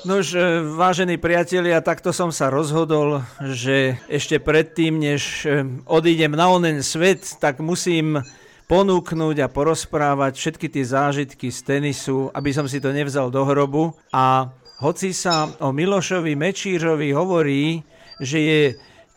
Nož, 0.00 0.32
e, 0.32 0.64
vážení 0.64 1.20
priatelia, 1.20 1.84
takto 1.84 2.08
som 2.08 2.32
sa 2.32 2.48
rozhodol, 2.48 3.20
že 3.52 4.00
ešte 4.08 4.40
predtým, 4.40 4.96
než 4.96 5.44
e, 5.44 5.60
odídem 5.84 6.32
na 6.32 6.48
onen 6.48 6.80
svet, 6.80 7.36
tak 7.36 7.60
musím 7.60 8.24
ponúknuť 8.64 9.36
a 9.44 9.52
porozprávať 9.52 10.40
všetky 10.40 10.72
tie 10.72 10.84
zážitky 10.88 11.52
z 11.52 11.60
tenisu, 11.60 12.32
aby 12.32 12.48
som 12.48 12.64
si 12.64 12.80
to 12.80 12.96
nevzal 12.96 13.28
do 13.28 13.44
hrobu. 13.44 13.92
A 14.08 14.48
hoci 14.80 15.12
sa 15.12 15.52
o 15.60 15.68
Milošovi 15.68 16.32
Mečírovi 16.32 17.12
hovorí, 17.12 17.84
že 18.16 18.38
je 18.40 18.62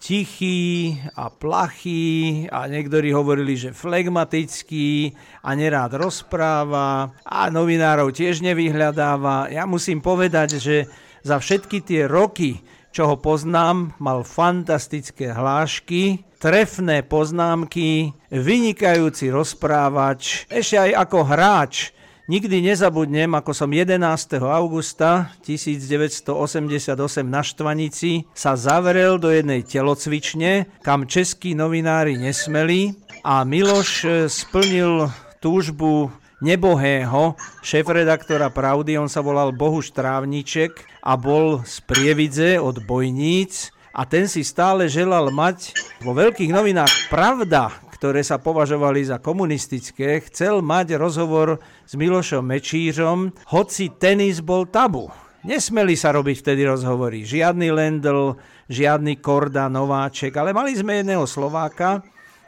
tichý 0.03 0.99
a 1.15 1.31
plachý 1.31 2.43
a 2.51 2.67
niektorí 2.67 3.15
hovorili, 3.15 3.55
že 3.55 3.71
flegmatický 3.71 5.15
a 5.39 5.55
nerád 5.55 5.95
rozpráva 5.95 7.15
a 7.23 7.47
novinárov 7.47 8.11
tiež 8.11 8.43
nevyhľadáva. 8.43 9.47
Ja 9.47 9.63
musím 9.63 10.03
povedať, 10.03 10.59
že 10.59 10.91
za 11.23 11.39
všetky 11.39 11.79
tie 11.87 12.03
roky, 12.03 12.59
čo 12.91 13.07
ho 13.07 13.15
poznám, 13.15 13.95
mal 14.03 14.27
fantastické 14.27 15.31
hlášky, 15.31 16.27
trefné 16.35 17.07
poznámky, 17.07 18.11
vynikajúci 18.27 19.31
rozprávač, 19.31 20.51
ešte 20.51 20.83
aj 20.83 20.91
ako 21.07 21.19
hráč 21.23 21.95
Nikdy 22.23 22.63
nezabudnem, 22.71 23.35
ako 23.35 23.51
som 23.51 23.67
11. 23.67 23.99
augusta 24.47 25.35
1988 25.43 26.95
na 27.27 27.43
Štvanici 27.43 28.23
sa 28.31 28.55
zavrel 28.55 29.19
do 29.19 29.27
jednej 29.27 29.59
telocvične, 29.59 30.71
kam 30.79 31.03
českí 31.03 31.51
novinári 31.51 32.15
nesmeli 32.15 32.95
a 33.27 33.43
Miloš 33.43 33.89
e, 34.07 34.09
splnil 34.31 35.11
túžbu 35.43 36.15
nebohého 36.39 37.35
šéf-redaktora 37.59 38.47
Pravdy, 38.55 38.95
on 38.95 39.11
sa 39.11 39.19
volal 39.19 39.51
Bohuš 39.51 39.91
Trávniček 39.91 41.03
a 41.03 41.19
bol 41.19 41.59
z 41.67 41.75
Prievidze 41.83 42.55
od 42.55 42.87
Bojníc 42.87 43.67
a 43.91 44.07
ten 44.07 44.31
si 44.31 44.47
stále 44.47 44.87
želal 44.87 45.27
mať 45.27 45.75
vo 45.99 46.15
veľkých 46.15 46.55
novinách 46.55 47.11
Pravda, 47.11 47.82
ktoré 48.03 48.19
sa 48.19 48.35
považovali 48.35 48.99
za 49.07 49.23
komunistické, 49.23 50.19
chcel 50.27 50.59
mať 50.59 50.99
rozhovor 50.99 51.63
s 51.87 51.95
Milošom 51.95 52.43
Mečířom, 52.43 53.31
hoci 53.47 53.95
tenis 53.95 54.43
bol 54.43 54.67
tabu. 54.67 55.07
Nesmeli 55.47 55.95
sa 55.95 56.11
robiť 56.11 56.43
vtedy 56.43 56.67
rozhovory. 56.67 57.23
Žiadny 57.23 57.71
Lendl, 57.71 58.35
žiadny 58.67 59.23
Korda, 59.23 59.71
Nováček, 59.71 60.35
ale 60.35 60.51
mali 60.51 60.75
sme 60.75 60.99
jedného 60.99 61.23
Slováka, 61.23 62.03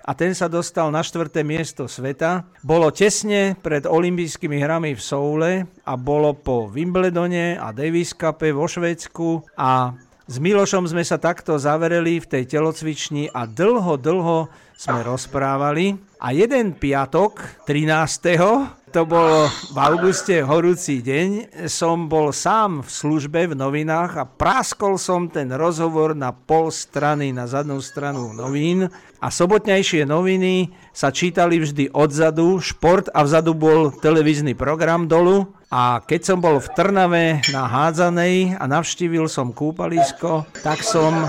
a 0.06 0.12
ten 0.14 0.38
sa 0.38 0.46
dostal 0.46 0.94
na 0.94 1.02
štvrté 1.02 1.42
miesto 1.42 1.90
sveta. 1.90 2.46
Bolo 2.62 2.94
tesne 2.94 3.58
pred 3.58 3.90
olympijskými 3.90 4.62
hrami 4.62 4.94
v 4.94 5.02
Soule 5.02 5.52
a 5.82 5.98
bolo 5.98 6.38
po 6.38 6.70
Wimbledone 6.70 7.58
a 7.58 7.74
Davis 7.74 8.14
Cup 8.14 8.46
vo 8.46 8.70
Švédsku 8.70 9.58
a 9.58 9.98
s 10.26 10.42
Milošom 10.42 10.90
sme 10.90 11.06
sa 11.06 11.22
takto 11.22 11.54
zavereli 11.62 12.18
v 12.18 12.26
tej 12.26 12.58
telocvični 12.58 13.30
a 13.30 13.46
dlho, 13.46 13.94
dlho 13.94 14.50
sme 14.74 15.06
rozprávali 15.06 15.94
a 16.18 16.34
jeden 16.34 16.74
piatok, 16.74 17.62
13. 17.70 18.85
to 18.96 19.04
bol 19.04 19.52
v 19.52 19.78
auguste 19.84 20.40
horúci 20.40 21.04
deň, 21.04 21.52
som 21.68 22.08
bol 22.08 22.32
sám 22.32 22.80
v 22.80 22.88
službe 22.88 23.52
v 23.52 23.54
novinách 23.60 24.16
a 24.16 24.24
práskol 24.24 24.96
som 24.96 25.28
ten 25.28 25.52
rozhovor 25.52 26.16
na 26.16 26.32
pol 26.32 26.72
strany, 26.72 27.36
na 27.36 27.44
zadnú 27.44 27.84
stranu 27.84 28.32
novín. 28.32 28.88
A 29.20 29.28
sobotnejšie 29.28 30.08
noviny 30.08 30.72
sa 30.96 31.12
čítali 31.12 31.60
vždy 31.60 31.92
odzadu, 31.92 32.64
šport 32.64 33.12
a 33.12 33.28
vzadu 33.28 33.52
bol 33.52 33.92
televízny 33.92 34.56
program 34.56 35.12
dolu. 35.12 35.52
A 35.68 36.00
keď 36.00 36.32
som 36.32 36.40
bol 36.40 36.64
v 36.64 36.72
Trnave 36.72 37.44
na 37.52 37.68
hádzanej 37.68 38.56
a 38.56 38.64
navštívil 38.64 39.28
som 39.28 39.52
kúpalisko, 39.52 40.48
tak 40.64 40.80
som 40.88 41.28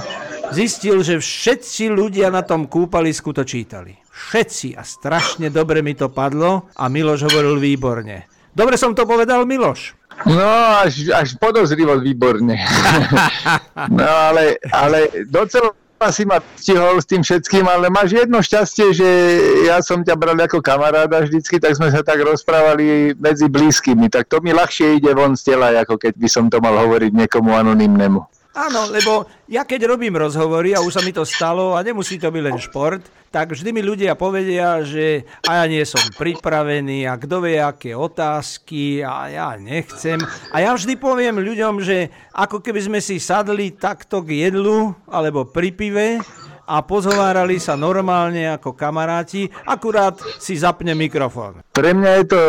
zistil, 0.53 1.03
že 1.03 1.23
všetci 1.23 1.91
ľudia 1.91 2.31
na 2.31 2.43
tom 2.43 2.67
kúpalisku 2.69 3.33
to 3.35 3.43
čítali. 3.43 3.97
Všetci 4.11 4.77
a 4.77 4.83
strašne 4.83 5.53
dobre 5.53 5.85
mi 5.85 5.93
to 5.93 6.09
padlo 6.09 6.69
a 6.77 6.89
Miloš 6.89 7.29
hovoril 7.29 7.61
výborne. 7.61 8.27
Dobre 8.57 8.81
som 8.81 8.97
to 8.97 9.05
povedal, 9.05 9.45
Miloš? 9.45 9.93
No, 10.25 10.49
až, 10.81 11.13
až 11.13 11.37
podozrivo 11.37 12.01
výborne. 12.01 12.57
no, 13.93 14.09
ale, 14.09 14.57
ale 14.73 15.29
docela 15.29 15.77
si 16.09 16.25
ma 16.29 16.41
stihol 16.57 17.01
s 17.01 17.09
tým 17.09 17.21
všetkým, 17.25 17.65
ale 17.65 17.89
máš 17.89 18.17
jedno 18.17 18.41
šťastie, 18.41 18.93
že 18.93 19.09
ja 19.69 19.81
som 19.81 20.05
ťa 20.05 20.17
bral 20.17 20.37
ako 20.37 20.61
kamaráda 20.61 21.25
vždycky, 21.25 21.57
tak 21.61 21.77
sme 21.77 21.89
sa 21.89 22.05
tak 22.05 22.21
rozprávali 22.21 23.17
medzi 23.17 23.49
blízkymi. 23.49 24.13
Tak 24.13 24.29
to 24.29 24.41
mi 24.45 24.53
ľahšie 24.53 25.01
ide 25.01 25.13
von 25.17 25.37
z 25.37 25.53
tela, 25.53 25.73
ako 25.77 25.97
keď 25.97 26.17
by 26.17 26.29
som 26.29 26.53
to 26.53 26.61
mal 26.61 26.77
hovoriť 26.77 27.13
niekomu 27.17 27.53
anonymnému. 27.53 28.36
Áno, 28.57 28.89
lebo 28.89 29.29
ja 29.53 29.69
keď 29.69 29.85
robím 29.85 30.17
rozhovory, 30.17 30.73
a 30.73 30.81
už 30.81 30.97
sa 30.97 31.05
mi 31.05 31.13
to 31.13 31.29
stalo, 31.29 31.77
a 31.77 31.85
nemusí 31.85 32.17
to 32.17 32.33
byť 32.33 32.41
len 32.43 32.57
šport, 32.57 33.05
tak 33.29 33.53
vždy 33.53 33.69
mi 33.69 33.85
ľudia 33.85 34.17
povedia, 34.17 34.81
že 34.81 35.29
a 35.45 35.61
ja 35.61 35.65
nie 35.69 35.85
som 35.85 36.01
pripravený 36.17 37.05
a 37.05 37.21
kto 37.21 37.45
vie, 37.45 37.61
aké 37.61 37.93
otázky 37.93 39.05
a 39.05 39.29
ja 39.29 39.49
nechcem. 39.61 40.17
A 40.57 40.65
ja 40.65 40.73
vždy 40.73 40.97
poviem 40.97 41.37
ľuďom, 41.37 41.85
že 41.85 42.09
ako 42.33 42.65
keby 42.65 42.81
sme 42.81 42.99
si 43.05 43.21
sadli 43.21 43.77
takto 43.77 44.25
k 44.25 44.49
jedlu 44.49 44.97
alebo 45.05 45.45
pri 45.45 45.69
pive 45.77 46.09
a 46.67 46.83
pozhovárali 46.83 47.63
sa 47.63 47.79
normálne 47.79 48.51
ako 48.51 48.75
kamaráti, 48.75 49.47
akurát 49.65 50.19
si 50.43 50.59
zapne 50.59 50.99
mikrofón. 50.99 51.63
Pre 51.71 51.91
mňa 51.95 52.11
je 52.21 52.25
to 52.27 52.41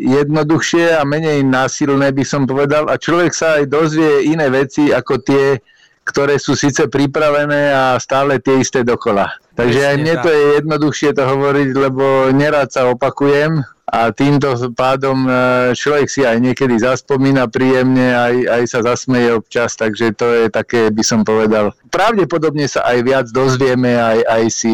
jednoduchšie 0.00 0.96
a 0.96 1.04
menej 1.04 1.44
násilné, 1.44 2.10
by 2.16 2.24
som 2.24 2.48
povedal, 2.48 2.88
a 2.88 2.96
človek 2.96 3.32
sa 3.36 3.60
aj 3.60 3.68
dozvie 3.68 4.32
iné 4.32 4.48
veci 4.48 4.88
ako 4.88 5.20
tie, 5.20 5.60
ktoré 6.08 6.40
sú 6.40 6.56
síce 6.56 6.88
pripravené 6.88 7.68
a 7.68 7.84
stále 8.00 8.40
tie 8.40 8.64
isté 8.64 8.80
dokola. 8.80 9.28
Takže 9.52 9.80
aj 9.92 9.96
mne 10.00 10.14
to 10.24 10.30
je 10.32 10.44
jednoduchšie 10.64 11.10
to 11.12 11.22
hovoriť, 11.28 11.68
lebo 11.76 12.32
nerád 12.32 12.72
sa 12.72 12.88
opakujem 12.88 13.60
a 13.88 14.12
týmto 14.12 14.52
pádom 14.76 15.24
e, 15.24 15.30
človek 15.72 16.06
si 16.12 16.20
aj 16.20 16.36
niekedy 16.44 16.76
zaspomína 16.76 17.48
príjemne, 17.48 18.12
aj, 18.12 18.34
aj 18.44 18.62
sa 18.68 18.80
zasmeje 18.84 19.32
občas, 19.32 19.80
takže 19.80 20.12
to 20.12 20.28
je 20.28 20.46
také, 20.52 20.92
by 20.92 21.00
som 21.00 21.24
povedal, 21.24 21.72
pravdepodobne 21.88 22.68
sa 22.68 22.84
aj 22.84 22.98
viac 23.00 23.26
dozvieme, 23.32 23.96
aj, 23.96 24.18
aj 24.28 24.44
si 24.52 24.72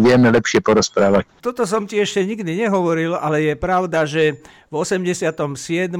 vieme 0.00 0.32
lepšie 0.32 0.64
porozprávať. 0.64 1.28
Toto 1.44 1.68
som 1.68 1.84
ti 1.84 2.00
ešte 2.00 2.24
nikdy 2.24 2.66
nehovoril, 2.66 3.12
ale 3.12 3.44
je 3.44 3.54
pravda, 3.60 4.08
že 4.08 4.40
v 4.66 4.82
87., 4.82 5.94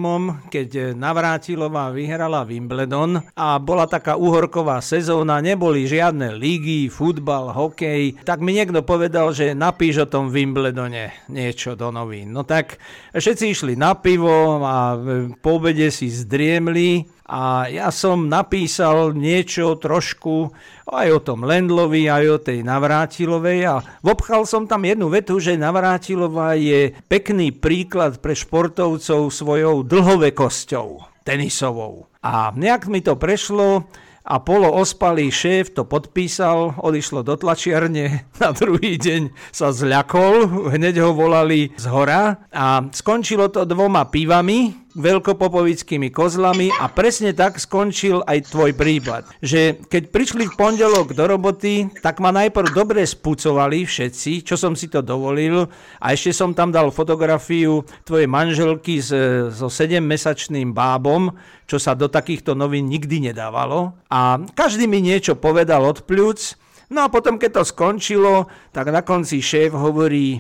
keď 0.50 0.99
Navrátilová 0.99 1.94
vyhrala 1.94 2.43
Wimbledon 2.43 3.23
a 3.38 3.62
bola 3.62 3.87
taká 3.87 4.19
uhorková 4.19 4.83
sezóna, 4.83 5.38
neboli 5.38 5.87
žiadne 5.87 6.34
lígy, 6.34 6.91
futbal, 6.91 7.55
hokej, 7.55 8.19
tak 8.27 8.43
mi 8.43 8.59
niekto 8.59 8.83
povedal, 8.83 9.31
že 9.31 9.55
napíš 9.55 10.03
o 10.03 10.11
tom 10.11 10.34
Wimbledone 10.34 11.15
niečo 11.31 11.78
do 11.78 11.94
novín. 11.94 12.34
No 12.34 12.43
tak 12.46 12.78
všetci 13.10 13.44
išli 13.50 13.74
na 13.74 13.98
pivo 13.98 14.62
a 14.62 14.94
po 15.42 15.58
obede 15.58 15.90
si 15.90 16.06
zdriemli 16.06 17.04
a 17.26 17.66
ja 17.66 17.90
som 17.90 18.30
napísal 18.30 19.10
niečo 19.10 19.74
trošku 19.82 20.54
aj 20.86 21.08
o 21.10 21.20
tom 21.20 21.42
Lendlovi, 21.42 22.06
aj 22.06 22.24
o 22.30 22.38
tej 22.38 22.62
Navrátilovej 22.62 23.60
a 23.66 23.82
vopchal 23.98 24.46
som 24.46 24.70
tam 24.70 24.86
jednu 24.86 25.10
vetu, 25.10 25.42
že 25.42 25.58
Navrátilová 25.58 26.54
je 26.54 26.94
pekný 27.10 27.50
príklad 27.50 28.22
pre 28.22 28.38
športovcov 28.38 29.34
svojou 29.34 29.82
dlhovekosťou 29.82 31.18
tenisovou. 31.26 32.06
A 32.22 32.54
nejak 32.54 32.86
mi 32.86 33.02
to 33.02 33.18
prešlo, 33.18 33.90
a 34.26 34.42
polo 34.42 34.75
ospalý 34.75 35.31
šéf 35.31 35.70
to 35.70 35.87
podpísal, 35.87 36.82
odišlo 36.82 37.22
do 37.22 37.38
tlačiarne, 37.38 38.26
na 38.42 38.50
druhý 38.50 38.98
deň 38.98 39.31
sa 39.54 39.70
zľakol, 39.70 40.69
hneď 40.75 41.06
ho 41.06 41.14
volali 41.14 41.70
z 41.78 41.87
hora 41.87 42.42
a 42.50 42.82
skončilo 42.91 43.47
to 43.54 43.62
dvoma 43.62 44.10
pivami, 44.10 44.85
veľkopopovickými 44.96 46.08
kozlami 46.08 46.72
a 46.72 46.88
presne 46.88 47.36
tak 47.36 47.60
skončil 47.60 48.24
aj 48.24 48.48
tvoj 48.48 48.72
prípad. 48.72 49.28
Že 49.44 49.84
keď 49.93 50.02
prišli 50.08 50.48
v 50.48 50.56
pondelok 50.56 51.12
do 51.12 51.25
roboty, 51.28 51.93
tak 52.00 52.25
ma 52.25 52.32
najprv 52.32 52.72
dobre 52.72 53.04
spucovali 53.04 53.84
všetci, 53.84 54.43
čo 54.43 54.56
som 54.56 54.72
si 54.72 54.88
to 54.88 55.04
dovolil 55.04 55.69
a 56.00 56.06
ešte 56.16 56.32
som 56.32 56.56
tam 56.56 56.72
dal 56.72 56.88
fotografiu 56.88 57.84
tvojej 58.08 58.26
manželky 58.26 58.98
s, 58.98 59.12
so 59.52 59.69
7-mesačným 59.69 60.72
bábom, 60.72 61.37
čo 61.69 61.76
sa 61.76 61.92
do 61.92 62.08
takýchto 62.08 62.56
novín 62.56 62.88
nikdy 62.88 63.31
nedávalo. 63.31 63.92
A 64.08 64.40
každý 64.56 64.88
mi 64.88 65.04
niečo 65.04 65.37
povedal 65.37 65.84
od 65.84 66.08
pľúc, 66.08 66.66
No 66.87 67.02
a 67.02 67.10
potom, 67.10 67.34
keď 67.34 67.50
to 67.50 67.62
skončilo, 67.66 68.46
tak 68.70 68.94
na 68.94 69.02
konci 69.02 69.42
šéf 69.42 69.75
hovorí, 69.75 70.38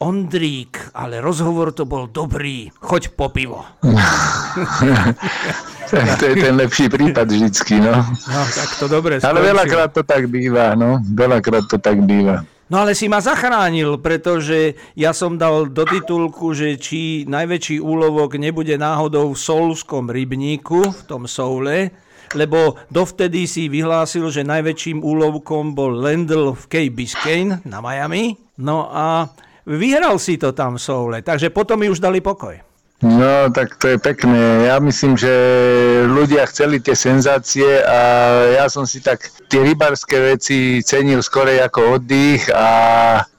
Ondrík, 0.00 0.96
ale 0.96 1.20
rozhovor 1.20 1.76
to 1.76 1.84
bol 1.84 2.08
dobrý, 2.08 2.72
choď 2.80 3.12
po 3.12 3.28
pivo. 3.28 3.60
to 6.16 6.24
je 6.24 6.34
ten 6.40 6.56
lepší 6.56 6.88
prípad 6.88 7.28
vždycky, 7.28 7.84
no. 7.84 8.00
No, 8.08 8.40
tak 8.48 8.80
to 8.80 8.88
dobre 8.88 9.20
Ale 9.20 9.44
veľakrát 9.44 9.92
to 9.92 10.00
tak 10.00 10.32
býva, 10.32 10.72
no. 10.72 11.04
Veľakrát 11.04 11.68
to 11.68 11.76
tak 11.76 12.00
býva. 12.00 12.40
No 12.72 12.80
ale 12.80 12.96
si 12.96 13.12
ma 13.12 13.20
zachránil, 13.20 14.00
pretože 14.00 14.72
ja 14.96 15.12
som 15.12 15.36
dal 15.36 15.68
do 15.68 15.84
titulku, 15.84 16.56
že 16.56 16.80
či 16.80 17.28
najväčší 17.28 17.76
úlovok 17.84 18.40
nebude 18.40 18.80
náhodou 18.80 19.36
v 19.36 19.42
solskom 19.42 20.08
rybníku, 20.08 20.96
v 20.96 21.02
tom 21.04 21.28
soule, 21.28 21.92
lebo 22.32 22.80
dovtedy 22.88 23.44
si 23.44 23.68
vyhlásil, 23.68 24.32
že 24.32 24.48
najväčším 24.48 25.04
úlovkom 25.04 25.76
bol 25.76 25.92
Lendl 25.92 26.56
v 26.56 26.64
Key 26.72 26.88
Biscayne 26.88 27.60
na 27.68 27.84
Miami. 27.84 28.32
No 28.62 28.88
a 28.88 29.28
vyhral 29.70 30.18
si 30.18 30.34
to 30.34 30.50
tam 30.50 30.74
v 30.74 30.82
soule, 30.82 31.18
takže 31.22 31.54
potom 31.54 31.78
mi 31.78 31.86
už 31.86 32.02
dali 32.02 32.18
pokoj. 32.18 32.58
No, 33.00 33.48
tak 33.48 33.80
to 33.80 33.96
je 33.96 33.96
pekné. 33.96 34.68
Ja 34.68 34.76
myslím, 34.76 35.16
že 35.16 35.32
ľudia 36.04 36.44
chceli 36.52 36.84
tie 36.84 36.92
senzácie 36.92 37.80
a 37.80 38.00
ja 38.60 38.68
som 38.68 38.84
si 38.84 39.00
tak 39.00 39.24
tie 39.48 39.64
rybarské 39.64 40.20
veci 40.36 40.84
cenil 40.84 41.24
skorej 41.24 41.64
ako 41.64 41.96
oddych 41.96 42.52
a 42.52 42.68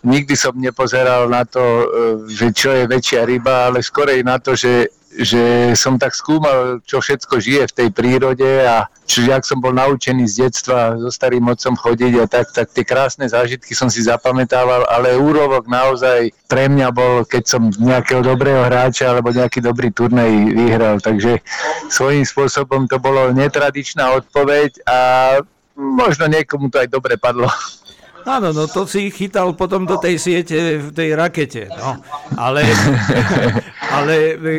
nikdy 0.02 0.34
som 0.34 0.58
nepozeral 0.58 1.30
na 1.30 1.46
to, 1.46 1.62
e, 1.62 1.86
že 2.34 2.50
čo 2.58 2.74
je 2.74 2.90
väčšia 2.90 3.22
ryba, 3.22 3.70
ale 3.70 3.86
skorej 3.86 4.26
na 4.26 4.42
to, 4.42 4.58
že 4.58 4.90
že 5.12 5.76
som 5.76 6.00
tak 6.00 6.16
skúmal, 6.16 6.80
čo 6.88 7.04
všetko 7.04 7.44
žije 7.44 7.64
v 7.68 7.76
tej 7.76 7.90
prírode 7.92 8.48
a 8.64 8.88
čiže 9.04 9.36
ak 9.36 9.44
som 9.44 9.60
bol 9.60 9.76
naučený 9.76 10.24
z 10.24 10.48
detstva 10.48 10.96
so 10.96 11.12
starým 11.12 11.44
otcom 11.52 11.76
chodiť 11.76 12.14
a 12.24 12.26
tak, 12.32 12.56
tak 12.56 12.72
tie 12.72 12.88
krásne 12.88 13.28
zážitky 13.28 13.76
som 13.76 13.92
si 13.92 14.00
zapamätával, 14.08 14.88
ale 14.88 15.20
úrovok 15.20 15.68
naozaj 15.68 16.32
pre 16.48 16.72
mňa 16.72 16.88
bol, 16.96 17.28
keď 17.28 17.44
som 17.44 17.62
nejakého 17.76 18.24
dobrého 18.24 18.64
hráča 18.64 19.12
alebo 19.12 19.36
nejaký 19.36 19.60
dobrý 19.60 19.92
turnej 19.92 20.56
vyhral, 20.56 21.04
takže 21.04 21.44
svojím 21.92 22.24
spôsobom 22.24 22.88
to 22.88 22.96
bolo 22.96 23.36
netradičná 23.36 24.16
odpoveď 24.16 24.80
a 24.88 24.98
možno 25.76 26.32
niekomu 26.32 26.72
to 26.72 26.80
aj 26.80 26.88
dobre 26.88 27.20
padlo. 27.20 27.52
Áno, 28.26 28.50
no 28.54 28.70
to 28.70 28.86
si 28.86 29.10
chytal 29.10 29.54
potom 29.58 29.86
do 29.86 29.98
tej 29.98 30.16
siete 30.22 30.78
v 30.78 30.90
tej 30.94 31.18
rakete. 31.18 31.70
No. 31.72 32.02
Ale, 32.38 32.62
ale 33.98 34.14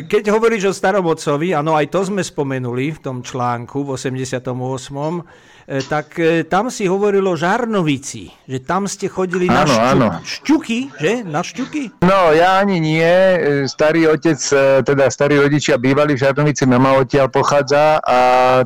keď 0.06 0.34
hovoríš 0.34 0.70
o 0.70 0.76
staromodcovi, 0.76 1.54
áno, 1.54 1.78
aj 1.78 1.90
to 1.90 2.00
sme 2.06 2.22
spomenuli 2.22 2.94
v 2.94 2.98
tom 2.98 3.22
článku 3.22 3.86
v 3.86 3.94
88 3.94 4.42
E, 4.42 5.51
tak 5.88 6.18
e, 6.18 6.42
tam 6.46 6.68
si 6.68 6.86
hovorilo 6.90 7.34
Žarnovici, 7.38 8.30
že 8.48 8.58
tam 8.62 8.90
ste 8.90 9.06
chodili 9.06 9.46
áno, 9.46 9.56
na 9.56 9.62
šťu- 9.66 9.86
áno. 9.94 10.08
šťuky, 10.22 10.78
že? 10.98 11.12
Na 11.22 11.40
šťuky? 11.44 11.82
No, 12.02 12.34
ja 12.34 12.58
ani 12.58 12.82
nie. 12.82 13.06
E, 13.06 13.36
starý 13.70 14.10
otec, 14.10 14.38
teda 14.82 15.06
starí 15.08 15.38
rodičia 15.38 15.78
bývali 15.78 16.18
v 16.18 16.22
Žarnovici, 16.22 16.66
mama 16.66 16.98
odtiaľ 16.98 17.30
pochádza 17.30 18.02
a 18.02 18.18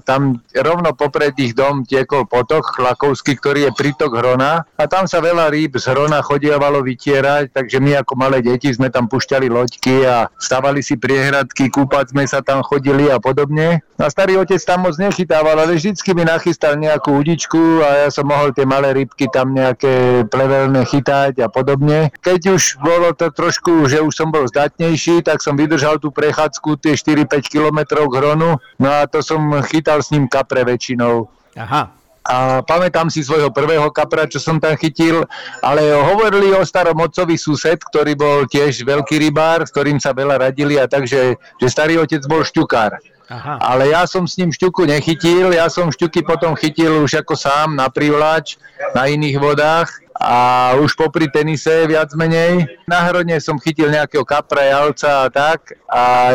tam 0.03 0.41
rovno 0.53 0.93
popred 0.97 1.37
ich 1.37 1.53
dom 1.53 1.85
tiekol 1.85 2.25
potok 2.27 2.77
Chlakovský, 2.77 3.37
ktorý 3.39 3.69
je 3.69 3.73
prítok 3.77 4.17
Hrona 4.19 4.65
a 4.65 4.85
tam 4.89 5.05
sa 5.05 5.21
veľa 5.21 5.53
rýb 5.53 5.79
z 5.79 5.93
Hrona 5.93 6.25
chodievalo 6.25 6.83
vytierať, 6.83 7.53
takže 7.53 7.79
my 7.81 8.03
ako 8.03 8.13
malé 8.19 8.41
deti 8.41 8.73
sme 8.73 8.89
tam 8.89 9.07
pušťali 9.07 9.47
loďky 9.49 10.05
a 10.05 10.29
stavali 10.41 10.81
si 10.81 10.97
priehradky, 10.97 11.69
kúpať 11.69 12.13
sme 12.13 12.25
sa 12.25 12.41
tam 12.41 12.61
chodili 12.65 13.09
a 13.13 13.21
podobne. 13.21 13.81
A 13.97 14.13
starý 14.13 14.37
otec 14.37 14.61
tam 14.61 14.85
moc 14.85 14.95
nechytával, 15.01 15.57
ale 15.57 15.81
vždycky 15.81 16.13
mi 16.13 16.29
nachystal 16.29 16.77
nejakú 16.87 17.19
udičku 17.19 17.83
a 17.83 18.07
ja 18.07 18.09
som 18.15 18.31
mohol 18.31 18.55
tie 18.55 18.63
malé 18.63 18.95
rybky 18.95 19.27
tam 19.27 19.51
nejaké 19.51 20.25
plevelné 20.31 20.87
chytať 20.87 21.43
a 21.43 21.49
podobne. 21.51 22.15
Keď 22.23 22.41
už 22.55 22.63
bolo 22.79 23.11
to 23.13 23.35
trošku, 23.35 23.91
že 23.91 23.99
už 23.99 24.15
som 24.15 24.31
bol 24.31 24.47
zdatnejší, 24.47 25.27
tak 25.27 25.43
som 25.43 25.59
vydržal 25.59 25.99
tú 25.99 26.15
prechádzku 26.15 26.79
tie 26.79 26.95
4-5 26.95 27.51
kilometrov 27.51 28.07
k 28.07 28.19
hronu, 28.23 28.63
no 28.79 28.89
a 28.89 29.11
to 29.11 29.19
som 29.21 29.43
chytal 29.67 29.99
s 29.99 30.15
ním 30.15 30.31
kapre 30.31 30.63
väčšinou. 30.63 31.27
Aha. 31.59 32.06
A 32.27 32.61
pamätám 32.67 33.07
si 33.07 33.23
svojho 33.23 33.55
prvého 33.55 33.87
kapra, 33.95 34.27
čo 34.27 34.43
som 34.43 34.59
tam 34.59 34.75
chytil, 34.75 35.23
ale 35.63 35.95
hovorili 35.95 36.51
o 36.51 36.67
starom 36.67 36.99
otcovi 36.99 37.39
sused, 37.39 37.79
ktorý 37.79 38.19
bol 38.19 38.39
tiež 38.51 38.83
veľký 38.83 39.23
rybár, 39.31 39.63
s 39.63 39.71
ktorým 39.71 40.03
sa 40.03 40.11
veľa 40.11 40.51
radili 40.51 40.75
a 40.77 40.91
takže, 40.91 41.39
že 41.39 41.67
starý 41.71 42.03
otec 42.03 42.27
bol 42.27 42.43
šťukár. 42.43 42.99
Aha. 43.27 43.59
Ale 43.59 43.91
ja 43.91 44.07
som 44.07 44.23
s 44.23 44.39
ním 44.39 44.55
šťuku 44.55 44.87
nechytil, 44.87 45.51
ja 45.51 45.67
som 45.67 45.91
šťuky 45.91 46.23
potom 46.23 46.55
chytil 46.55 47.03
už 47.03 47.27
ako 47.27 47.35
sám 47.35 47.75
na 47.75 47.91
privlač, 47.91 48.55
na 48.95 49.11
iných 49.11 49.37
vodách 49.43 50.06
a 50.17 50.73
už 50.81 50.97
popri 50.97 51.29
tenise 51.29 51.85
viac 51.85 52.09
menej. 52.17 52.65
Na 52.89 53.05
hrone 53.05 53.37
som 53.37 53.61
chytil 53.61 53.93
nejakého 53.93 54.25
kapra, 54.25 54.65
jalca 54.65 55.25
a 55.25 55.29
tak 55.29 55.77
a 55.87 56.35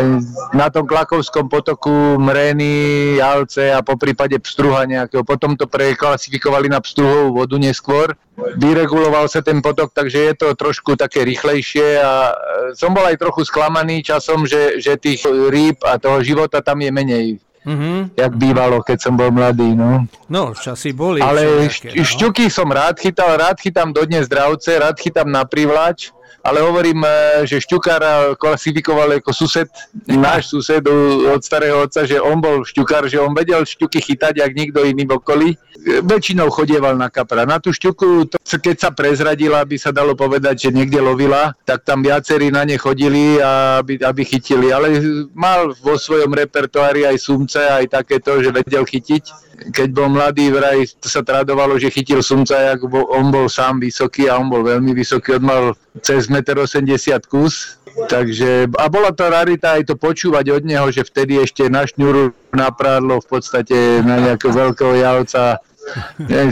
na 0.54 0.70
tom 0.70 0.86
Klakovskom 0.86 1.50
potoku 1.50 2.22
mreny, 2.22 3.18
jalce 3.18 3.74
a 3.74 3.82
po 3.82 3.98
prípade 3.98 4.38
pstruha 4.38 4.86
nejakého. 4.86 5.26
Potom 5.26 5.58
to 5.58 5.66
preklasifikovali 5.66 6.70
na 6.70 6.78
pstruhovú 6.78 7.42
vodu 7.42 7.58
neskôr. 7.58 8.14
Vyreguloval 8.58 9.30
sa 9.30 9.42
ten 9.42 9.62
potok, 9.62 9.94
takže 9.94 10.20
je 10.32 10.34
to 10.34 10.48
trošku 10.58 10.98
také 10.98 11.22
rýchlejšie 11.28 12.02
a 12.02 12.14
e, 12.32 12.34
som 12.74 12.90
bol 12.90 13.06
aj 13.06 13.22
trochu 13.22 13.46
sklamaný 13.46 14.02
časom, 14.02 14.50
že, 14.50 14.82
že 14.82 14.98
tých 14.98 15.28
rýb 15.30 15.78
a 15.86 16.02
toho 16.02 16.26
života 16.26 16.64
tam 16.64 16.82
je 16.82 16.90
menej 16.90 17.26
Mm-hmm. 17.62 18.18
Jak 18.18 18.34
bývalo, 18.42 18.82
keď 18.82 18.98
som 18.98 19.14
bol 19.14 19.30
mladý, 19.30 19.78
no. 19.78 20.10
No, 20.26 20.58
časy 20.58 20.98
boli. 20.98 21.22
Ale 21.22 21.70
šť- 21.70 21.94
no. 21.94 22.02
šťuky 22.02 22.50
som 22.50 22.66
rád 22.66 22.98
chytal, 22.98 23.38
rád 23.38 23.62
chytám 23.62 23.94
dodnes 23.94 24.26
dravce, 24.26 24.82
rád 24.82 24.98
chytám 24.98 25.30
na 25.30 25.46
privlač 25.46 26.10
ale 26.40 26.64
hovorím, 26.64 27.04
e, 27.04 27.10
že 27.46 27.60
Šťukára 27.60 28.40
klasifikoval 28.40 29.20
ako 29.20 29.32
sused, 29.36 29.68
náš 30.08 30.56
sused 30.56 30.82
od 31.28 31.42
starého 31.44 31.84
otca, 31.84 32.08
že 32.08 32.18
on 32.18 32.40
bol 32.40 32.64
šťukár, 32.64 33.12
že 33.12 33.20
on 33.20 33.36
vedel 33.36 33.62
šťuky 33.68 34.00
chytať, 34.00 34.40
jak 34.40 34.52
nikto 34.56 34.82
iný 34.88 35.06
v 35.06 35.16
okolí. 35.20 35.50
E, 35.54 36.02
väčšinou 36.02 36.50
chodieval 36.50 36.98
na 36.98 37.12
kapra. 37.14 37.46
Na 37.46 37.62
tú 37.62 37.76
šťuku, 37.76 38.32
keď 38.42 38.76
sa 38.78 38.90
prezradila, 38.90 39.62
by 39.68 39.78
sa 39.78 39.94
dalo 39.94 40.18
povedať, 40.18 40.68
že 40.68 40.76
niekde 40.76 41.00
lovila, 41.04 41.54
tak 41.64 41.86
tam 41.86 42.02
viacerí 42.02 42.50
na 42.50 42.66
ne 42.66 42.76
chodili, 42.76 43.38
aby, 43.42 44.02
aby 44.02 44.22
chytili. 44.26 44.74
Ale 44.74 45.02
mal 45.38 45.74
vo 45.80 45.96
svojom 45.96 46.34
repertoári 46.34 47.06
aj 47.06 47.18
sumce, 47.22 47.62
aj 47.62 47.88
takéto, 47.90 48.42
že 48.42 48.50
vedel 48.50 48.84
chytiť 48.86 49.52
keď 49.70 49.90
bol 49.94 50.10
mladý, 50.10 50.50
vraj 50.50 50.82
sa 51.06 51.22
tradovalo, 51.22 51.78
že 51.78 51.94
chytil 51.94 52.26
sumca, 52.26 52.74
jak 52.74 52.82
on 52.90 53.30
bol 53.30 53.46
sám 53.46 53.78
vysoký 53.78 54.26
a 54.26 54.42
on 54.42 54.50
bol 54.50 54.66
veľmi 54.66 54.98
vysoký, 54.98 55.38
on 55.38 55.46
mal 55.46 55.64
cez 56.02 56.21
1,80 56.30 56.86
m 56.86 57.24
kus. 57.26 57.80
Takže, 57.92 58.72
a 58.72 58.86
bola 58.88 59.12
to 59.12 59.28
rarita 59.28 59.76
aj 59.76 59.92
to 59.92 59.96
počúvať 60.00 60.48
od 60.54 60.64
neho, 60.64 60.88
že 60.94 61.04
vtedy 61.04 61.44
ešte 61.44 61.68
na 61.68 61.84
šňuru 61.84 62.54
naprádlo 62.56 63.20
v 63.20 63.28
podstate 63.28 64.00
na 64.04 64.32
nejakého 64.32 64.54
veľkého 64.54 64.96
javca 64.96 65.60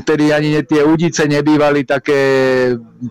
Vtedy 0.04 0.34
ani 0.34 0.60
tie 0.66 0.82
udice 0.84 1.30
nebývali 1.30 1.86
také 1.86 2.22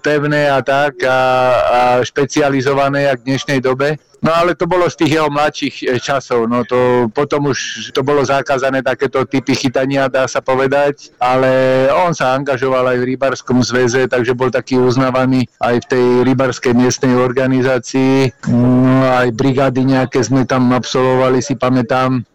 pevné 0.02 0.50
a 0.50 0.60
tak 0.60 1.00
a, 1.06 1.18
a 1.62 1.80
špecializované, 2.04 3.08
jak 3.08 3.22
v 3.22 3.26
dnešnej 3.32 3.60
dobe. 3.62 3.96
No 4.18 4.34
ale 4.34 4.58
to 4.58 4.66
bolo 4.66 4.90
z 4.90 4.98
tých 4.98 5.14
jeho 5.14 5.30
mladších 5.30 5.76
eh, 5.86 6.02
časov, 6.02 6.50
no 6.50 6.66
to 6.66 7.06
potom 7.14 7.54
už 7.54 7.90
to 7.94 8.02
bolo 8.02 8.26
zakázané 8.26 8.82
takéto 8.82 9.22
typy 9.22 9.54
chytania, 9.54 10.10
dá 10.10 10.26
sa 10.26 10.42
povedať, 10.42 11.14
ale 11.22 11.86
on 11.94 12.10
sa 12.10 12.34
angažoval 12.34 12.82
aj 12.90 12.98
v 12.98 13.14
Rybarskom 13.14 13.62
zväze, 13.62 14.10
takže 14.10 14.34
bol 14.34 14.50
taký 14.50 14.82
uznávaný 14.82 15.46
aj 15.62 15.86
v 15.86 15.86
tej 15.86 16.06
rybarskej 16.26 16.74
miestnej 16.74 17.14
organizácii, 17.14 18.34
no 18.50 19.06
aj 19.06 19.30
brigády 19.38 19.86
nejaké 19.86 20.18
sme 20.18 20.42
tam 20.42 20.74
absolvovali, 20.74 21.38
si 21.38 21.54
pamätám, 21.54 22.26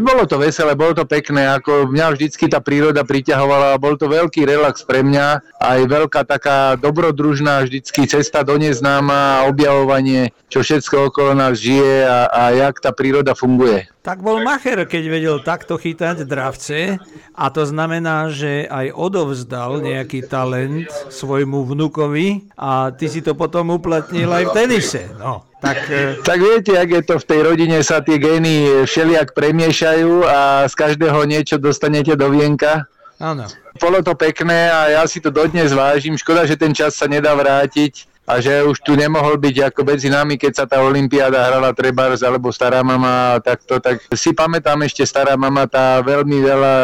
bolo 0.00 0.24
to 0.24 0.40
veselé, 0.40 0.72
bolo 0.74 0.96
to 0.96 1.04
pekné, 1.04 1.46
ako 1.52 1.92
mňa 1.92 2.06
vždycky 2.16 2.48
tá 2.48 2.58
príroda 2.58 3.04
priťahovala 3.04 3.76
a 3.76 3.80
bol 3.80 3.94
to 3.94 4.08
veľký 4.08 4.48
relax 4.48 4.82
pre 4.82 5.04
mňa, 5.04 5.60
aj 5.60 5.80
veľká 5.86 6.24
taká 6.24 6.74
dobrodružná 6.80 7.62
vždycky 7.68 8.08
cesta 8.08 8.40
do 8.42 8.56
neznáma 8.56 9.44
a 9.44 9.46
objavovanie, 9.46 10.32
čo 10.48 10.64
všetko 10.64 11.12
okolo 11.12 11.36
nás 11.36 11.60
žije 11.60 12.08
a, 12.08 12.26
a 12.32 12.42
jak 12.56 12.80
tá 12.80 12.90
príroda 12.90 13.36
funguje. 13.36 13.86
Tak 14.00 14.24
bol 14.24 14.40
Macher, 14.40 14.88
keď 14.88 15.04
vedel 15.12 15.36
takto 15.44 15.76
chytať 15.76 16.24
dravce 16.24 16.96
a 17.36 17.44
to 17.52 17.68
znamená, 17.68 18.32
že 18.32 18.64
aj 18.64 18.96
odovzdal 18.96 19.84
nejaký 19.84 20.24
talent 20.24 20.88
svojmu 21.12 21.68
vnukovi 21.68 22.48
a 22.56 22.96
ty 22.96 23.12
si 23.12 23.20
to 23.20 23.36
potom 23.36 23.68
uplatnil 23.68 24.32
aj 24.32 24.44
v 24.48 24.52
tenise. 24.56 25.04
No. 25.20 25.44
Tak, 25.60 25.78
e, 25.92 26.16
tak 26.24 26.40
viete, 26.40 26.72
ak 26.80 26.88
je 26.88 27.02
to 27.04 27.14
v 27.20 27.28
tej 27.28 27.40
rodine, 27.44 27.76
sa 27.84 28.00
tie 28.00 28.16
gény 28.16 28.88
všelijak 28.88 29.36
premiešajú 29.36 30.24
a 30.24 30.64
z 30.64 30.72
každého 30.72 31.20
niečo 31.28 31.60
dostanete 31.60 32.16
do 32.16 32.32
vienka. 32.32 32.88
Áno. 33.20 33.44
Bolo 33.76 34.00
to 34.00 34.16
pekné 34.16 34.72
a 34.72 34.96
ja 34.96 35.04
si 35.04 35.20
to 35.20 35.28
dodnes 35.28 35.76
vážim. 35.76 36.16
Škoda, 36.16 36.48
že 36.48 36.56
ten 36.56 36.72
čas 36.72 36.96
sa 36.96 37.04
nedá 37.04 37.36
vrátiť 37.36 38.08
a 38.30 38.38
že 38.38 38.62
už 38.62 38.78
tu 38.86 38.94
nemohol 38.94 39.34
byť 39.42 39.74
ako 39.74 39.80
medzi 39.82 40.06
nami, 40.06 40.38
keď 40.38 40.52
sa 40.54 40.64
tá 40.70 40.78
Olympiáda 40.78 41.50
hrala 41.50 41.74
Trebars 41.74 42.22
alebo 42.22 42.54
Stará 42.54 42.86
mama 42.86 43.34
a 43.34 43.42
takto, 43.42 43.82
tak 43.82 44.06
si 44.14 44.30
pamätám 44.30 44.78
ešte 44.86 45.02
Stará 45.02 45.34
mama, 45.34 45.66
tá 45.66 45.98
veľmi 45.98 46.38
veľa 46.38 46.74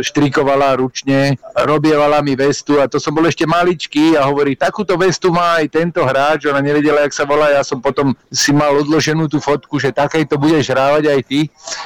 štrikovala 0.00 0.80
ručne, 0.80 1.36
robievala 1.68 2.24
mi 2.24 2.32
vestu 2.32 2.80
a 2.80 2.88
to 2.88 2.96
som 2.96 3.12
bol 3.12 3.28
ešte 3.28 3.44
maličký 3.44 4.16
a 4.16 4.24
hovorí, 4.24 4.56
takúto 4.56 4.96
vestu 4.96 5.28
má 5.28 5.60
aj 5.60 5.68
tento 5.68 6.00
hráč, 6.00 6.48
ona 6.48 6.64
nevedela, 6.64 7.04
jak 7.04 7.12
sa 7.12 7.28
volá, 7.28 7.52
ja 7.52 7.60
som 7.60 7.84
potom 7.84 8.16
si 8.32 8.56
mal 8.56 8.72
odloženú 8.80 9.28
tú 9.28 9.36
fotku, 9.36 9.76
že 9.76 9.92
takejto 9.92 10.40
budeš 10.40 10.72
hrávať 10.72 11.12
aj 11.12 11.20
ty. 11.28 11.40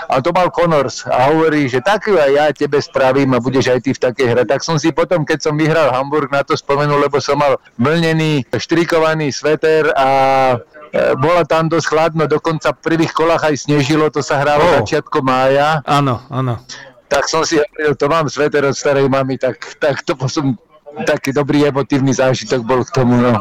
A 0.06 0.22
to 0.22 0.30
mal 0.30 0.54
Connors 0.54 1.02
a 1.10 1.34
hovorí, 1.34 1.66
že 1.66 1.82
tak 1.82 2.06
aj 2.06 2.30
ja 2.30 2.46
tebe 2.54 2.78
spravím 2.78 3.34
a 3.34 3.42
budeš 3.42 3.74
aj 3.74 3.80
ty 3.82 3.90
v 3.90 4.00
takej 4.00 4.26
hre. 4.30 4.42
Tak 4.46 4.62
som 4.62 4.78
si 4.78 4.94
potom, 4.94 5.26
keď 5.26 5.50
som 5.50 5.58
vyhral 5.58 5.90
Hamburg, 5.90 6.30
na 6.30 6.46
to 6.46 6.54
spomenul, 6.54 7.00
lebo 7.02 7.18
som 7.18 7.40
mal 7.40 7.58
vlnený 7.80 8.46
štrikovaný 8.84 9.32
sveter 9.32 9.88
a 9.96 10.08
e, 10.52 11.16
bola 11.16 11.48
tam 11.48 11.72
dosť 11.72 11.86
chladno, 11.88 12.28
dokonca 12.28 12.76
v 12.76 12.84
prvých 12.84 13.16
kolách 13.16 13.48
aj 13.48 13.64
snežilo, 13.64 14.12
to 14.12 14.20
sa 14.20 14.36
hralo 14.44 14.60
oh. 14.60 14.72
začiatkom 14.84 15.24
mája. 15.24 15.80
Áno, 15.88 16.20
áno. 16.28 16.60
Tak 17.08 17.24
som 17.24 17.48
si 17.48 17.56
hovoril, 17.56 17.96
to 17.96 18.06
mám 18.12 18.28
sveter 18.28 18.68
od 18.68 18.76
starej 18.76 19.08
mamy, 19.08 19.40
tak, 19.40 19.56
tak 19.80 20.04
to 20.04 20.12
som 20.28 20.60
taký 21.08 21.32
dobrý 21.32 21.64
emotívny 21.64 22.12
zážitok 22.12 22.60
bol 22.60 22.84
k 22.84 22.92
tomu. 22.92 23.16
No. 23.16 23.40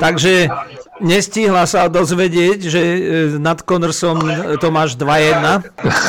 Takže 0.00 0.48
nestihla 1.04 1.68
sa 1.68 1.92
dozvedieť, 1.92 2.58
že 2.64 2.80
e, 2.80 3.00
nad 3.36 3.60
Connorsom 3.60 4.16
to 4.56 4.72
máš 4.72 4.96
2-1? 4.96 5.60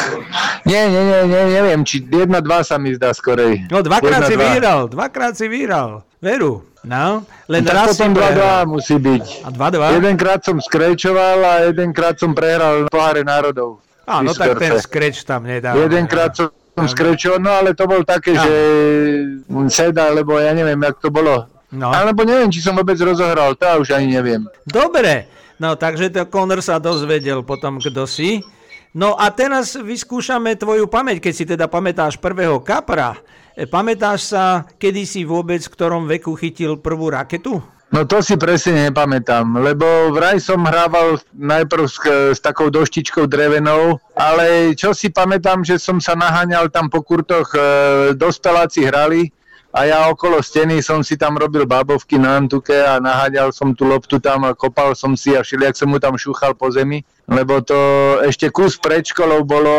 nie, 0.72 0.80
nie, 0.88 1.04
nie, 1.04 1.22
nie, 1.28 1.44
neviem, 1.60 1.84
či 1.84 2.08
1-2 2.08 2.40
sa 2.64 2.80
mi 2.80 2.96
zdá 2.96 3.12
skorej. 3.12 3.68
No 3.68 3.84
dvakrát 3.84 4.32
si 4.32 4.40
vyhral, 4.40 4.88
dvakrát 4.88 5.36
si 5.36 5.52
vyhral. 5.52 6.08
Veru. 6.24 6.71
No, 6.82 7.22
len 7.46 7.62
tak 7.62 7.78
raz 7.78 7.94
potom 7.94 8.18
2-2 8.18 8.66
musí 8.66 8.98
byť. 8.98 9.26
A 9.46 9.50
2-2? 9.54 10.02
Jedenkrát 10.02 10.42
som 10.42 10.58
skrečoval 10.58 11.38
a 11.46 11.54
jedenkrát 11.70 12.18
som 12.18 12.34
prehral 12.34 12.86
v 12.86 12.88
poháre 12.90 13.22
národov. 13.22 13.86
Áno, 14.10 14.34
tak 14.34 14.58
ten 14.58 14.82
skreč 14.82 15.22
tam 15.22 15.46
nedá. 15.46 15.78
Jedenkrát 15.78 16.34
som 16.34 16.50
som 16.72 16.88
skrečil, 16.88 17.36
no 17.38 17.52
ale 17.52 17.76
to 17.76 17.84
bol 17.84 18.02
také, 18.02 18.32
že 18.32 18.54
seda, 19.68 20.08
lebo 20.10 20.40
ja 20.40 20.56
neviem, 20.56 20.80
jak 20.80 20.98
to 21.04 21.12
bolo. 21.12 21.46
No. 21.72 21.92
Alebo 21.92 22.24
neviem, 22.24 22.52
či 22.52 22.64
som 22.64 22.76
vôbec 22.76 22.96
rozohral, 23.00 23.56
to 23.56 23.68
už 23.80 23.96
ani 23.96 24.16
neviem. 24.16 24.44
Dobre, 24.68 25.28
no 25.60 25.76
takže 25.76 26.12
to 26.12 26.28
Conor 26.28 26.60
sa 26.64 26.80
dozvedel 26.80 27.44
potom, 27.44 27.80
kto 27.80 28.08
si. 28.08 28.44
No 28.92 29.16
a 29.16 29.32
teraz 29.32 29.80
vyskúšame 29.80 30.60
tvoju 30.60 30.88
pamäť, 30.92 31.24
keď 31.24 31.34
si 31.36 31.44
teda 31.48 31.72
pamätáš 31.72 32.20
prvého 32.20 32.60
kapra. 32.60 33.16
E, 33.52 33.68
pamätáš 33.68 34.32
sa, 34.32 34.64
kedy 34.80 35.04
si 35.04 35.22
vôbec 35.28 35.60
v 35.60 35.74
ktorom 35.76 36.08
veku 36.08 36.40
chytil 36.40 36.80
prvú 36.80 37.12
raketu? 37.12 37.60
No 37.92 38.08
to 38.08 38.24
si 38.24 38.40
presne 38.40 38.88
nepamätám, 38.88 39.60
lebo 39.60 40.16
vraj 40.16 40.40
som 40.40 40.64
hrával 40.64 41.20
najprv 41.36 41.84
s, 41.84 42.00
s 42.08 42.40
takou 42.40 42.72
doštičkou 42.72 43.28
drevenou, 43.28 44.00
ale 44.16 44.72
čo 44.80 44.96
si 44.96 45.12
pamätám, 45.12 45.68
že 45.68 45.76
som 45.76 46.00
sa 46.00 46.16
naháňal 46.16 46.72
tam 46.72 46.88
po 46.88 47.04
kurtoch, 47.04 47.52
e, 47.52 47.60
dospeláci 48.16 48.88
hrali 48.88 49.28
a 49.76 49.84
ja 49.84 50.08
okolo 50.08 50.40
steny 50.40 50.80
som 50.80 51.04
si 51.04 51.20
tam 51.20 51.36
robil 51.36 51.68
bábovky 51.68 52.16
na 52.16 52.40
antuke 52.40 52.76
a 52.76 53.04
naháďal 53.04 53.52
som 53.52 53.76
tú 53.76 53.84
loptu 53.84 54.24
tam 54.24 54.48
a 54.48 54.56
kopal 54.56 54.96
som 54.96 55.20
si 55.20 55.36
a 55.36 55.44
všelijak 55.44 55.76
som 55.76 55.92
mu 55.92 56.00
tam 56.00 56.16
šúchal 56.16 56.56
po 56.56 56.72
zemi, 56.72 57.04
lebo 57.28 57.60
to 57.60 57.76
ešte 58.24 58.48
kus 58.56 58.80
pred 58.80 59.04
školou 59.04 59.44
bolo, 59.44 59.72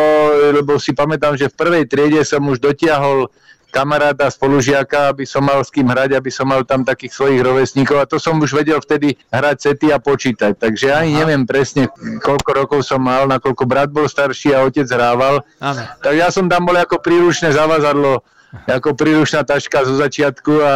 lebo 0.53 0.77
si 0.77 0.93
pamätám, 0.93 1.41
že 1.41 1.49
v 1.49 1.57
prvej 1.57 1.85
triede 1.89 2.21
som 2.29 2.45
už 2.45 2.61
dotiahol 2.61 3.33
kamaráta, 3.73 4.29
spolužiaka, 4.29 5.17
aby 5.17 5.25
som 5.25 5.41
mal 5.41 5.65
s 5.65 5.73
kým 5.73 5.89
hrať, 5.89 6.21
aby 6.21 6.29
som 6.29 6.45
mal 6.45 6.61
tam 6.69 6.85
takých 6.85 7.17
svojich 7.17 7.41
rovesníkov 7.41 7.97
a 7.97 8.05
to 8.05 8.21
som 8.21 8.37
už 8.37 8.53
vedel 8.53 8.77
vtedy 8.77 9.17
hrať 9.33 9.57
sety 9.73 9.89
a 9.89 9.97
počítať. 9.97 10.61
Takže 10.61 10.93
ani 10.93 11.17
Aha. 11.17 11.21
neviem 11.25 11.49
presne, 11.49 11.89
koľko 12.21 12.51
rokov 12.53 12.81
som 12.85 13.01
mal, 13.01 13.25
nakoľko 13.25 13.65
brat 13.65 13.89
bol 13.89 14.05
starší 14.05 14.53
a 14.53 14.69
otec 14.69 14.85
hrával. 14.85 15.41
Ano. 15.65 15.83
Tak 16.05 16.13
ja 16.13 16.29
som 16.29 16.53
tam 16.53 16.69
bol 16.69 16.77
ako 16.77 17.01
príručné 17.01 17.57
zavazadlo 17.57 18.21
ako 18.69 18.93
príručná 18.93 19.49
taška 19.49 19.81
zo 19.89 19.97
začiatku 19.97 20.53
a 20.61 20.75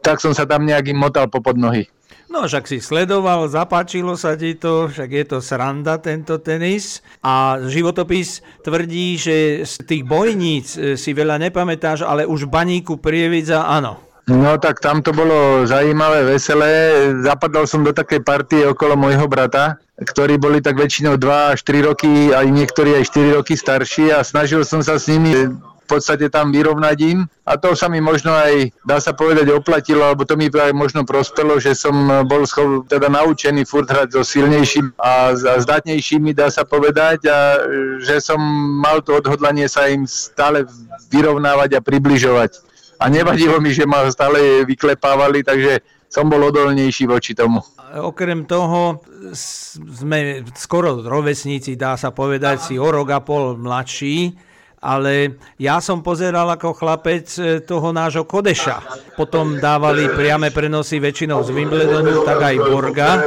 tak 0.00 0.16
som 0.16 0.32
sa 0.32 0.48
tam 0.48 0.64
nejakým 0.64 0.96
motal 0.96 1.28
po 1.28 1.44
podnohy. 1.44 1.92
No 2.30 2.46
však 2.46 2.70
si 2.70 2.78
sledoval, 2.78 3.50
zapáčilo 3.50 4.14
sa 4.14 4.38
ti 4.38 4.54
to, 4.54 4.86
však 4.86 5.10
je 5.10 5.24
to 5.26 5.38
sranda 5.42 5.98
tento 5.98 6.38
tenis 6.38 7.02
a 7.26 7.58
životopis 7.66 8.38
tvrdí, 8.62 9.18
že 9.18 9.66
z 9.66 9.74
tých 9.82 10.06
bojníc 10.06 10.78
e, 10.78 10.94
si 10.94 11.10
veľa 11.10 11.42
nepamätáš, 11.42 12.06
ale 12.06 12.30
už 12.30 12.46
baníku 12.46 13.02
Prievidza 13.02 13.66
áno. 13.66 13.98
No 14.30 14.54
tak 14.62 14.78
tam 14.78 15.02
to 15.02 15.10
bolo 15.10 15.66
zaujímavé, 15.66 16.22
veselé. 16.22 16.70
Zapadal 17.18 17.66
som 17.66 17.82
do 17.82 17.90
takej 17.90 18.22
partie 18.22 18.62
okolo 18.62 18.94
môjho 18.94 19.26
brata, 19.26 19.82
ktorí 19.98 20.38
boli 20.38 20.62
tak 20.62 20.78
väčšinou 20.78 21.18
2 21.18 21.58
až 21.58 21.66
3 21.66 21.88
roky, 21.90 22.30
aj 22.30 22.46
niektorí 22.46 22.94
aj 22.94 23.10
4 23.10 23.42
roky 23.42 23.58
starší 23.58 24.14
a 24.14 24.22
snažil 24.22 24.62
som 24.62 24.86
sa 24.86 25.02
s 25.02 25.10
nimi 25.10 25.50
podstate 25.90 26.30
tam 26.30 26.54
vyrovnať 26.54 26.98
im. 27.10 27.26
A 27.42 27.58
to 27.58 27.74
sa 27.74 27.90
mi 27.90 27.98
možno 27.98 28.30
aj, 28.30 28.70
dá 28.86 29.02
sa 29.02 29.10
povedať, 29.10 29.50
oplatilo, 29.50 30.06
alebo 30.06 30.22
to 30.22 30.38
mi 30.38 30.46
aj 30.46 30.70
možno 30.70 31.02
prospelo, 31.02 31.58
že 31.58 31.74
som 31.74 32.24
bol 32.30 32.46
schop, 32.46 32.86
teda 32.86 33.10
naučený 33.10 33.66
furt 33.66 33.90
hrať 33.90 34.14
so 34.14 34.22
silnejším 34.22 34.94
a, 35.02 35.34
a 35.34 35.54
zdatnejšími, 35.58 36.30
dá 36.30 36.46
sa 36.46 36.62
povedať, 36.62 37.26
a 37.26 37.58
že 37.98 38.22
som 38.22 38.38
mal 38.78 39.02
to 39.02 39.18
odhodlanie 39.18 39.66
sa 39.66 39.90
im 39.90 40.06
stále 40.06 40.62
vyrovnávať 41.10 41.76
a 41.76 41.80
približovať. 41.82 42.62
A 43.02 43.10
nevadilo 43.10 43.58
mi, 43.58 43.74
že 43.74 43.88
ma 43.88 44.06
stále 44.12 44.62
vyklepávali, 44.62 45.42
takže 45.42 45.82
som 46.10 46.26
bol 46.26 46.42
odolnejší 46.42 47.06
voči 47.06 47.32
tomu. 47.38 47.62
Okrem 47.90 48.46
toho 48.46 49.02
sme 49.34 50.46
skoro 50.54 51.02
rovesníci, 51.02 51.74
dá 51.74 51.98
sa 51.98 52.14
povedať, 52.14 52.62
si 52.62 52.74
o 52.78 52.86
rok 52.86 53.10
a 53.10 53.22
pol 53.22 53.58
mladší 53.58 54.34
ale 54.80 55.36
ja 55.60 55.76
som 55.84 56.00
pozeral 56.00 56.48
ako 56.48 56.72
chlapec 56.72 57.28
e, 57.36 57.60
toho 57.60 57.92
nášho 57.92 58.24
Kodeša. 58.24 58.80
Potom 59.16 59.60
dávali 59.60 60.08
priame 60.08 60.48
prenosy 60.48 60.96
väčšinou 60.96 61.44
z 61.44 61.52
Wimbledonu, 61.52 62.24
tak 62.24 62.40
aj 62.40 62.56
Borga. 62.64 63.10
E, 63.16 63.22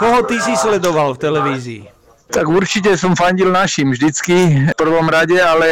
koho 0.00 0.24
ty 0.24 0.40
si 0.40 0.56
sledoval 0.56 1.12
v 1.14 1.20
televízii? 1.20 1.95
Tak 2.26 2.50
určite 2.50 2.90
som 2.98 3.14
fandil 3.14 3.54
našim 3.54 3.94
vždycky 3.94 4.66
v 4.68 4.74
prvom 4.74 5.06
rade, 5.06 5.38
ale 5.38 5.70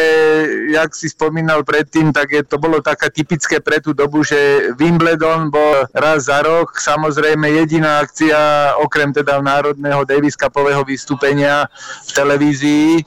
jak 0.70 0.94
si 0.94 1.10
spomínal 1.10 1.66
predtým, 1.66 2.14
tak 2.14 2.30
je, 2.30 2.46
to 2.46 2.62
bolo 2.62 2.78
také 2.78 3.10
typické 3.10 3.58
pre 3.58 3.82
tú 3.82 3.90
dobu, 3.90 4.22
že 4.22 4.70
Wimbledon 4.78 5.50
bol 5.50 5.90
raz 5.90 6.30
za 6.30 6.46
rok, 6.46 6.78
samozrejme 6.78 7.50
jediná 7.58 7.98
akcia, 8.06 8.70
okrem 8.78 9.10
teda 9.10 9.42
národného 9.42 10.06
Davis 10.06 10.38
Cupového 10.38 10.86
vystúpenia 10.86 11.66
v 12.06 12.10
televízii. 12.14 13.02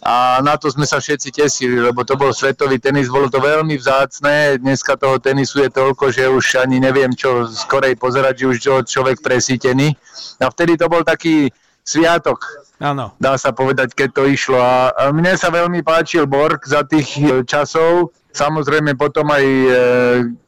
A 0.00 0.40
na 0.40 0.56
to 0.56 0.72
sme 0.72 0.88
sa 0.88 0.96
všetci 0.96 1.36
tesili, 1.36 1.76
lebo 1.76 2.00
to 2.00 2.16
bol 2.16 2.32
svetový 2.32 2.80
tenis, 2.80 3.12
bolo 3.12 3.28
to 3.28 3.44
veľmi 3.44 3.76
vzácne, 3.76 4.56
dneska 4.56 4.96
toho 4.96 5.20
tenisu 5.20 5.68
je 5.68 5.70
toľko, 5.70 6.16
že 6.16 6.32
už 6.32 6.64
ani 6.64 6.80
neviem 6.80 7.12
čo 7.12 7.44
skorej 7.44 8.00
pozerať, 8.00 8.34
že 8.40 8.46
už 8.48 8.56
človek 8.88 9.20
presítený. 9.20 9.92
A 10.40 10.48
vtedy 10.48 10.80
to 10.80 10.88
bol 10.88 11.04
taký 11.04 11.52
sviatok 11.84 12.66
Áno. 12.76 13.16
Dá 13.16 13.40
sa 13.40 13.56
povedať, 13.56 13.96
keď 13.96 14.08
to 14.12 14.22
išlo. 14.28 14.60
A 14.60 15.08
mne 15.08 15.32
sa 15.40 15.48
veľmi 15.48 15.80
páčil 15.80 16.28
Borg 16.28 16.60
za 16.68 16.84
tých 16.84 17.08
e, 17.16 17.40
časov. 17.48 18.12
Samozrejme 18.36 19.00
potom 19.00 19.32
aj, 19.32 19.44
e, 19.48 19.68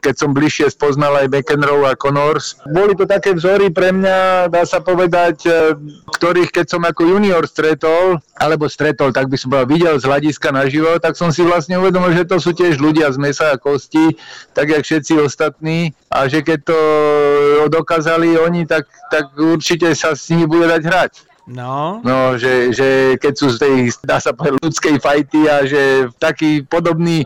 keď 0.04 0.14
som 0.20 0.36
bližšie 0.36 0.68
spoznal 0.68 1.24
aj 1.24 1.32
McEnroe 1.32 1.88
a 1.88 1.96
Connors. 1.96 2.60
Boli 2.68 2.92
to 2.92 3.08
také 3.08 3.32
vzory 3.32 3.72
pre 3.72 3.96
mňa, 3.96 4.52
dá 4.52 4.60
sa 4.68 4.84
povedať, 4.84 5.48
e, 5.48 5.72
ktorých 6.20 6.52
keď 6.52 6.66
som 6.68 6.84
ako 6.84 7.16
junior 7.16 7.48
stretol, 7.48 8.20
alebo 8.36 8.68
stretol, 8.68 9.08
tak 9.08 9.32
by 9.32 9.36
som 9.40 9.48
bol 9.48 9.64
videl 9.64 9.96
z 9.96 10.04
hľadiska 10.04 10.52
naživo, 10.52 11.00
tak 11.00 11.16
som 11.16 11.32
si 11.32 11.40
vlastne 11.40 11.80
uvedomil, 11.80 12.12
že 12.12 12.28
to 12.28 12.36
sú 12.36 12.52
tiež 12.52 12.76
ľudia 12.76 13.08
z 13.08 13.16
mesa 13.16 13.56
a 13.56 13.60
kosti, 13.60 14.20
tak 14.52 14.68
jak 14.68 14.84
všetci 14.84 15.16
ostatní. 15.16 15.96
A 16.12 16.28
že 16.28 16.44
keď 16.44 16.60
to 16.68 16.78
dokázali 17.72 18.36
oni, 18.36 18.68
tak, 18.68 18.84
tak 19.08 19.32
určite 19.32 19.96
sa 19.96 20.12
s 20.12 20.28
nimi 20.28 20.44
bude 20.44 20.68
dať 20.68 20.82
hrať. 20.84 21.12
No. 21.48 22.04
No, 22.04 22.36
že, 22.36 22.76
že 22.76 23.16
keď 23.16 23.32
sú 23.32 23.48
z 23.48 23.58
tej, 23.58 23.74
dá 24.04 24.20
sa 24.20 24.36
povedať, 24.36 24.60
ľudskej 24.60 24.96
fajty 25.00 25.40
a 25.48 25.64
že 25.64 26.12
taký 26.20 26.60
podobný 26.68 27.24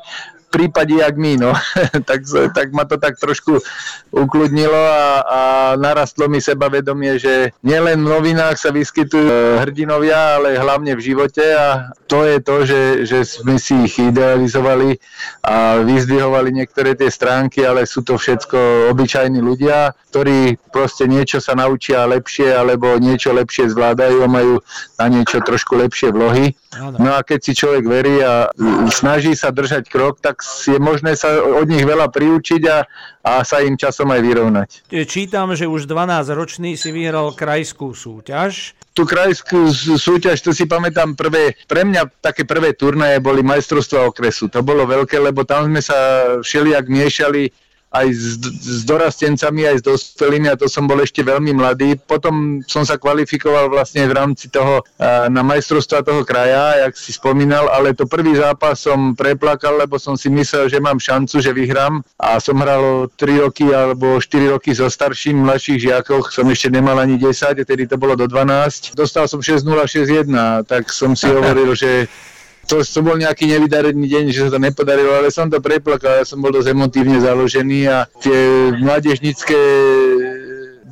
prípade, 0.52 0.92
jak 1.00 1.16
my, 1.16 1.40
no. 1.40 1.52
tak, 2.08 2.20
tak 2.52 2.68
ma 2.76 2.84
to 2.84 3.00
tak 3.00 3.16
trošku 3.16 3.64
ukludnilo 4.12 4.76
a, 4.76 5.24
a 5.24 5.40
narastlo 5.80 6.28
mi 6.28 6.44
sebavedomie, 6.44 7.16
že 7.16 7.56
nielen 7.64 8.04
v 8.04 8.12
novinách 8.12 8.60
sa 8.60 8.68
vyskytujú 8.68 9.24
e, 9.24 9.64
hrdinovia, 9.64 10.36
ale 10.36 10.60
hlavne 10.60 10.92
v 10.92 11.00
živote 11.00 11.40
a 11.40 11.96
to 12.04 12.28
je 12.28 12.36
to, 12.44 12.56
že, 12.68 12.82
že 13.08 13.18
sme 13.24 13.56
si 13.56 13.88
ich 13.88 13.96
idealizovali 13.96 15.00
a 15.40 15.80
vyzdvihovali 15.80 16.52
niektoré 16.52 16.92
tie 16.92 17.08
stránky, 17.08 17.64
ale 17.64 17.88
sú 17.88 18.04
to 18.04 18.20
všetko 18.20 18.92
obyčajní 18.92 19.40
ľudia, 19.40 19.96
ktorí 20.12 20.60
proste 20.68 21.08
niečo 21.08 21.40
sa 21.40 21.56
naučia 21.56 22.04
lepšie 22.04 22.52
alebo 22.52 23.00
niečo 23.00 23.32
lepšie 23.32 23.72
zvládajú 23.72 24.20
a 24.20 24.28
majú 24.28 24.60
na 25.00 25.06
niečo 25.08 25.40
trošku 25.40 25.80
lepšie 25.80 26.12
vlohy. 26.12 26.52
No 26.76 27.16
a 27.16 27.24
keď 27.24 27.40
si 27.40 27.52
človek 27.56 27.84
verí 27.88 28.20
a 28.20 28.52
snaží 28.92 29.32
sa 29.32 29.48
držať 29.48 29.88
krok, 29.88 30.20
tak 30.20 30.41
je 30.66 30.78
možné 30.78 31.14
sa 31.14 31.40
od 31.40 31.66
nich 31.68 31.82
veľa 31.82 32.10
priučiť 32.10 32.62
a, 32.68 32.84
a 33.22 33.32
sa 33.46 33.62
im 33.62 33.78
časom 33.78 34.10
aj 34.10 34.20
vyrovnať. 34.20 34.68
Čítam, 35.06 35.54
že 35.54 35.70
už 35.70 35.86
12 35.86 36.32
ročný 36.34 36.74
si 36.74 36.90
vyhral 36.90 37.32
krajskú 37.32 37.94
súťaž. 37.94 38.74
Tú 38.92 39.08
krajskú 39.08 39.72
súťaž, 39.96 40.36
to 40.44 40.52
si 40.52 40.68
pamätám 40.68 41.16
prvé, 41.16 41.56
pre 41.64 41.80
mňa 41.80 42.20
také 42.20 42.44
prvé 42.44 42.76
turnaje 42.76 43.24
boli 43.24 43.40
majstrovstva 43.40 44.12
okresu. 44.12 44.52
To 44.52 44.60
bolo 44.60 44.84
veľké, 44.84 45.16
lebo 45.16 45.48
tam 45.48 45.72
sme 45.72 45.80
sa 45.80 45.96
všelijak 46.44 46.84
miešali 46.92 47.48
aj 47.92 48.06
s, 48.08 48.40
s 48.64 48.82
dorastencami, 48.88 49.68
aj 49.68 49.76
s 49.80 49.82
dospelými 49.84 50.48
a 50.48 50.56
to 50.56 50.66
som 50.66 50.88
bol 50.88 50.96
ešte 50.98 51.20
veľmi 51.20 51.52
mladý. 51.52 52.00
Potom 52.00 52.64
som 52.64 52.82
sa 52.88 52.96
kvalifikoval 52.96 53.68
vlastne 53.68 54.08
v 54.08 54.16
rámci 54.16 54.48
toho 54.48 54.80
na 55.28 55.44
majstrovstva 55.44 56.00
toho 56.00 56.24
kraja, 56.24 56.88
jak 56.88 56.96
si 56.96 57.12
spomínal, 57.12 57.68
ale 57.68 57.92
to 57.92 58.08
prvý 58.08 58.36
zápas 58.36 58.80
som 58.80 59.12
preplakal, 59.12 59.76
lebo 59.76 60.00
som 60.00 60.16
si 60.16 60.32
myslel, 60.32 60.72
že 60.72 60.80
mám 60.80 60.96
šancu, 60.96 61.38
že 61.44 61.52
vyhrám 61.52 62.00
a 62.16 62.40
som 62.40 62.56
hral 62.58 63.12
3 63.20 63.44
roky 63.44 63.68
alebo 63.68 64.16
4 64.16 64.56
roky 64.56 64.72
so 64.72 64.88
starším, 64.88 65.44
mladších 65.44 65.92
žiakoch, 65.92 66.32
som 66.32 66.48
ešte 66.48 66.72
nemal 66.72 66.96
ani 66.96 67.20
10, 67.20 67.60
tedy 67.68 67.84
to 67.84 68.00
bolo 68.00 68.16
do 68.16 68.24
12. 68.24 68.96
Dostal 68.96 69.28
som 69.28 69.44
6-0, 69.44 69.68
6-1, 69.68 70.64
tak 70.64 70.88
som 70.88 71.12
si 71.12 71.28
hovoril, 71.36 71.76
že 71.76 72.08
to, 72.66 72.80
to 72.82 73.00
bol 73.02 73.18
nejaký 73.18 73.46
nevydarený 73.50 74.06
deň, 74.06 74.24
že 74.30 74.48
sa 74.48 74.56
to 74.56 74.60
nepodarilo, 74.62 75.18
ale 75.18 75.34
som 75.34 75.50
to 75.50 75.58
preplakal, 75.58 76.22
ja 76.22 76.24
som 76.24 76.38
bol 76.38 76.54
dosť 76.54 76.72
emotívne 76.72 77.18
založený 77.18 77.80
a 77.90 78.06
tie 78.22 78.70
mládežnické 78.78 79.60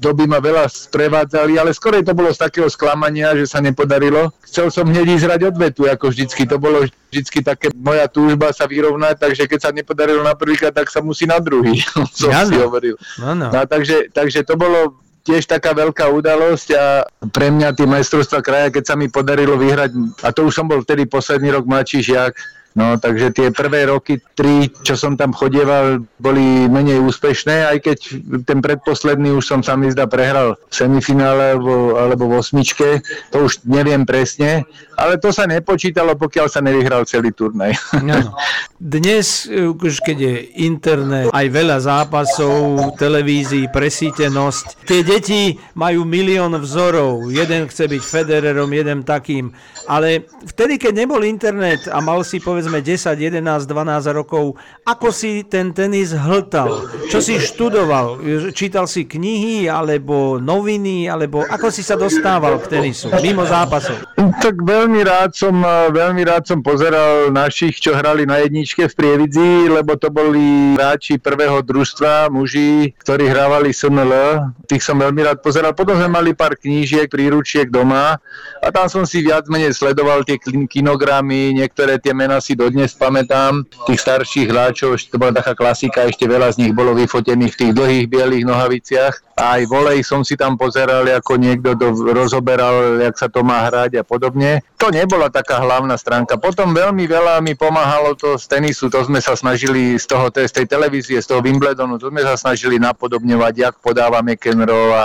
doby 0.00 0.24
ma 0.24 0.40
veľa 0.40 0.64
sprevádzali, 0.66 1.60
ale 1.60 1.76
skôr 1.76 2.00
to 2.00 2.16
bolo 2.16 2.32
z 2.32 2.40
takého 2.40 2.66
sklamania, 2.72 3.36
že 3.36 3.44
sa 3.44 3.60
nepodarilo. 3.60 4.32
Chcel 4.48 4.72
som 4.72 4.88
hneď 4.88 5.20
hrať 5.20 5.52
odvetu, 5.52 5.84
ako 5.84 6.08
vždycky. 6.08 6.48
To 6.48 6.56
bolo 6.56 6.88
vždycky 7.12 7.44
také 7.44 7.68
moja 7.76 8.08
túžba 8.08 8.50
sa 8.56 8.64
vyrovnať, 8.64 9.20
takže 9.20 9.44
keď 9.44 9.60
sa 9.60 9.70
nepodarilo 9.70 10.24
na 10.24 10.32
prvýkrát, 10.32 10.72
tak 10.72 10.88
sa 10.88 11.04
musí 11.04 11.28
na 11.28 11.36
druhý, 11.38 11.84
som 12.16 12.32
si 12.32 12.56
hovoril. 12.56 12.96
No, 13.20 13.36
no. 13.36 13.52
takže, 13.52 14.08
takže 14.10 14.42
to 14.48 14.56
bolo 14.56 14.96
tiež 15.30 15.46
taká 15.46 15.70
veľká 15.70 16.10
udalosť 16.10 16.68
a 16.74 17.06
pre 17.30 17.54
mňa 17.54 17.78
tie 17.78 17.86
majstrovstvá 17.86 18.42
kraja, 18.42 18.74
keď 18.74 18.84
sa 18.90 18.94
mi 18.98 19.06
podarilo 19.06 19.54
vyhrať, 19.54 19.94
a 20.26 20.34
to 20.34 20.50
už 20.50 20.58
som 20.58 20.66
bol 20.66 20.82
vtedy 20.82 21.06
posledný 21.06 21.54
rok 21.54 21.70
mladší 21.70 22.02
žiak, 22.02 22.34
No, 22.70 22.94
takže 22.94 23.34
tie 23.34 23.50
prvé 23.50 23.90
roky, 23.90 24.22
tri, 24.38 24.70
čo 24.86 24.94
som 24.94 25.18
tam 25.18 25.34
chodieval, 25.34 26.06
boli 26.22 26.70
menej 26.70 27.02
úspešné, 27.02 27.66
aj 27.66 27.78
keď 27.82 27.98
ten 28.46 28.62
predposledný 28.62 29.34
už 29.34 29.42
som 29.42 29.60
sa 29.66 29.74
mi 29.74 29.90
zdá 29.90 30.06
prehral 30.06 30.54
v 30.70 30.74
semifinále 30.74 31.58
alebo, 31.58 31.98
alebo 31.98 32.30
v 32.30 32.38
osmičke, 32.38 33.02
to 33.34 33.50
už 33.50 33.66
neviem 33.66 34.06
presne, 34.06 34.62
ale 34.94 35.18
to 35.18 35.34
sa 35.34 35.50
nepočítalo, 35.50 36.14
pokiaľ 36.14 36.46
sa 36.46 36.62
nevyhral 36.62 37.02
celý 37.10 37.34
turnaj. 37.34 37.74
No. 38.06 38.38
Dnes, 38.78 39.50
už 39.50 40.06
keď 40.06 40.18
je 40.22 40.34
internet, 40.62 41.26
aj 41.34 41.46
veľa 41.50 41.82
zápasov, 41.82 42.94
televízií, 43.02 43.66
presítenosť, 43.66 44.86
tie 44.86 45.02
deti 45.02 45.58
majú 45.74 46.06
milión 46.06 46.54
vzorov, 46.54 47.34
jeden 47.34 47.66
chce 47.66 47.90
byť 47.90 48.02
Federerom, 48.02 48.70
jeden 48.70 49.02
takým, 49.02 49.50
ale 49.90 50.22
vtedy, 50.46 50.78
keď 50.78 51.02
nebol 51.02 51.26
internet 51.26 51.90
a 51.90 51.98
mal 51.98 52.22
si 52.22 52.38
povedať, 52.38 52.59
povedzme 52.60 52.84
10, 52.84 53.16
11, 53.40 53.64
12 53.64 54.12
rokov, 54.12 54.60
ako 54.84 55.08
si 55.08 55.48
ten 55.48 55.72
tenis 55.72 56.12
hltal? 56.12 56.92
Čo 57.08 57.24
si 57.24 57.40
študoval? 57.40 58.20
Čítal 58.52 58.84
si 58.84 59.08
knihy, 59.08 59.64
alebo 59.64 60.36
noviny, 60.36 61.08
alebo 61.08 61.40
ako 61.48 61.72
si 61.72 61.80
sa 61.80 61.96
dostával 61.96 62.60
k 62.60 62.68
tenisu, 62.68 63.08
mimo 63.24 63.48
zápasov? 63.48 63.96
Tak 64.44 64.60
veľmi 64.60 65.00
rád 65.08 65.32
som, 65.32 65.56
veľmi 65.88 66.20
rád 66.28 66.44
som 66.44 66.60
pozeral 66.60 67.32
našich, 67.32 67.80
čo 67.80 67.96
hrali 67.96 68.28
na 68.28 68.44
jedničke 68.44 68.92
v 68.92 68.92
Prievidzi, 68.92 69.72
lebo 69.72 69.96
to 69.96 70.12
boli 70.12 70.76
hráči 70.76 71.16
prvého 71.16 71.64
družstva, 71.64 72.28
muži, 72.28 72.92
ktorí 73.00 73.24
hrávali 73.24 73.72
SNL. 73.72 74.52
Tých 74.68 74.84
som 74.84 75.00
veľmi 75.00 75.24
rád 75.24 75.40
pozeral. 75.40 75.72
Potom 75.72 75.96
sme 75.96 76.12
mali 76.12 76.36
pár 76.36 76.60
knížiek, 76.60 77.08
príručiek 77.08 77.72
doma 77.72 78.20
a 78.60 78.68
tam 78.68 78.84
som 78.92 79.08
si 79.08 79.24
viac 79.24 79.48
menej 79.48 79.72
sledoval 79.72 80.28
tie 80.28 80.36
kinogramy, 80.68 81.56
niektoré 81.56 81.96
tie 81.96 82.12
mená 82.12 82.36
si 82.44 82.49
si 82.50 82.58
dodnes 82.58 82.90
pamätám, 82.98 83.62
tých 83.86 84.02
starších 84.02 84.50
hráčov, 84.50 84.98
to 85.06 85.22
bola 85.22 85.30
taká 85.30 85.54
klasika, 85.54 86.10
ešte 86.10 86.26
veľa 86.26 86.50
z 86.50 86.66
nich 86.66 86.74
bolo 86.74 86.98
vyfotených 86.98 87.54
v 87.54 87.60
tých 87.62 87.72
dlhých 87.78 88.06
bielých 88.10 88.42
nohaviciach. 88.42 89.38
A 89.40 89.56
aj 89.56 89.72
volej 89.72 90.04
som 90.04 90.20
si 90.20 90.36
tam 90.36 90.58
pozeral, 90.58 91.06
ako 91.06 91.40
niekto 91.40 91.72
to 91.78 91.94
rozoberal, 92.12 93.00
jak 93.00 93.16
sa 93.16 93.30
to 93.30 93.40
má 93.40 93.64
hrať 93.70 94.02
a 94.02 94.04
podobne. 94.04 94.60
To 94.76 94.92
nebola 94.92 95.32
taká 95.32 95.62
hlavná 95.62 95.96
stránka. 95.96 96.36
Potom 96.36 96.76
veľmi 96.76 97.08
veľa 97.08 97.40
mi 97.40 97.56
pomáhalo 97.56 98.12
to 98.18 98.36
z 98.36 98.44
tenisu, 98.50 98.92
to 98.92 99.00
sme 99.06 99.22
sa 99.22 99.32
snažili 99.38 99.96
z 99.96 100.04
toho, 100.04 100.28
z 100.28 100.52
tej 100.52 100.66
televízie, 100.68 101.22
z 101.22 101.30
toho 101.30 101.40
Wimbledonu, 101.40 101.96
to 101.96 102.12
sme 102.12 102.20
sa 102.20 102.36
snažili 102.36 102.76
napodobňovať, 102.82 103.54
jak 103.56 103.74
podáva 103.80 104.20
McEnroe 104.20 104.92
a 104.92 105.04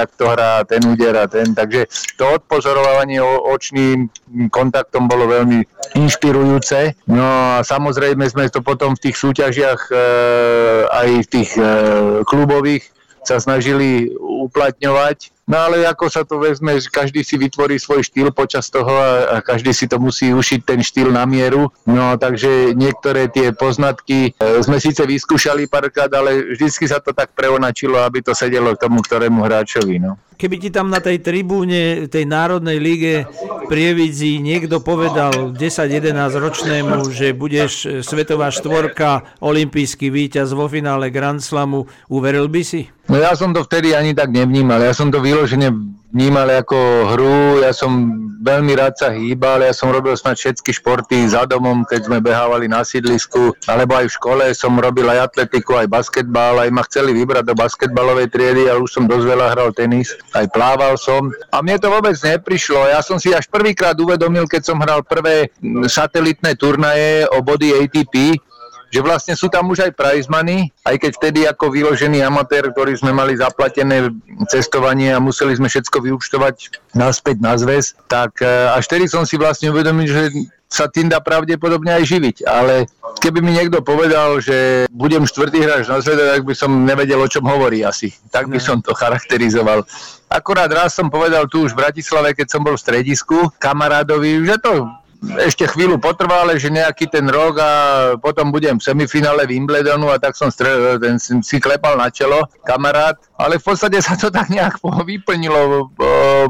jak 0.00 0.10
to 0.16 0.32
hrá 0.32 0.64
ten 0.64 0.80
úder 0.86 1.20
a 1.20 1.26
ten. 1.28 1.52
Takže 1.52 1.84
to 2.16 2.40
odpozorovanie 2.40 3.20
očným 3.20 4.08
kontaktom 4.48 5.08
bolo 5.08 5.28
veľmi 5.28 5.60
inšpirujúce 5.96 6.83
No 7.10 7.24
a 7.24 7.66
samozrejme 7.66 8.24
sme 8.30 8.46
to 8.48 8.62
potom 8.62 8.94
v 8.94 9.02
tých 9.10 9.16
súťažiach 9.18 9.80
e, 9.90 9.94
aj 10.88 11.08
v 11.24 11.28
tých 11.28 11.50
e, 11.56 11.64
klubových 12.26 12.84
sa 13.24 13.40
snažili 13.40 14.12
uplatňovať. 14.20 15.33
No 15.44 15.60
ale 15.60 15.84
ako 15.84 16.08
sa 16.08 16.24
to 16.24 16.40
vezme, 16.40 16.72
že 16.80 16.88
každý 16.88 17.20
si 17.20 17.36
vytvorí 17.36 17.76
svoj 17.76 18.00
štýl 18.00 18.32
počas 18.32 18.72
toho 18.72 18.88
a, 18.88 19.12
a 19.28 19.36
každý 19.44 19.76
si 19.76 19.84
to 19.84 20.00
musí 20.00 20.32
ušiť 20.32 20.60
ten 20.64 20.80
štýl 20.80 21.12
na 21.12 21.28
mieru. 21.28 21.68
No 21.84 22.16
takže 22.16 22.72
niektoré 22.72 23.28
tie 23.28 23.52
poznatky 23.52 24.32
e, 24.32 24.60
sme 24.64 24.80
síce 24.80 25.04
vyskúšali 25.04 25.68
párkrát, 25.68 26.08
ale 26.16 26.56
vždycky 26.56 26.88
sa 26.88 26.96
to 26.96 27.12
tak 27.12 27.36
preonačilo, 27.36 28.00
aby 28.00 28.24
to 28.24 28.32
sedelo 28.32 28.72
k 28.72 28.88
tomu, 28.88 29.04
ktorému 29.04 29.44
hráčovi. 29.44 30.00
No. 30.00 30.16
Keby 30.34 30.56
ti 30.58 30.70
tam 30.72 30.90
na 30.90 30.98
tej 30.98 31.22
tribúne 31.22 32.10
tej 32.10 32.26
Národnej 32.26 32.82
lige 32.82 33.14
Prievidzi 33.64 34.42
niekto 34.42 34.82
povedal 34.82 35.54
10-11 35.54 36.10
ročnému, 36.36 37.06
že 37.14 37.32
budeš 37.32 38.02
svetová 38.02 38.50
štvorka, 38.50 39.38
olimpijský 39.38 40.10
víťaz 40.10 40.52
vo 40.52 40.66
finále 40.66 41.08
Grand 41.14 41.38
Slamu, 41.40 41.86
uveril 42.10 42.50
by 42.50 42.62
si? 42.66 42.90
No 43.04 43.20
ja 43.20 43.36
som 43.36 43.52
to 43.52 43.64
vtedy 43.64 43.92
ani 43.92 44.16
tak 44.16 44.32
nevnímal. 44.32 44.80
Ja 44.80 44.96
som 44.96 45.12
to 45.12 45.20
vyložene 45.34 45.74
vnímal 46.14 46.46
ako 46.46 47.10
hru. 47.10 47.58
Ja 47.58 47.74
som 47.74 48.22
veľmi 48.38 48.78
rád 48.78 48.94
sa 48.94 49.10
hýbal. 49.10 49.66
Ja 49.66 49.74
som 49.74 49.90
robil 49.90 50.14
snad 50.14 50.38
všetky 50.38 50.70
športy 50.70 51.26
za 51.26 51.42
domom, 51.42 51.82
keď 51.82 52.06
sme 52.06 52.22
behávali 52.22 52.70
na 52.70 52.86
sídlisku, 52.86 53.50
alebo 53.66 53.98
aj 53.98 54.06
v 54.06 54.14
škole 54.14 54.44
som 54.54 54.78
robil 54.78 55.10
aj 55.10 55.34
atletiku, 55.34 55.74
aj 55.74 55.90
basketbal. 55.90 56.62
Aj 56.62 56.70
ma 56.70 56.86
chceli 56.86 57.18
vybrať 57.18 57.50
do 57.50 57.58
basketbalovej 57.58 58.30
triedy, 58.30 58.70
ale 58.70 58.86
už 58.86 58.94
som 58.94 59.10
dosť 59.10 59.26
veľa 59.26 59.46
hral 59.58 59.74
tenis. 59.74 60.14
Aj 60.38 60.46
plával 60.46 60.94
som. 60.94 61.34
A 61.50 61.58
mne 61.66 61.82
to 61.82 61.90
vôbec 61.90 62.14
neprišlo. 62.14 62.94
Ja 62.94 63.02
som 63.02 63.18
si 63.18 63.34
až 63.34 63.50
prvýkrát 63.50 63.98
uvedomil, 63.98 64.46
keď 64.46 64.70
som 64.70 64.78
hral 64.78 65.02
prvé 65.02 65.50
satelitné 65.90 66.54
turnaje 66.54 67.26
o 67.34 67.42
body 67.42 67.74
ATP, 67.74 68.38
že 68.94 69.02
vlastne 69.02 69.34
sú 69.34 69.50
tam 69.50 69.66
už 69.74 69.90
aj 69.90 69.98
prize 69.98 70.30
money, 70.30 70.70
aj 70.86 71.02
keď 71.02 71.10
vtedy 71.18 71.40
ako 71.50 71.74
vyložený 71.74 72.22
amatér, 72.22 72.70
ktorý 72.70 72.94
sme 72.94 73.10
mali 73.10 73.34
zaplatené 73.34 74.14
cestovanie 74.46 75.10
a 75.10 75.18
museli 75.18 75.58
sme 75.58 75.66
všetko 75.66 75.98
vyučtovať 75.98 76.78
naspäť 76.94 77.42
na 77.42 77.58
zväz, 77.58 77.98
tak 78.06 78.38
e, 78.38 78.46
až 78.46 78.86
vtedy 78.86 79.10
som 79.10 79.26
si 79.26 79.34
vlastne 79.34 79.74
uvedomil, 79.74 80.06
že 80.06 80.30
sa 80.70 80.90
tým 80.90 81.06
dá 81.06 81.22
pravdepodobne 81.22 81.90
aj 81.90 82.04
živiť. 82.06 82.36
Ale 82.46 82.90
keby 83.22 83.38
mi 83.38 83.54
niekto 83.54 83.78
povedal, 83.82 84.42
že 84.42 84.90
budem 84.90 85.22
štvrtý 85.22 85.62
hráč 85.62 85.86
na 85.86 86.02
svete, 86.02 86.22
tak 86.22 86.42
by 86.42 86.54
som 86.54 86.82
nevedel, 86.82 87.22
o 87.22 87.30
čom 87.30 87.46
hovorí 87.46 87.86
asi. 87.86 88.10
Tak 88.30 88.50
by 88.50 88.58
som 88.58 88.82
to 88.82 88.90
charakterizoval. 88.90 89.86
Akorát 90.26 90.70
raz 90.70 90.98
som 90.98 91.06
povedal 91.06 91.46
tu 91.46 91.62
už 91.62 91.78
v 91.78 91.86
Bratislave, 91.86 92.34
keď 92.34 92.46
som 92.50 92.66
bol 92.66 92.74
v 92.74 92.82
stredisku, 92.82 93.54
kamarádovi, 93.62 94.42
že 94.42 94.58
to 94.58 94.90
ešte 95.42 95.64
chvíľu 95.68 95.96
potrvá, 95.98 96.44
ale 96.44 96.60
že 96.60 96.72
nejaký 96.72 97.08
ten 97.08 97.26
rok 97.26 97.58
a 97.60 97.70
potom 98.20 98.52
budem 98.52 98.76
v 98.78 98.86
semifinále 98.86 99.48
Wimbledonu 99.48 100.12
a 100.12 100.20
tak 100.20 100.36
som 100.36 100.48
stre- 100.52 101.00
ten 101.00 101.16
si 101.18 101.56
klepal 101.58 101.96
na 101.96 102.12
čelo 102.12 102.46
kamarát, 102.62 103.16
ale 103.38 103.58
v 103.58 103.64
podstate 103.64 103.98
sa 104.04 104.14
to 104.14 104.28
tak 104.28 104.52
nejak 104.52 104.78
vyplnilo, 104.82 105.90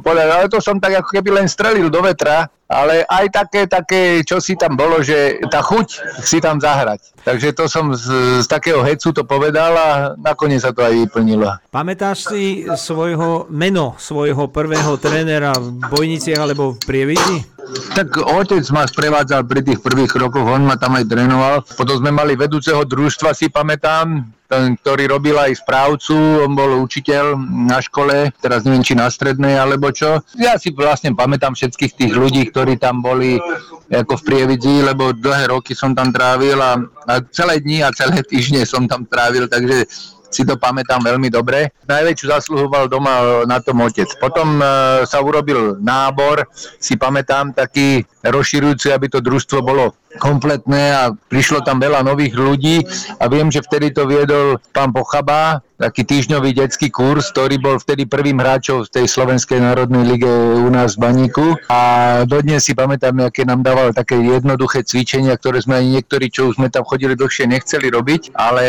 ale 0.03 0.51
to 0.51 0.59
som 0.59 0.79
tak 0.83 1.01
ako 1.05 1.09
keby 1.15 1.43
len 1.43 1.47
strelil 1.49 1.89
do 1.89 2.03
vetra, 2.03 2.51
ale 2.65 3.05
aj 3.05 3.27
také, 3.31 3.61
také, 3.69 4.25
čo 4.25 4.41
si 4.41 4.57
tam 4.57 4.75
bolo, 4.75 5.05
že 5.05 5.39
tá 5.53 5.61
chuť 5.61 5.87
si 6.25 6.41
tam 6.41 6.57
zahrať. 6.59 7.13
Takže 7.23 7.53
to 7.53 7.69
som 7.69 7.93
z, 7.93 8.41
z 8.41 8.47
takého 8.49 8.81
hecu 8.81 9.13
to 9.13 9.23
povedal 9.23 9.73
a 9.77 9.89
nakoniec 10.17 10.65
sa 10.65 10.73
to 10.73 10.81
aj 10.81 10.93
vyplnilo. 11.07 11.61
Pamätáš 11.69 12.33
si 12.33 12.65
svojho 12.65 13.47
meno, 13.53 13.95
svojho 14.01 14.49
prvého 14.49 14.97
trénera 14.97 15.53
v 15.55 15.77
Bojniciach 15.93 16.41
alebo 16.41 16.75
v 16.75 16.79
Prievidzi? 16.83 17.54
Tak 17.95 18.21
otec 18.21 18.65
ma 18.75 18.85
sprevádzal 18.85 19.47
pri 19.49 19.65
tých 19.65 19.81
prvých 19.81 20.13
rokoch, 20.19 20.45
on 20.45 20.69
ma 20.69 20.77
tam 20.77 21.01
aj 21.01 21.09
trénoval. 21.09 21.65
Potom 21.65 21.97
sme 21.97 22.13
mali 22.13 22.37
vedúceho 22.37 22.85
družstva, 22.85 23.33
si 23.33 23.49
pamätám, 23.49 24.27
ten, 24.45 24.77
ktorý 24.77 25.09
robil 25.09 25.37
aj 25.41 25.65
správcu, 25.65 26.45
on 26.45 26.53
bol 26.53 26.85
učiteľ 26.85 27.35
na 27.65 27.81
škole, 27.81 28.29
teraz 28.39 28.63
neviem, 28.69 28.85
či 28.85 28.93
na 28.93 29.09
strednej 29.09 29.57
alebo 29.57 29.89
čo. 29.89 30.21
Ja 30.37 30.61
si 30.61 30.71
vlastne 30.71 31.17
pamätám 31.17 31.57
všetkých 31.57 31.93
tých 31.97 32.13
ľudí, 32.13 32.53
ktorí 32.53 32.77
tam 32.77 33.01
boli 33.01 33.41
ako 33.89 34.21
v 34.21 34.27
Prievidzi, 34.27 34.85
lebo 34.85 35.17
dlhé 35.17 35.49
roky 35.49 35.73
som 35.73 35.97
tam 35.97 36.13
trávil 36.13 36.61
a, 36.61 36.77
a 37.09 37.13
celé 37.33 37.61
dni 37.61 37.85
a 37.85 37.93
celé 37.93 38.21
týždne 38.21 38.65
som 38.69 38.85
tam 38.85 39.09
trávil, 39.09 39.49
takže 39.49 39.89
si 40.35 40.43
to 40.43 40.59
pamätám 40.59 40.99
veľmi 40.99 41.31
dobre. 41.31 41.71
Najväčšiu 41.87 42.27
zasluhoval 42.27 42.91
doma 42.91 43.47
na 43.47 43.63
tom 43.63 43.87
otec. 43.87 44.11
Potom 44.19 44.59
e, 44.59 44.67
sa 45.07 45.23
urobil 45.23 45.79
nábor, 45.79 46.51
si 46.83 46.99
pamätám, 46.99 47.55
taký 47.55 48.03
rozširujúci, 48.27 48.91
aby 48.91 49.07
to 49.07 49.23
družstvo 49.23 49.63
bolo 49.63 49.95
kompletné 50.19 50.83
a 50.95 51.03
prišlo 51.13 51.63
tam 51.67 51.83
veľa 51.83 52.07
nových 52.07 52.35
ľudí. 52.35 52.83
A 53.19 53.27
viem, 53.27 53.51
že 53.51 53.65
vtedy 53.65 53.91
to 53.91 54.07
viedol 54.07 54.59
pán 54.71 54.95
Pochaba, 54.95 55.63
taký 55.75 56.07
týždňový 56.07 56.55
detský 56.55 56.89
kurz, 56.89 57.35
ktorý 57.35 57.59
bol 57.59 57.77
vtedy 57.83 58.07
prvým 58.07 58.39
hráčom 58.39 58.87
v 58.87 58.93
tej 58.95 59.07
Slovenskej 59.11 59.59
národnej 59.59 60.07
lige 60.07 60.31
u 60.63 60.71
nás 60.71 60.95
v 60.95 61.03
Baníku. 61.03 61.59
A 61.67 61.81
dodnes 62.25 62.63
si 62.63 62.73
pamätám, 62.73 63.27
aké 63.27 63.43
nám 63.43 63.67
dával 63.67 63.91
také 63.91 64.17
jednoduché 64.17 64.87
cvičenia, 64.87 65.35
ktoré 65.35 65.61
sme 65.61 65.83
ani 65.83 65.99
niektorí, 65.99 66.31
čo 66.31 66.55
sme 66.55 66.71
tam 66.71 66.87
chodili 66.87 67.19
dlhšie, 67.19 67.51
nechceli 67.51 67.91
robiť, 67.91 68.39
ale 68.39 68.65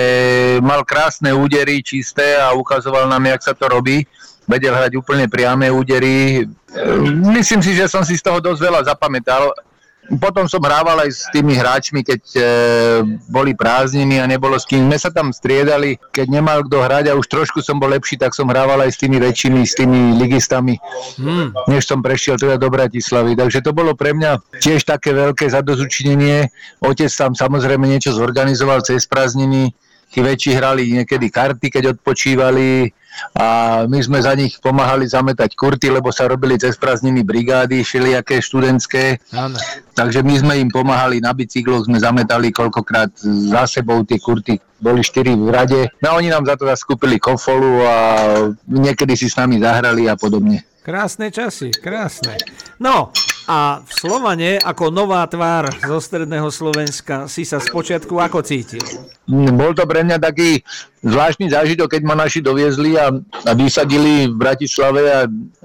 mal 0.66 0.82
krásne 0.82 1.30
údery, 1.32 1.86
čisté 1.86 2.36
a 2.42 2.58
ukazoval 2.58 3.06
nám, 3.06 3.30
jak 3.30 3.42
sa 3.46 3.54
to 3.54 3.70
robí. 3.70 4.04
Vedel 4.46 4.78
hrať 4.78 4.94
úplne 4.94 5.26
priame 5.26 5.74
údery. 5.74 6.46
Myslím 7.34 7.66
si, 7.66 7.74
že 7.74 7.90
som 7.90 8.06
si 8.06 8.14
z 8.14 8.22
toho 8.22 8.38
dosť 8.38 8.62
veľa 8.62 8.82
zapamätal 8.86 9.50
potom 10.22 10.46
som 10.46 10.62
hrával 10.62 11.02
aj 11.02 11.10
s 11.10 11.22
tými 11.34 11.58
hráčmi, 11.58 12.06
keď 12.06 12.22
e, 12.38 12.42
boli 13.26 13.58
prázdniny 13.58 14.22
a 14.22 14.30
nebolo 14.30 14.54
s 14.54 14.66
kým. 14.70 14.86
My 14.86 15.02
sa 15.02 15.10
tam 15.10 15.34
striedali, 15.34 15.98
keď 16.14 16.28
nemal 16.30 16.62
kto 16.66 16.78
hrať 16.78 17.06
a 17.10 17.18
už 17.18 17.26
trošku 17.26 17.66
som 17.66 17.82
bol 17.82 17.90
lepší, 17.90 18.22
tak 18.22 18.38
som 18.38 18.46
hrával 18.46 18.86
aj 18.86 18.94
s 18.94 19.02
tými 19.02 19.18
väčšími, 19.18 19.62
s 19.66 19.74
tými 19.74 20.00
ligistami, 20.22 20.78
hmm. 21.18 21.70
než 21.74 21.90
som 21.90 22.06
prešiel 22.06 22.38
teda 22.38 22.62
do 22.62 22.70
Bratislavy. 22.70 23.34
Takže 23.34 23.66
to 23.66 23.74
bolo 23.74 23.98
pre 23.98 24.14
mňa 24.14 24.62
tiež 24.62 24.86
také 24.86 25.10
veľké 25.14 25.50
zadozučinenie. 25.50 26.54
Otec 26.86 27.10
tam 27.10 27.34
samozrejme 27.34 27.90
niečo 27.90 28.14
zorganizoval 28.14 28.86
cez 28.86 29.10
prázdniny. 29.10 29.74
Tí 30.14 30.24
väčší 30.24 30.56
hrali 30.56 30.96
niekedy 30.96 31.28
karty, 31.28 31.68
keď 31.68 31.98
odpočívali 31.98 32.94
a 33.36 33.46
my 33.88 34.00
sme 34.02 34.20
za 34.22 34.34
nich 34.36 34.58
pomáhali 34.60 35.08
zametať 35.08 35.56
kurty, 35.56 35.92
lebo 35.92 36.12
sa 36.12 36.28
robili 36.28 36.56
cez 36.56 36.80
prázdniny 36.80 37.22
brigády, 37.24 37.84
všelijaké 37.84 38.40
študentské. 38.40 39.20
Áno. 39.36 39.60
Takže 39.96 40.24
my 40.24 40.36
sme 40.40 40.54
im 40.60 40.70
pomáhali 40.72 41.24
na 41.24 41.32
bicykloch, 41.32 41.88
sme 41.88 42.00
zametali 42.00 42.52
koľkokrát 42.52 43.16
za 43.24 43.64
sebou 43.68 44.04
tie 44.04 44.20
kurty. 44.20 44.60
Boli 44.80 45.02
štyri 45.02 45.34
v 45.40 45.50
rade. 45.50 45.82
No 46.04 46.20
oni 46.20 46.28
nám 46.28 46.44
za 46.44 46.60
to 46.60 46.68
skúpili 46.76 47.16
kofolu 47.16 47.84
a 47.84 47.96
niekedy 48.68 49.16
si 49.16 49.32
s 49.32 49.40
nami 49.40 49.64
zahrali 49.64 50.12
a 50.12 50.20
podobne. 50.20 50.68
Krásne 50.86 51.34
časy, 51.34 51.74
krásne. 51.74 52.38
No, 52.78 53.10
a 53.46 53.86
v 53.86 53.92
Slovane 53.94 54.58
ako 54.58 54.90
nová 54.90 55.22
tvár 55.30 55.70
zo 55.86 56.02
stredného 56.02 56.50
Slovenska 56.50 57.30
si 57.30 57.46
sa 57.46 57.62
spočiatku 57.62 58.18
ako 58.18 58.42
cítil? 58.42 58.82
Bol 59.30 59.74
to 59.74 59.86
pre 59.90 60.06
mňa 60.06 60.22
taký 60.22 60.62
zvláštny 61.02 61.50
zážitok, 61.50 61.98
keď 61.98 62.02
ma 62.06 62.14
naši 62.18 62.42
doviezli 62.42 62.98
a, 62.98 63.10
a 63.46 63.52
vysadili 63.58 64.30
v 64.30 64.36
Bratislave 64.38 65.02
a 65.10 65.20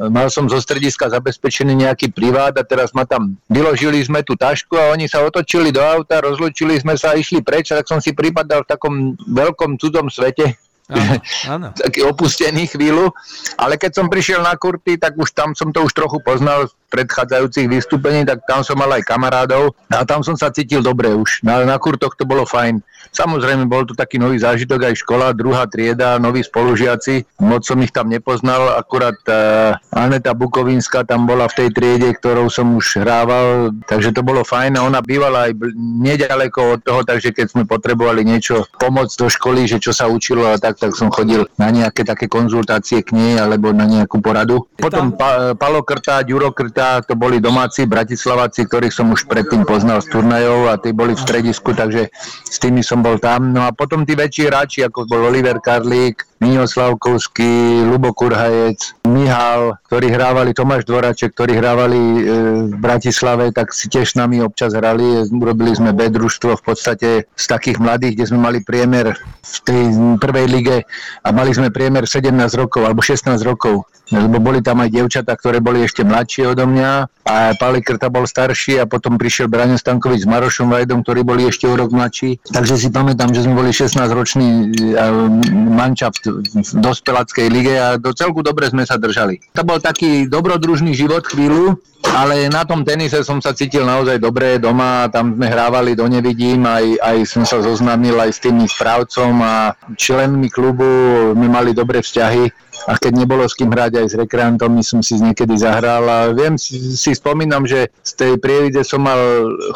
mal 0.08 0.28
som 0.32 0.48
zo 0.48 0.60
strediska 0.60 1.08
zabezpečený 1.12 1.84
nejaký 1.84 2.12
privát 2.12 2.56
a 2.56 2.64
teraz 2.64 2.92
ma 2.92 3.08
tam 3.08 3.36
vyložili 3.48 4.00
sme 4.00 4.24
tú 4.24 4.36
tašku 4.36 4.76
a 4.76 4.92
oni 4.92 5.08
sa 5.08 5.24
otočili 5.24 5.72
do 5.72 5.80
auta, 5.80 6.24
rozlučili 6.24 6.80
sme 6.80 6.96
sa 6.96 7.12
a 7.12 7.18
išli 7.20 7.40
preč, 7.44 7.72
tak 7.72 7.88
som 7.88 8.00
si 8.00 8.12
pripadal 8.16 8.64
v 8.64 8.70
takom 8.76 8.94
veľkom 9.28 9.80
cudzom 9.80 10.08
svete 10.08 10.56
Áno, 10.90 11.14
áno. 11.46 11.66
taký 11.86 12.02
opustený 12.02 12.66
chvíľu, 12.66 13.14
ale 13.54 13.78
keď 13.78 14.02
som 14.02 14.10
prišiel 14.10 14.42
na 14.42 14.58
kurty, 14.58 14.98
tak 14.98 15.14
už 15.14 15.30
tam 15.30 15.54
som 15.54 15.70
to 15.70 15.86
už 15.86 15.94
trochu 15.94 16.18
poznal 16.20 16.66
predchádzajúcich 16.90 17.70
vystúpení, 17.70 18.26
tak 18.26 18.42
tam 18.44 18.66
som 18.66 18.74
mal 18.74 18.90
aj 18.90 19.06
kamarádov 19.06 19.78
a 19.88 20.02
tam 20.02 20.26
som 20.26 20.34
sa 20.34 20.50
cítil 20.50 20.82
dobre 20.82 21.14
už. 21.14 21.46
Na, 21.46 21.62
na 21.62 21.78
kurtoch 21.78 22.18
to 22.18 22.26
bolo 22.26 22.42
fajn. 22.42 22.82
Samozrejme, 23.10 23.66
bol 23.66 23.82
to 23.88 23.96
taký 23.96 24.22
nový 24.22 24.38
zážitok 24.38 24.86
aj 24.86 24.94
škola, 25.02 25.34
druhá 25.34 25.66
trieda, 25.66 26.20
noví 26.22 26.46
spolužiaci. 26.46 27.42
Moc 27.42 27.66
som 27.66 27.80
ich 27.82 27.90
tam 27.90 28.06
nepoznal, 28.06 28.78
akurát 28.78 29.18
uh, 29.26 29.74
Aneta 29.90 30.30
Bukovinská 30.36 31.02
tam 31.02 31.26
bola 31.26 31.50
v 31.50 31.64
tej 31.64 31.68
triede, 31.74 32.14
ktorou 32.14 32.46
som 32.46 32.70
už 32.78 33.02
hrával, 33.02 33.74
takže 33.90 34.14
to 34.14 34.22
bolo 34.22 34.46
fajn 34.46 34.78
a 34.78 34.86
ona 34.86 35.02
bývala 35.02 35.50
aj 35.50 35.58
nedaleko 35.80 36.78
od 36.78 36.80
toho, 36.86 37.00
takže 37.02 37.34
keď 37.34 37.46
sme 37.50 37.62
potrebovali 37.66 38.22
niečo 38.22 38.68
pomôcť 38.78 39.14
do 39.18 39.26
školy, 39.26 39.66
že 39.66 39.82
čo 39.82 39.90
sa 39.90 40.06
učilo 40.06 40.46
a 40.46 40.60
tak, 40.60 40.78
tak 40.78 40.94
som 40.94 41.10
chodil 41.10 41.50
na 41.58 41.72
nejaké 41.74 42.06
také 42.06 42.30
konzultácie 42.30 43.02
k 43.02 43.10
nej 43.16 43.42
alebo 43.42 43.74
na 43.74 43.90
nejakú 43.90 44.22
poradu. 44.22 44.70
Potom 44.78 45.18
pa, 45.18 45.58
Palo 45.58 45.82
Krtá, 45.82 46.22
Ďuro 46.22 46.54
Krtá, 46.80 47.04
to 47.04 47.12
boli 47.12 47.44
domáci 47.44 47.84
Bratislavaci, 47.84 48.64
ktorých 48.64 48.88
som 48.88 49.12
už 49.12 49.28
predtým 49.28 49.68
poznal 49.68 50.00
z 50.00 50.16
turnajov 50.16 50.72
a 50.72 50.80
tí 50.80 50.96
boli 50.96 51.12
v 51.12 51.20
stredisku, 51.20 51.76
takže 51.76 52.08
s 52.48 52.56
tými 52.56 52.80
som 52.80 53.04
bol 53.04 53.20
tam. 53.20 53.52
No 53.52 53.68
a 53.68 53.76
potom 53.76 54.08
tí 54.08 54.16
väčší 54.16 54.48
hráči, 54.48 54.80
ako 54.88 55.04
bol 55.04 55.28
Oliver 55.28 55.60
Karlík, 55.60 56.24
Miňo 56.40 56.64
Slavkovský, 56.64 57.84
Lubo 57.84 58.16
Kurhajec, 58.16 58.96
Mihal, 59.04 59.76
ktorí 59.92 60.08
hrávali, 60.08 60.56
Tomáš 60.56 60.88
Dvoraček, 60.88 61.36
ktorí 61.36 61.52
hrávali 61.52 62.00
e, 62.00 62.20
v 62.72 62.74
Bratislave, 62.80 63.52
tak 63.52 63.76
si 63.76 63.92
tiež 63.92 64.12
s 64.12 64.16
nami 64.16 64.40
občas 64.40 64.72
hrali. 64.72 65.28
Urobili 65.28 65.76
sme 65.76 65.92
B 65.92 66.08
družstvo 66.08 66.56
v 66.56 66.62
podstate 66.64 67.08
z 67.28 67.44
takých 67.44 67.76
mladých, 67.76 68.16
kde 68.16 68.28
sme 68.32 68.40
mali 68.40 68.64
priemer 68.64 69.20
v 69.20 69.56
tej 69.68 69.82
prvej 70.16 70.46
lige 70.48 70.76
a 71.20 71.28
mali 71.28 71.52
sme 71.52 71.68
priemer 71.68 72.08
17 72.08 72.32
rokov 72.56 72.88
alebo 72.88 73.04
16 73.04 73.36
rokov 73.44 73.84
lebo 74.10 74.42
boli 74.42 74.58
tam 74.58 74.82
aj 74.82 74.90
dievčatá, 74.90 75.38
ktoré 75.38 75.62
boli 75.62 75.86
ešte 75.86 76.02
mladšie 76.02 76.50
odo 76.50 76.66
mňa 76.66 76.90
a 77.30 77.54
Pali 77.54 77.78
Krta 77.78 78.10
bol 78.10 78.26
starší 78.26 78.82
a 78.82 78.84
potom 78.90 79.14
prišiel 79.14 79.46
Braňo 79.46 79.78
Stankovič 79.78 80.26
s 80.26 80.28
Marošom 80.28 80.66
Vajdom, 80.66 81.06
ktorí 81.06 81.22
boli 81.22 81.46
ešte 81.46 81.70
o 81.70 81.78
rok 81.78 81.94
mladší. 81.94 82.42
Takže 82.50 82.74
si 82.74 82.88
pamätám, 82.90 83.30
že 83.30 83.46
sme 83.46 83.54
boli 83.54 83.70
16-ročný 83.70 84.74
mančaft 85.70 86.26
v 86.38 86.72
dospelackej 86.78 87.46
lige 87.50 87.74
a 87.74 87.98
do 87.98 88.14
celku 88.14 88.40
dobre 88.40 88.70
sme 88.70 88.86
sa 88.86 88.96
držali. 88.96 89.42
To 89.58 89.66
bol 89.66 89.82
taký 89.82 90.30
dobrodružný 90.30 90.94
život 90.94 91.26
chvíľu, 91.26 91.76
ale 92.06 92.48
na 92.48 92.64
tom 92.64 92.86
tenise 92.86 93.20
som 93.26 93.42
sa 93.42 93.52
cítil 93.52 93.84
naozaj 93.84 94.16
dobre 94.16 94.56
doma, 94.56 95.10
tam 95.12 95.36
sme 95.36 95.50
hrávali 95.50 95.92
do 95.92 96.08
nevidím, 96.08 96.64
aj, 96.64 96.96
aj 97.02 97.16
som 97.28 97.42
sa 97.44 97.60
zoznámil 97.60 98.16
aj 98.16 98.30
s 98.32 98.42
tými 98.42 98.64
správcom 98.64 99.32
a 99.44 99.76
členmi 99.98 100.48
klubu, 100.48 100.86
my 101.36 101.46
mali 101.46 101.76
dobré 101.76 102.00
vzťahy 102.00 102.70
a 102.88 102.96
keď 102.96 103.12
nebolo 103.12 103.44
s 103.44 103.52
kým 103.52 103.68
hrať 103.68 104.00
aj 104.00 104.06
s 104.08 104.14
rekreantom, 104.16 104.72
my 104.72 104.80
som 104.80 105.04
si 105.04 105.20
niekedy 105.20 105.52
zahral 105.60 106.04
a 106.08 106.18
viem, 106.32 106.56
si, 106.56 106.96
si 106.96 107.12
spomínam, 107.12 107.68
že 107.68 107.92
z 108.00 108.12
tej 108.16 108.32
prievidze 108.40 108.80
som 108.86 109.04
mal 109.04 109.20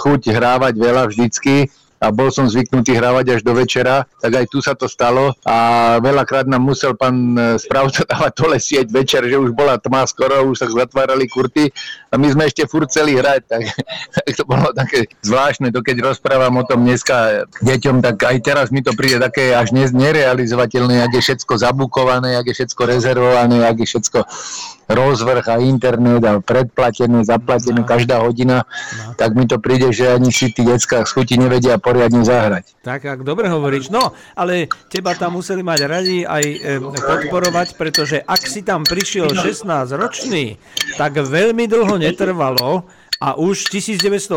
chuť 0.00 0.32
hrávať 0.32 0.74
veľa 0.80 1.04
vždycky, 1.12 1.68
a 2.04 2.12
bol 2.12 2.28
som 2.28 2.44
zvyknutý 2.44 2.92
hrávať 2.92 3.40
až 3.40 3.40
do 3.40 3.56
večera, 3.56 4.04
tak 4.20 4.44
aj 4.44 4.46
tu 4.52 4.60
sa 4.60 4.76
to 4.76 4.84
stalo 4.84 5.32
a 5.48 5.56
veľakrát 6.04 6.44
nám 6.44 6.60
musel 6.60 6.92
pán 6.92 7.32
e, 7.32 7.56
správca 7.56 8.04
dávať 8.12 8.32
dole 8.36 8.58
sieť 8.60 8.92
večer, 8.92 9.24
že 9.24 9.40
už 9.40 9.56
bola 9.56 9.80
tma 9.80 10.04
skoro, 10.04 10.44
už 10.52 10.60
sa 10.60 10.68
zatvárali 10.68 11.24
kurty 11.24 11.72
a 12.12 12.20
my 12.20 12.28
sme 12.28 12.44
ešte 12.44 12.68
furt 12.68 12.92
chceli 12.92 13.16
hrať, 13.16 13.40
tak, 13.48 13.62
tak 14.20 14.28
to 14.36 14.44
bolo 14.44 14.68
také 14.76 15.08
zvláštne, 15.24 15.72
to 15.72 15.80
keď 15.80 16.04
rozprávam 16.04 16.60
o 16.60 16.64
tom 16.68 16.84
dneska 16.84 17.48
deťom, 17.64 18.04
tak 18.04 18.20
aj 18.20 18.36
teraz 18.44 18.66
mi 18.68 18.84
to 18.84 18.92
príde 18.92 19.16
také 19.16 19.56
až 19.56 19.72
nerealizovateľné, 19.72 21.00
ak 21.08 21.16
je 21.16 21.22
všetko 21.24 21.56
zabukované, 21.56 22.36
ak 22.36 22.52
je 22.52 22.54
všetko 22.60 22.82
rezervované, 22.84 23.64
ak 23.64 23.80
je 23.80 23.86
všetko 23.88 24.18
rozvrh 24.88 25.44
a 25.48 25.56
internet 25.64 26.20
a 26.24 26.32
predplatené, 26.44 27.24
zaplatené 27.24 27.80
no. 27.84 27.88
každá 27.88 28.20
hodina, 28.20 28.68
no. 28.68 29.16
tak 29.16 29.32
mi 29.32 29.48
to 29.48 29.56
príde, 29.56 29.88
že 29.96 30.12
ani 30.12 30.28
si 30.28 30.52
tí 30.52 30.60
decka 30.64 31.08
chuti 31.08 31.40
nevedia 31.40 31.80
poriadne 31.94 32.26
zahrať. 32.26 32.64
Tak, 32.82 33.06
ak 33.06 33.20
dobre 33.22 33.46
hovoríš. 33.46 33.94
No, 33.94 34.10
ale 34.34 34.66
teba 34.90 35.14
tam 35.14 35.38
museli 35.38 35.62
mať 35.62 35.80
radi 35.86 36.18
aj 36.26 36.44
e, 36.44 36.56
podporovať, 36.82 37.78
pretože 37.78 38.18
ak 38.18 38.42
si 38.42 38.66
tam 38.66 38.82
prišiel 38.82 39.30
16 39.30 39.64
ročný, 39.94 40.58
tak 40.98 41.22
veľmi 41.22 41.70
dlho 41.70 42.02
netrvalo, 42.02 42.82
a 43.22 43.38
už 43.38 43.70
1980 43.72 44.36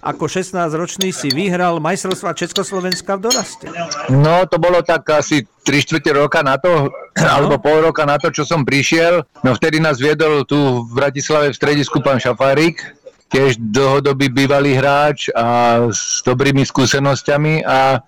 ako 0.00 0.24
16-ročný 0.24 1.12
si 1.12 1.28
vyhral 1.28 1.76
majstrovstva 1.76 2.32
Československa 2.32 3.18
v 3.18 3.28
doraste. 3.28 3.66
No, 4.08 4.48
to 4.48 4.56
bolo 4.56 4.80
tak 4.80 5.04
asi 5.12 5.44
3 5.66 5.84
čtvrte 5.84 6.10
roka 6.16 6.40
na 6.40 6.56
to, 6.56 6.88
no. 6.88 7.28
alebo 7.28 7.60
pol 7.60 7.84
roka 7.84 8.08
na 8.08 8.16
to, 8.16 8.32
čo 8.32 8.46
som 8.46 8.64
prišiel. 8.64 9.26
No 9.44 9.52
vtedy 9.52 9.82
nás 9.82 10.00
viedol 10.00 10.48
tu 10.48 10.86
v 10.88 10.90
Bratislave 10.94 11.52
v 11.52 11.58
stredisku 11.58 12.00
pán 12.00 12.22
Šafárik, 12.22 12.80
tiež 13.32 13.56
dlhodobý 13.58 14.28
bývalý 14.28 14.76
hráč 14.76 15.32
a 15.32 15.80
s 15.88 16.20
dobrými 16.20 16.68
skúsenosťami 16.68 17.64
a 17.64 18.04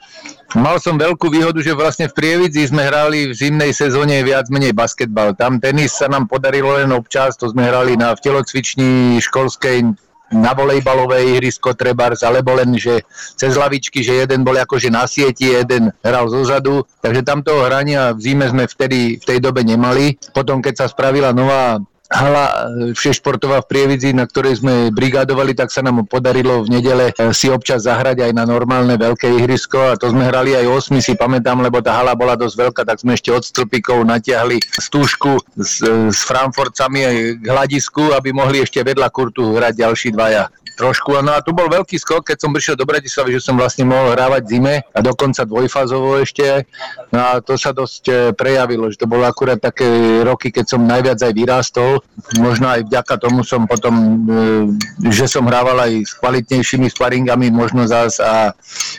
mal 0.53 0.77
som 0.77 1.01
veľkú 1.01 1.33
výhodu, 1.33 1.65
že 1.65 1.73
vlastne 1.73 2.13
v 2.13 2.17
Prievidzi 2.17 2.69
sme 2.69 2.85
hrali 2.85 3.33
v 3.33 3.35
zimnej 3.35 3.73
sezóne 3.73 4.21
viac 4.21 4.53
menej 4.53 4.77
basketbal. 4.77 5.33
Tam 5.33 5.57
tenis 5.57 5.97
sa 5.97 6.13
nám 6.13 6.29
podarilo 6.29 6.77
len 6.77 6.93
občas, 6.93 7.41
to 7.41 7.49
sme 7.49 7.65
hrali 7.65 7.97
na 7.97 8.13
v 8.13 8.21
telocvični 8.21 9.17
školskej 9.25 9.97
na 10.35 10.51
volejbalové 10.57 11.37
ihrisko 11.37 11.77
trebárs, 11.79 12.27
alebo 12.27 12.57
len, 12.59 12.75
že 12.75 13.07
cez 13.39 13.55
lavičky, 13.55 14.03
že 14.03 14.25
jeden 14.25 14.43
bol 14.43 14.57
akože 14.57 14.91
na 14.91 15.07
sieti, 15.07 15.53
jeden 15.53 15.95
hral 16.03 16.27
zozadu, 16.27 16.83
takže 17.05 17.23
tam 17.23 17.45
toho 17.45 17.63
hrania 17.69 18.11
v 18.17 18.21
zime 18.21 18.47
sme 18.51 18.65
vtedy 18.67 19.21
v 19.21 19.25
tej 19.25 19.39
dobe 19.39 19.63
nemali. 19.63 20.19
Potom, 20.35 20.59
keď 20.59 20.85
sa 20.85 20.87
spravila 20.91 21.31
nová 21.31 21.79
hala 22.14 22.46
e, 22.46 22.55
všešportová 22.94 23.66
v 23.66 23.68
Prievidzi, 23.68 24.14
na 24.14 24.24
ktorej 24.24 24.62
sme 24.62 24.94
brigádovali, 24.94 25.59
tak 25.59 25.74
sa 25.74 25.83
nám 25.83 26.07
podarilo 26.07 26.62
v 26.62 26.79
nedele 26.79 27.11
e, 27.11 27.35
si 27.35 27.50
občas 27.50 27.90
zahrať 27.90 28.31
aj 28.31 28.33
na 28.33 28.46
normálne 28.46 28.94
veľké 28.94 29.27
ihrisko 29.42 29.92
a 29.92 29.98
to 29.98 30.14
sme 30.14 30.31
hrali 30.31 30.55
aj 30.55 30.94
8, 30.94 31.03
si 31.03 31.18
pamätám, 31.18 31.59
lebo 31.59 31.83
tá 31.83 31.98
hala 31.98 32.14
bola 32.14 32.38
dosť 32.38 32.57
veľká, 32.70 32.83
tak 32.87 33.03
sme 33.03 33.18
ešte 33.18 33.35
od 33.35 33.42
stĺpikov 33.42 34.07
natiahli 34.07 34.62
stúžku 34.79 35.42
s, 35.59 35.83
s 36.14 36.20
Frankfurtcami 36.22 37.00
k 37.42 37.44
hľadisku, 37.44 38.14
aby 38.14 38.31
mohli 38.31 38.62
ešte 38.62 38.79
vedľa 38.81 39.11
kurtu 39.11 39.59
hrať 39.59 39.74
ďalší 39.83 40.14
dvaja 40.14 40.46
trošku. 40.75 41.17
No 41.23 41.35
a 41.35 41.41
tu 41.41 41.55
bol 41.55 41.71
veľký 41.71 41.97
skok, 41.97 42.35
keď 42.35 42.39
som 42.45 42.51
prišiel 42.51 42.77
do 42.77 42.87
Bratislavy, 42.87 43.39
že 43.39 43.45
som 43.47 43.55
vlastne 43.55 43.87
mohol 43.87 44.13
hrávať 44.13 44.43
zime 44.51 44.75
a 44.91 44.99
dokonca 45.01 45.47
dvojfázovo 45.47 46.21
ešte. 46.21 46.67
No 47.15 47.21
a 47.23 47.33
to 47.39 47.55
sa 47.55 47.71
dosť 47.71 48.05
e, 48.11 48.15
prejavilo, 48.35 48.91
že 48.91 49.01
to 49.01 49.07
bolo 49.09 49.25
akurát 49.25 49.59
také 49.59 49.87
roky, 50.27 50.51
keď 50.51 50.77
som 50.77 50.83
najviac 50.83 51.19
aj 51.23 51.33
vyrástol. 51.33 52.03
Možno 52.43 52.69
aj 52.69 52.87
vďaka 52.91 53.15
tomu 53.23 53.47
som 53.47 53.65
potom, 53.65 53.95
e, 53.95 55.11
že 55.15 55.31
som 55.31 55.47
hrával 55.47 55.79
aj 55.79 55.93
s 56.05 56.13
kvalitnejšími 56.19 56.91
sparingami 56.91 57.49
možno 57.55 57.87
zás 57.87 58.19
a, 58.19 58.53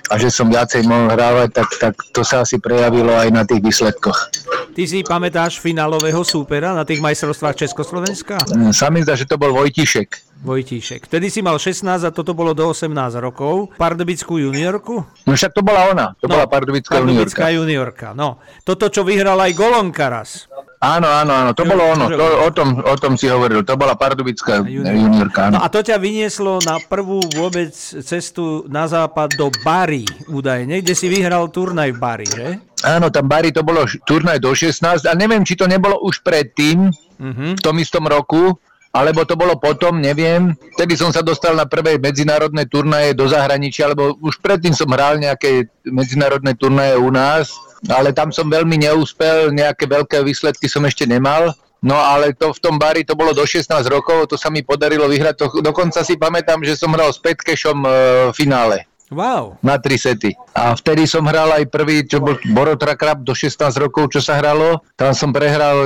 a 0.10 0.14
že 0.16 0.32
som 0.32 0.48
viacej 0.48 0.88
mohol 0.88 1.12
hrávať, 1.12 1.50
tak, 1.52 1.70
tak 1.78 1.94
to 2.16 2.24
sa 2.24 2.48
asi 2.48 2.58
prejavilo 2.58 3.12
aj 3.12 3.30
na 3.30 3.44
tých 3.44 3.62
výsledkoch. 3.62 4.32
Ty 4.76 4.84
si 4.84 5.08
pamätáš 5.08 5.64
finálového 5.64 6.20
súpera 6.28 6.76
na 6.76 6.84
tých 6.84 7.00
majstrovstvách 7.00 7.64
Československa? 7.64 8.44
Sa 8.76 8.92
mi 8.92 9.08
zdá, 9.08 9.16
že 9.16 9.24
to 9.24 9.40
bol 9.40 9.56
Vojtišek. 9.56 10.44
Vojtíšek. 10.44 11.08
Vtedy 11.08 11.32
si 11.32 11.40
mal 11.40 11.56
16 11.56 12.04
a 12.04 12.12
toto 12.12 12.36
bolo 12.36 12.52
do 12.52 12.68
18 12.68 12.92
rokov. 13.24 13.72
Pardubickú 13.80 14.36
juniorku? 14.36 15.00
No 15.24 15.32
však 15.32 15.56
to 15.56 15.64
bola 15.64 15.96
ona, 15.96 16.06
to 16.20 16.28
no, 16.28 16.36
bola 16.36 16.46
Pardubická, 16.52 16.92
Pardubická 16.92 17.48
juniorka. 17.56 18.12
juniorka. 18.12 18.20
No, 18.20 18.44
toto, 18.68 18.92
čo 18.92 19.08
vyhral 19.08 19.40
aj 19.40 19.56
Golonka 19.56 20.12
raz. 20.12 20.52
Áno, 20.86 21.10
áno, 21.10 21.34
áno, 21.34 21.52
to 21.58 21.66
bolo 21.66 21.82
ono, 21.82 22.06
to, 22.14 22.26
o, 22.46 22.50
tom, 22.54 22.78
o 22.78 22.94
tom 22.94 23.18
si 23.18 23.26
hovoril, 23.26 23.66
to 23.66 23.74
bola 23.74 23.98
Pardubická 23.98 24.62
juniorka. 24.62 25.50
Áno. 25.50 25.58
No 25.58 25.66
a 25.66 25.68
to 25.74 25.82
ťa 25.82 25.98
vynieslo 25.98 26.62
na 26.62 26.78
prvú 26.78 27.26
vôbec 27.34 27.74
cestu 28.06 28.70
na 28.70 28.86
západ 28.86 29.34
do 29.34 29.50
Bari, 29.66 30.06
údajne, 30.30 30.86
kde 30.86 30.94
si 30.94 31.10
vyhral 31.10 31.50
turnaj 31.50 31.90
v 31.90 31.98
Bari, 31.98 32.28
že? 32.30 32.48
Áno, 32.86 33.10
tam 33.10 33.26
Bari 33.26 33.50
to 33.50 33.66
bolo 33.66 33.90
turnaj 34.06 34.38
do 34.38 34.54
16 34.54 35.10
a 35.10 35.14
neviem, 35.18 35.42
či 35.42 35.58
to 35.58 35.66
nebolo 35.66 35.98
už 36.06 36.22
predtým, 36.22 36.94
uh-huh. 36.94 37.58
v 37.58 37.62
tom 37.66 37.82
istom 37.82 38.06
roku, 38.06 38.54
alebo 38.96 39.28
to 39.28 39.36
bolo 39.36 39.60
potom, 39.60 40.00
neviem. 40.00 40.56
Vtedy 40.80 40.96
som 40.96 41.12
sa 41.12 41.20
dostal 41.20 41.52
na 41.52 41.68
prvé 41.68 42.00
medzinárodné 42.00 42.64
turnaje 42.72 43.12
do 43.12 43.28
zahraničia, 43.28 43.92
lebo 43.92 44.16
už 44.24 44.40
predtým 44.40 44.72
som 44.72 44.88
hral 44.88 45.20
nejaké 45.20 45.68
medzinárodné 45.84 46.56
turnaje 46.56 46.96
u 46.96 47.12
nás, 47.12 47.52
ale 47.90 48.14
tam 48.16 48.34
som 48.34 48.50
veľmi 48.50 48.82
neúspel, 48.82 49.54
nejaké 49.54 49.86
veľké 49.86 50.22
výsledky 50.26 50.66
som 50.66 50.86
ešte 50.86 51.06
nemal. 51.06 51.54
No 51.86 52.02
ale 52.02 52.34
to 52.34 52.50
v 52.50 52.60
tom 52.62 52.82
bari 52.82 53.06
to 53.06 53.14
bolo 53.14 53.30
do 53.30 53.46
16 53.46 53.70
rokov, 53.86 54.34
to 54.34 54.36
sa 54.42 54.50
mi 54.50 54.66
podarilo 54.66 55.06
vyhrať. 55.06 55.36
To, 55.38 55.46
dokonca 55.62 56.02
si 56.02 56.18
pamätám, 56.18 56.66
že 56.66 56.74
som 56.74 56.90
hral 56.90 57.14
s 57.14 57.22
Petkešom 57.22 57.80
e, 57.86 57.90
finále. 58.34 58.90
Wow. 59.14 59.62
Na 59.62 59.78
tri 59.78 60.02
sety. 60.02 60.34
A 60.58 60.74
vtedy 60.74 61.06
som 61.06 61.30
hral 61.30 61.54
aj 61.54 61.70
prvý, 61.70 62.02
čo 62.10 62.18
bol 62.18 62.42
Borotra 62.58 62.98
Krab 62.98 63.22
do 63.22 63.38
16 63.38 63.70
rokov, 63.78 64.10
čo 64.10 64.18
sa 64.18 64.42
hralo. 64.42 64.82
Tam 64.98 65.14
som 65.14 65.30
prehral 65.30 65.86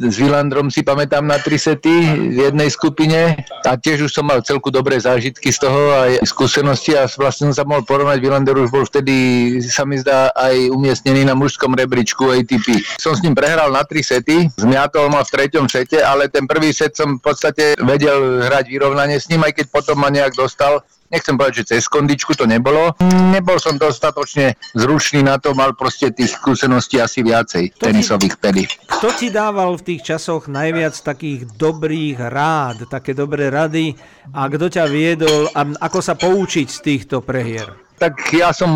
s 0.00 0.16
Vilandrom 0.16 0.72
si 0.72 0.80
pamätám 0.80 1.28
na 1.28 1.36
tri 1.36 1.60
sety 1.60 1.92
v 2.32 2.48
jednej 2.48 2.72
skupine 2.72 3.36
a 3.68 3.76
tiež 3.76 4.08
už 4.08 4.12
som 4.16 4.24
mal 4.24 4.40
celku 4.40 4.72
dobré 4.72 4.96
zážitky 4.96 5.52
z 5.52 5.68
toho 5.68 5.92
a 5.92 6.16
skúsenosti 6.24 6.96
a 6.96 7.04
vlastne 7.20 7.52
som 7.52 7.54
sa 7.60 7.64
mohol 7.68 7.84
porovnať. 7.84 8.16
Vilander 8.16 8.56
už 8.56 8.72
bol 8.72 8.88
vtedy, 8.88 9.60
sa 9.68 9.84
mi 9.84 10.00
zdá, 10.00 10.32
aj 10.32 10.72
umiestnený 10.72 11.28
na 11.28 11.36
mužskom 11.36 11.76
rebríčku 11.76 12.32
ATP. 12.32 12.80
Som 12.96 13.12
s 13.12 13.20
ním 13.20 13.36
prehral 13.36 13.68
na 13.68 13.84
tri 13.84 14.00
sety, 14.00 14.48
zmiatol 14.56 15.12
ma 15.12 15.20
v 15.20 15.32
treťom 15.36 15.68
sete, 15.68 16.00
ale 16.00 16.32
ten 16.32 16.48
prvý 16.48 16.72
set 16.72 16.96
som 16.96 17.20
v 17.20 17.22
podstate 17.22 17.76
vedel 17.84 18.48
hrať 18.48 18.72
vyrovnanie 18.72 19.20
s 19.20 19.28
ním, 19.28 19.44
aj 19.44 19.52
keď 19.60 19.66
potom 19.68 20.00
ma 20.00 20.08
nejak 20.08 20.32
dostal 20.32 20.80
nechcem 21.10 21.34
povedať, 21.34 21.62
že 21.62 21.76
cez 21.76 21.90
kondičku 21.90 22.38
to 22.38 22.46
nebolo. 22.46 22.94
Nebol 23.34 23.58
som 23.58 23.76
dostatočne 23.76 24.56
zručný 24.72 25.26
na 25.26 25.36
to, 25.36 25.52
mal 25.52 25.74
proste 25.74 26.14
tých 26.14 26.38
skúseností 26.38 27.02
asi 27.02 27.26
viacej 27.26 27.74
to 27.76 27.90
tenisových 27.90 28.38
pedy. 28.38 28.64
Kto 28.86 29.08
ti 29.18 29.28
dával 29.28 29.76
v 29.76 29.94
tých 29.94 30.14
časoch 30.16 30.46
najviac 30.46 30.94
takých 30.94 31.50
dobrých 31.58 32.18
rád, 32.30 32.86
také 32.86 33.12
dobré 33.12 33.50
rady 33.50 33.98
a 34.32 34.46
kto 34.46 34.70
ťa 34.70 34.84
viedol 34.86 35.50
a 35.52 35.66
ako 35.90 35.98
sa 35.98 36.14
poučiť 36.14 36.66
z 36.70 36.78
týchto 36.80 37.20
prehier? 37.20 37.90
tak 38.00 38.16
ja 38.32 38.48
som 38.56 38.72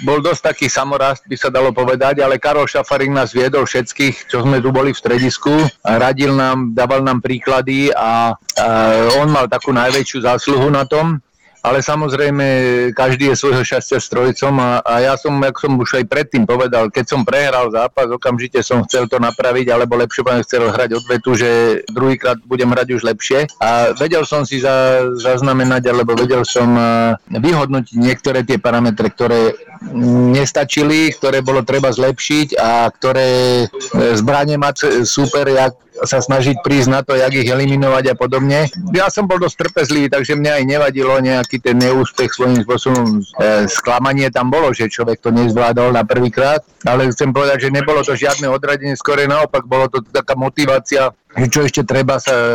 bol 0.00 0.24
dosť 0.24 0.40
taký 0.40 0.66
samorast, 0.72 1.28
by 1.28 1.36
sa 1.36 1.52
dalo 1.52 1.76
povedať, 1.76 2.24
ale 2.24 2.40
Karol 2.40 2.64
Šafarík 2.64 3.12
nás 3.12 3.36
viedol 3.36 3.68
všetkých, 3.68 4.32
čo 4.32 4.48
sme 4.48 4.64
tu 4.64 4.72
boli 4.72 4.96
v 4.96 5.00
stredisku, 5.04 5.52
radil 5.84 6.32
nám, 6.32 6.72
dával 6.72 7.04
nám 7.04 7.20
príklady 7.20 7.92
a, 7.92 8.32
a 8.32 8.68
on 9.20 9.28
mal 9.28 9.44
takú 9.44 9.76
najväčšiu 9.76 10.24
zásluhu 10.24 10.72
na 10.72 10.88
tom 10.88 11.20
ale 11.66 11.82
samozrejme 11.82 12.46
každý 12.94 13.34
je 13.34 13.40
svojho 13.42 13.66
šťastia 13.66 13.98
strojcom 13.98 14.54
a, 14.62 14.70
a 14.86 14.94
ja 15.02 15.14
som, 15.18 15.34
ako 15.34 15.58
som 15.58 15.72
už 15.82 15.90
aj 15.98 16.04
predtým 16.06 16.46
povedal, 16.46 16.86
keď 16.94 17.04
som 17.10 17.26
prehral 17.26 17.66
zápas, 17.74 18.06
okamžite 18.06 18.62
som 18.62 18.86
chcel 18.86 19.10
to 19.10 19.18
napraviť, 19.18 19.74
alebo 19.74 19.98
lepšie 19.98 20.22
poviem, 20.22 20.46
chcel 20.46 20.70
hrať 20.70 21.02
odvetu, 21.02 21.34
že 21.34 21.50
druhýkrát 21.90 22.38
budem 22.46 22.70
hrať 22.70 22.88
už 22.94 23.02
lepšie. 23.02 23.50
A 23.58 23.90
vedel 23.98 24.22
som 24.22 24.46
si 24.46 24.62
za, 24.62 25.10
zaznamenať, 25.18 25.90
alebo 25.90 26.14
vedel 26.14 26.46
som 26.46 26.78
vyhodnotiť 27.26 27.96
niektoré 27.98 28.46
tie 28.46 28.62
parametre, 28.62 29.10
ktoré 29.10 29.58
nestačili, 30.30 31.10
ktoré 31.18 31.42
bolo 31.42 31.66
treba 31.66 31.90
zlepšiť 31.92 32.56
a 32.56 32.88
ktoré 32.88 33.28
e, 33.64 33.66
zbranie 34.16 34.56
mať 34.56 35.04
super, 35.04 35.44
jak 35.44 35.76
sa 36.04 36.20
snažiť 36.20 36.60
prísť 36.60 36.88
na 36.92 37.00
to, 37.00 37.16
jak 37.16 37.32
ich 37.32 37.48
eliminovať 37.48 38.12
a 38.12 38.14
podobne. 38.18 38.68
Ja 38.92 39.08
som 39.08 39.24
bol 39.24 39.40
dosť 39.40 39.56
trpezlivý, 39.68 40.12
takže 40.12 40.36
mňa 40.36 40.52
aj 40.60 40.64
nevadilo 40.68 41.16
nejaký 41.22 41.62
ten 41.62 41.80
neúspech 41.80 42.36
svojím 42.36 42.60
spôsobom. 42.66 43.22
E, 43.40 43.64
sklamanie 43.70 44.28
tam 44.28 44.52
bolo, 44.52 44.74
že 44.76 44.92
človek 44.92 45.24
to 45.24 45.32
nezvládol 45.32 45.96
na 45.96 46.04
prvýkrát, 46.04 46.60
ale 46.84 47.08
chcem 47.14 47.32
povedať, 47.32 47.68
že 47.68 47.74
nebolo 47.74 48.04
to 48.04 48.12
žiadne 48.12 48.50
odradenie, 48.50 48.98
skôr 48.98 49.24
naopak, 49.24 49.64
bolo 49.64 49.88
to 49.88 50.04
taká 50.04 50.36
motivácia, 50.36 51.14
že 51.36 51.46
čo 51.48 51.60
ešte 51.64 51.82
treba 51.88 52.20
sa 52.20 52.36
e, 52.36 52.46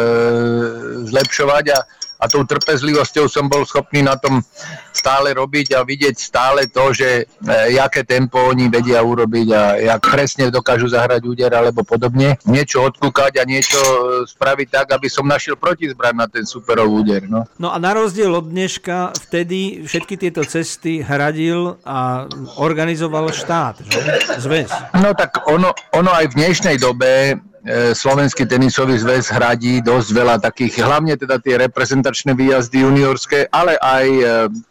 zlepšovať 1.09 1.65
a 1.73 1.79
a 2.21 2.29
tou 2.29 2.45
trpezlivosťou 2.45 3.25
som 3.25 3.49
bol 3.49 3.65
schopný 3.65 4.05
na 4.05 4.13
tom 4.13 4.45
stále 4.93 5.33
robiť 5.33 5.73
a 5.73 5.81
vidieť 5.81 6.15
stále 6.21 6.69
to, 6.69 6.93
že 6.93 7.25
e, 7.25 7.51
jaké 7.73 8.05
tempo 8.05 8.37
oni 8.37 8.69
vedia 8.69 9.01
urobiť 9.01 9.47
a 9.49 9.61
jak 9.81 10.01
presne 10.05 10.53
dokážu 10.53 10.85
zahrať 10.85 11.25
úder 11.25 11.49
alebo 11.49 11.81
podobne. 11.81 12.37
Niečo 12.45 12.85
odkúkať 12.85 13.41
a 13.41 13.43
niečo 13.49 13.81
e, 13.81 14.29
spraviť 14.29 14.67
tak, 14.69 14.87
aby 14.93 15.09
som 15.09 15.25
našiel 15.25 15.57
protizbraň 15.57 16.13
na 16.13 16.27
ten 16.29 16.45
superov 16.45 16.93
úder. 16.93 17.25
No. 17.25 17.49
no 17.57 17.73
a 17.73 17.81
na 17.81 17.97
rozdiel 17.97 18.29
od 18.29 18.45
dneška, 18.45 19.17
vtedy 19.17 19.89
všetky 19.89 20.21
tieto 20.21 20.45
cesty 20.45 21.01
hradil 21.01 21.81
a 21.81 22.29
organizoval 22.61 23.33
štát, 23.33 23.81
že? 23.81 23.99
Zväz. 24.37 24.69
No 24.93 25.17
tak 25.17 25.41
ono, 25.49 25.73
ono 25.97 26.11
aj 26.13 26.29
v 26.29 26.37
dnešnej 26.37 26.77
dobe 26.77 27.41
Slovenský 27.93 28.49
tenisový 28.49 28.97
zväz 28.97 29.29
hradí 29.29 29.85
dosť 29.85 30.09
veľa 30.17 30.41
takých, 30.41 30.81
hlavne 30.81 31.13
teda 31.13 31.37
tie 31.37 31.61
reprezentačné 31.61 32.33
výjazdy 32.33 32.81
juniorské, 32.81 33.53
ale 33.53 33.77
aj 33.77 34.05
e, 34.09 34.23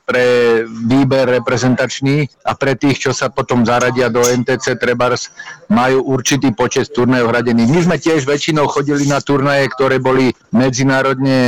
pre 0.02 0.26
výber 0.66 1.38
reprezentačný 1.38 2.26
a 2.42 2.58
pre 2.58 2.74
tých, 2.74 2.98
čo 2.98 3.12
sa 3.14 3.30
potom 3.30 3.62
zaradia 3.62 4.10
do 4.10 4.26
NTC 4.26 4.74
Trebars, 4.74 5.30
majú 5.70 6.02
určitý 6.02 6.50
počet 6.50 6.90
turnajov 6.90 7.30
hradených. 7.30 7.70
My 7.70 7.80
sme 7.86 7.96
tiež 8.02 8.26
väčšinou 8.26 8.66
chodili 8.66 9.06
na 9.06 9.22
turnaje, 9.22 9.70
ktoré 9.70 10.02
boli 10.02 10.34
medzinárodne 10.50 11.38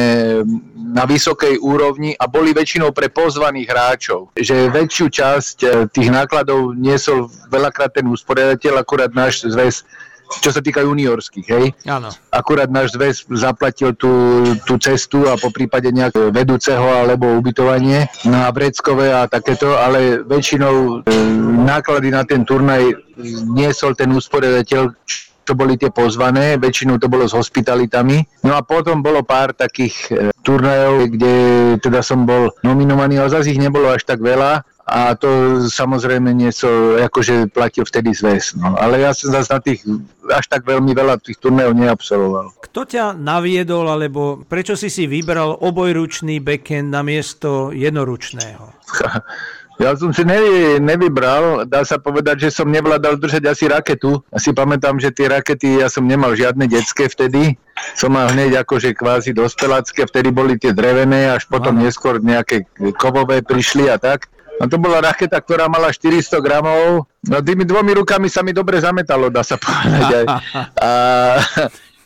na 0.78 1.11
vysokej 1.11 1.59
úrovni 1.59 2.14
a 2.22 2.31
boli 2.31 2.55
väčšinou 2.55 2.94
pre 2.94 3.11
pozvaných 3.11 3.66
hráčov. 3.66 4.31
Že 4.38 4.70
väčšiu 4.70 5.07
časť 5.11 5.57
e, 5.59 5.66
tých 5.90 6.07
nákladov 6.07 6.78
niesol 6.78 7.26
veľakrát 7.50 7.98
ten 7.98 8.07
usporiadateľ, 8.07 8.78
akurát 8.78 9.11
náš 9.11 9.42
zväz 9.42 9.83
čo 10.40 10.51
sa 10.55 10.64
týka 10.64 10.81
juniorských, 10.81 11.47
hej. 11.53 11.66
Áno. 11.85 12.09
Akurát 12.33 12.71
náš 12.73 12.97
zväz 12.97 13.29
zaplatil 13.29 13.92
tú, 13.99 14.42
tú 14.64 14.81
cestu 14.81 15.29
a 15.29 15.37
po 15.37 15.53
prípade 15.53 15.92
nejak 15.92 16.33
vedúceho 16.33 17.05
alebo 17.05 17.37
ubytovanie 17.37 18.09
na 18.25 18.49
Vreckové 18.55 19.12
a 19.12 19.29
takéto, 19.29 19.77
ale 19.77 20.23
väčšinou 20.25 21.05
e, 21.05 21.12
náklady 21.66 22.09
na 22.14 22.23
ten 22.25 22.47
turnaj 22.47 22.95
niesol 23.53 23.92
ten 23.92 24.09
usporiadateľ, 24.14 24.95
to 25.42 25.53
boli 25.59 25.75
tie 25.75 25.90
pozvané, 25.90 26.55
väčšinou 26.55 27.03
to 27.03 27.11
bolo 27.11 27.27
s 27.27 27.35
hospitalitami. 27.35 28.47
No 28.47 28.55
a 28.55 28.62
potom 28.62 29.03
bolo 29.03 29.27
pár 29.27 29.51
takých 29.53 29.95
e, 30.09 30.31
turnajov, 30.47 31.11
kde 31.11 31.35
teda 31.83 32.01
som 32.01 32.23
bol 32.23 32.55
nominovaný, 32.62 33.18
ale 33.18 33.35
zase 33.35 33.51
ich 33.51 33.61
nebolo 33.61 33.90
až 33.90 34.07
tak 34.07 34.23
veľa 34.23 34.62
a 34.83 35.14
to 35.14 35.62
samozrejme 35.71 36.35
niečo, 36.35 36.99
akože 36.99 37.55
platil 37.55 37.87
vtedy 37.87 38.11
zväz. 38.12 38.59
No. 38.59 38.75
Ale 38.75 38.99
ja 38.99 39.14
som 39.14 39.31
zase 39.31 39.49
na 39.55 39.61
tých 39.62 39.81
až 40.27 40.47
tak 40.51 40.66
veľmi 40.66 40.90
veľa 40.90 41.23
tých 41.23 41.38
turnajov 41.38 41.75
neabsolvoval. 41.79 42.47
Kto 42.59 42.81
ťa 42.87 43.05
naviedol, 43.14 43.87
alebo 43.87 44.42
prečo 44.42 44.75
si 44.75 44.90
si 44.90 45.07
vybral 45.07 45.55
obojručný 45.55 46.42
backend 46.42 46.90
na 46.90 47.07
miesto 47.07 47.71
jednoručného? 47.71 48.64
Ja 49.81 49.97
som 49.97 50.12
si 50.12 50.23
nevy, 50.23 50.79
nevybral, 50.79 51.64
dá 51.64 51.83
sa 51.83 51.97
povedať, 51.97 52.47
že 52.47 52.55
som 52.55 52.68
nevládal 52.68 53.16
držať 53.16 53.42
asi 53.51 53.64
raketu. 53.66 54.21
Asi 54.29 54.53
pamätám, 54.53 55.01
že 55.01 55.11
tie 55.11 55.27
rakety, 55.27 55.81
ja 55.83 55.88
som 55.88 56.05
nemal 56.05 56.37
žiadne 56.37 56.68
detské 56.68 57.09
vtedy. 57.09 57.57
Som 57.97 58.14
mal 58.14 58.31
hneď 58.31 58.62
akože 58.62 58.92
kvázi 58.92 59.33
dospelácké, 59.35 60.05
vtedy 60.07 60.29
boli 60.31 60.55
tie 60.61 60.77
drevené, 60.77 61.35
až 61.35 61.49
potom 61.49 61.81
neskôr 61.81 62.21
nejaké 62.21 62.68
kovové 63.01 63.40
prišli 63.40 63.88
a 63.88 63.97
tak. 63.97 64.29
A 64.62 64.70
to 64.70 64.79
bola 64.79 65.03
raketa, 65.03 65.42
ktorá 65.42 65.66
mala 65.66 65.90
400 65.90 66.38
gramov. 66.38 67.11
No 67.27 67.42
tými 67.42 67.66
dvomi 67.66 67.98
rukami 67.98 68.31
sa 68.31 68.46
mi 68.46 68.55
dobre 68.55 68.79
zametalo, 68.79 69.27
dá 69.27 69.42
sa 69.42 69.59
povedať. 69.59 70.31
A, 70.79 70.90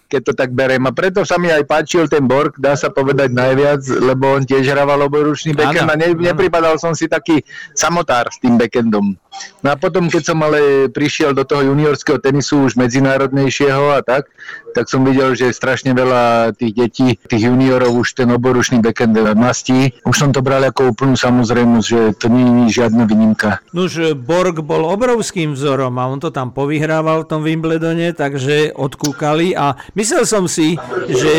keď 0.06 0.20
to 0.22 0.32
tak 0.32 0.50
berem. 0.54 0.82
A 0.86 0.94
preto 0.94 1.26
sa 1.26 1.36
mi 1.36 1.50
aj 1.50 1.66
páčil 1.66 2.06
ten 2.06 2.24
Borg, 2.24 2.56
dá 2.56 2.78
sa 2.78 2.88
povedať 2.90 3.34
najviac, 3.34 3.82
lebo 4.00 4.38
on 4.38 4.42
tiež 4.46 4.66
hrával 4.66 5.06
obojručný 5.06 5.52
backend 5.52 5.90
a 5.90 5.96
ne, 5.98 6.14
nepripadal 6.14 6.78
som 6.78 6.94
si 6.94 7.10
taký 7.10 7.42
samotár 7.74 8.30
s 8.30 8.38
tým 8.38 8.56
backendom. 8.56 9.18
No 9.60 9.68
a 9.68 9.76
potom, 9.76 10.08
keď 10.08 10.22
som 10.32 10.38
ale 10.40 10.88
prišiel 10.88 11.36
do 11.36 11.44
toho 11.44 11.68
juniorského 11.68 12.16
tenisu 12.16 12.70
už 12.70 12.80
medzinárodnejšieho 12.80 13.92
a 13.92 14.00
tak, 14.00 14.32
tak 14.72 14.92
som 14.92 15.04
videl, 15.04 15.32
že 15.32 15.56
strašne 15.56 15.96
veľa 15.96 16.52
tých 16.56 16.72
detí, 16.76 17.08
tých 17.16 17.48
juniorov 17.48 17.96
už 18.00 18.16
ten 18.16 18.28
oboručný 18.28 18.80
backend 18.80 19.16
mastí. 19.36 19.92
Už 20.04 20.16
som 20.16 20.30
to 20.32 20.44
bral 20.44 20.60
ako 20.64 20.92
úplnú 20.92 21.16
samozrejmosť, 21.16 21.86
že 21.88 22.00
to 22.20 22.28
nie 22.28 22.68
je 22.68 22.80
žiadna 22.84 23.08
výnimka. 23.08 23.64
Nož 23.72 24.16
Borg 24.16 24.60
bol 24.60 24.84
obrovským 24.84 25.56
vzorom 25.56 25.96
a 25.96 26.04
on 26.08 26.20
to 26.20 26.28
tam 26.28 26.52
povyhrával 26.52 27.24
v 27.24 27.28
tom 27.28 27.40
Wimbledone, 27.44 28.12
takže 28.12 28.76
odkúkali 28.76 29.56
a 29.56 29.80
Myslel 30.06 30.22
som 30.22 30.46
si, 30.46 30.78
že 31.10 31.32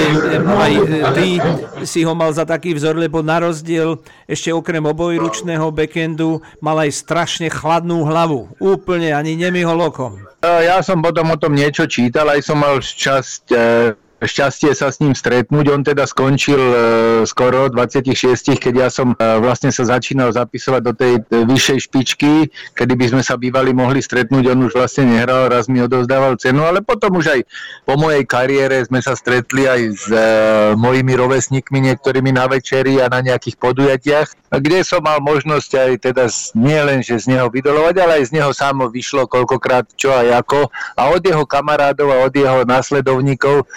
aj 0.44 0.74
ty 1.16 1.40
si 1.88 2.04
ho 2.04 2.12
mal 2.12 2.36
za 2.36 2.44
taký 2.44 2.76
vzor, 2.76 3.00
lebo 3.00 3.24
na 3.24 3.40
rozdiel 3.40 3.96
ešte 4.28 4.52
okrem 4.52 4.84
obojručného 4.84 5.72
backendu 5.72 6.44
mal 6.60 6.76
aj 6.84 6.92
strašne 7.00 7.48
chladnú 7.48 8.04
hlavu. 8.04 8.52
Úplne 8.60 9.16
ani 9.16 9.40
nemihol 9.40 9.88
okom. 9.88 10.20
Ja 10.44 10.84
som 10.84 11.00
potom 11.00 11.32
o 11.32 11.40
tom 11.40 11.56
niečo 11.56 11.88
čítal, 11.88 12.28
aj 12.28 12.44
som 12.44 12.60
mal 12.60 12.84
časť 12.84 13.56
šťastie 14.18 14.74
sa 14.74 14.90
s 14.90 14.98
ním 14.98 15.14
stretnúť. 15.14 15.66
On 15.70 15.82
teda 15.86 16.10
skončil 16.10 16.58
e, 16.58 16.76
skoro 17.30 17.70
26, 17.70 18.58
keď 18.58 18.74
ja 18.74 18.90
som 18.90 19.14
e, 19.14 19.16
vlastne 19.38 19.70
sa 19.70 19.86
začínal 19.86 20.34
zapisovať 20.34 20.82
do 20.82 20.94
tej 20.98 21.14
e, 21.22 21.46
vyššej 21.46 21.80
špičky, 21.86 22.34
kedy 22.74 22.94
by 22.98 23.06
sme 23.14 23.22
sa 23.22 23.38
bývali 23.38 23.78
mohli 23.78 24.02
stretnúť. 24.02 24.50
On 24.50 24.66
už 24.66 24.74
vlastne 24.74 25.06
nehral, 25.06 25.54
raz 25.54 25.70
mi 25.70 25.86
odovzdával 25.86 26.42
cenu, 26.42 26.66
ale 26.66 26.82
potom 26.82 27.22
už 27.22 27.38
aj 27.38 27.42
po 27.86 27.94
mojej 27.94 28.26
kariére 28.26 28.82
sme 28.90 29.06
sa 29.06 29.14
stretli 29.14 29.70
aj 29.70 29.82
s 29.94 30.06
mojimi 30.74 31.14
rovesníkmi, 31.14 31.94
niektorými 31.94 32.34
na 32.34 32.50
večeri 32.50 32.98
a 32.98 33.12
na 33.12 33.22
nejakých 33.22 33.58
podujatiach, 33.62 34.28
kde 34.58 34.80
som 34.82 35.04
mal 35.04 35.20
možnosť 35.20 35.72
aj 35.76 35.92
teda 36.10 36.26
nie 36.56 36.80
len, 36.80 37.00
že 37.04 37.20
z 37.20 37.36
neho 37.36 37.52
vydolovať, 37.52 37.96
ale 38.00 38.24
aj 38.24 38.32
z 38.32 38.36
neho 38.40 38.52
samo 38.56 38.88
vyšlo 38.88 39.28
koľkokrát 39.28 39.86
čo 40.00 40.16
a 40.16 40.24
ako. 40.40 40.72
A 40.96 41.12
od 41.12 41.22
jeho 41.22 41.44
kamarádov 41.44 42.10
a 42.16 42.24
od 42.24 42.34
jeho 42.34 42.64
následovníkov 42.64 43.68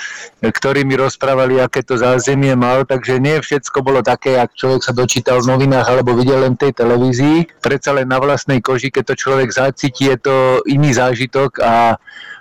ktorí 0.41 0.89
mi 0.89 0.97
rozprávali, 0.97 1.61
aké 1.61 1.85
to 1.85 2.01
zázemie 2.01 2.57
mal, 2.57 2.89
takže 2.89 3.21
nie 3.21 3.37
všetko 3.37 3.85
bolo 3.85 4.01
také, 4.01 4.41
ak 4.41 4.57
človek 4.57 4.81
sa 4.81 4.97
dočítal 4.97 5.45
v 5.45 5.53
novinách 5.53 5.85
alebo 5.85 6.17
videl 6.17 6.41
len 6.41 6.57
tej 6.57 6.73
televízii. 6.73 7.61
Predsa 7.61 7.93
len 7.93 8.09
na 8.09 8.17
vlastnej 8.17 8.65
koži, 8.65 8.89
keď 8.89 9.13
to 9.13 9.21
človek 9.21 9.53
zacíti, 9.53 10.09
je 10.09 10.17
to 10.17 10.37
iný 10.65 10.97
zážitok 10.97 11.61
a 11.61 12.01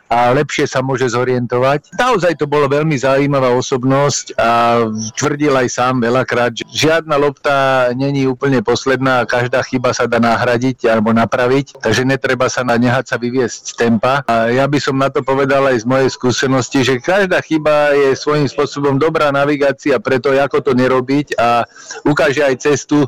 a 0.09 0.33
lepšie 0.33 0.65
sa 0.65 0.81
môže 0.81 1.05
zorientovať. 1.13 1.93
Naozaj 1.93 2.41
to 2.41 2.49
bolo 2.49 2.65
veľmi 2.65 2.97
zaujímavá 2.97 3.53
osobnosť 3.53 4.33
a 4.35 4.81
tvrdil 5.13 5.53
aj 5.53 5.67
sám 5.69 6.01
veľakrát, 6.01 6.51
že 6.57 6.65
žiadna 6.67 7.15
lopta 7.15 7.89
není 7.93 8.25
úplne 8.25 8.65
posledná 8.65 9.21
a 9.21 9.29
každá 9.29 9.61
chyba 9.61 9.93
sa 9.93 10.09
dá 10.09 10.17
nahradiť 10.17 10.89
alebo 10.89 11.13
napraviť, 11.13 11.77
takže 11.77 12.09
netreba 12.09 12.49
sa 12.49 12.65
na 12.65 12.75
nehať 12.75 13.13
sa 13.13 13.17
vyviesť 13.21 13.61
z 13.69 13.73
tempa. 13.77 14.25
A 14.25 14.49
ja 14.49 14.65
by 14.65 14.81
som 14.81 14.97
na 14.97 15.13
to 15.13 15.21
povedal 15.21 15.69
aj 15.69 15.85
z 15.85 15.85
mojej 15.85 16.09
skúsenosti, 16.09 16.81
že 16.81 16.97
každá 16.97 17.37
chyba 17.45 17.93
je 17.93 18.17
svojím 18.17 18.49
spôsobom 18.49 18.97
dobrá 18.97 19.29
navigácia 19.29 20.01
preto, 20.01 20.33
ako 20.33 20.65
to 20.65 20.71
nerobiť 20.73 21.37
a 21.37 21.69
ukáže 22.01 22.41
aj 22.41 22.55
cestu, 22.65 23.05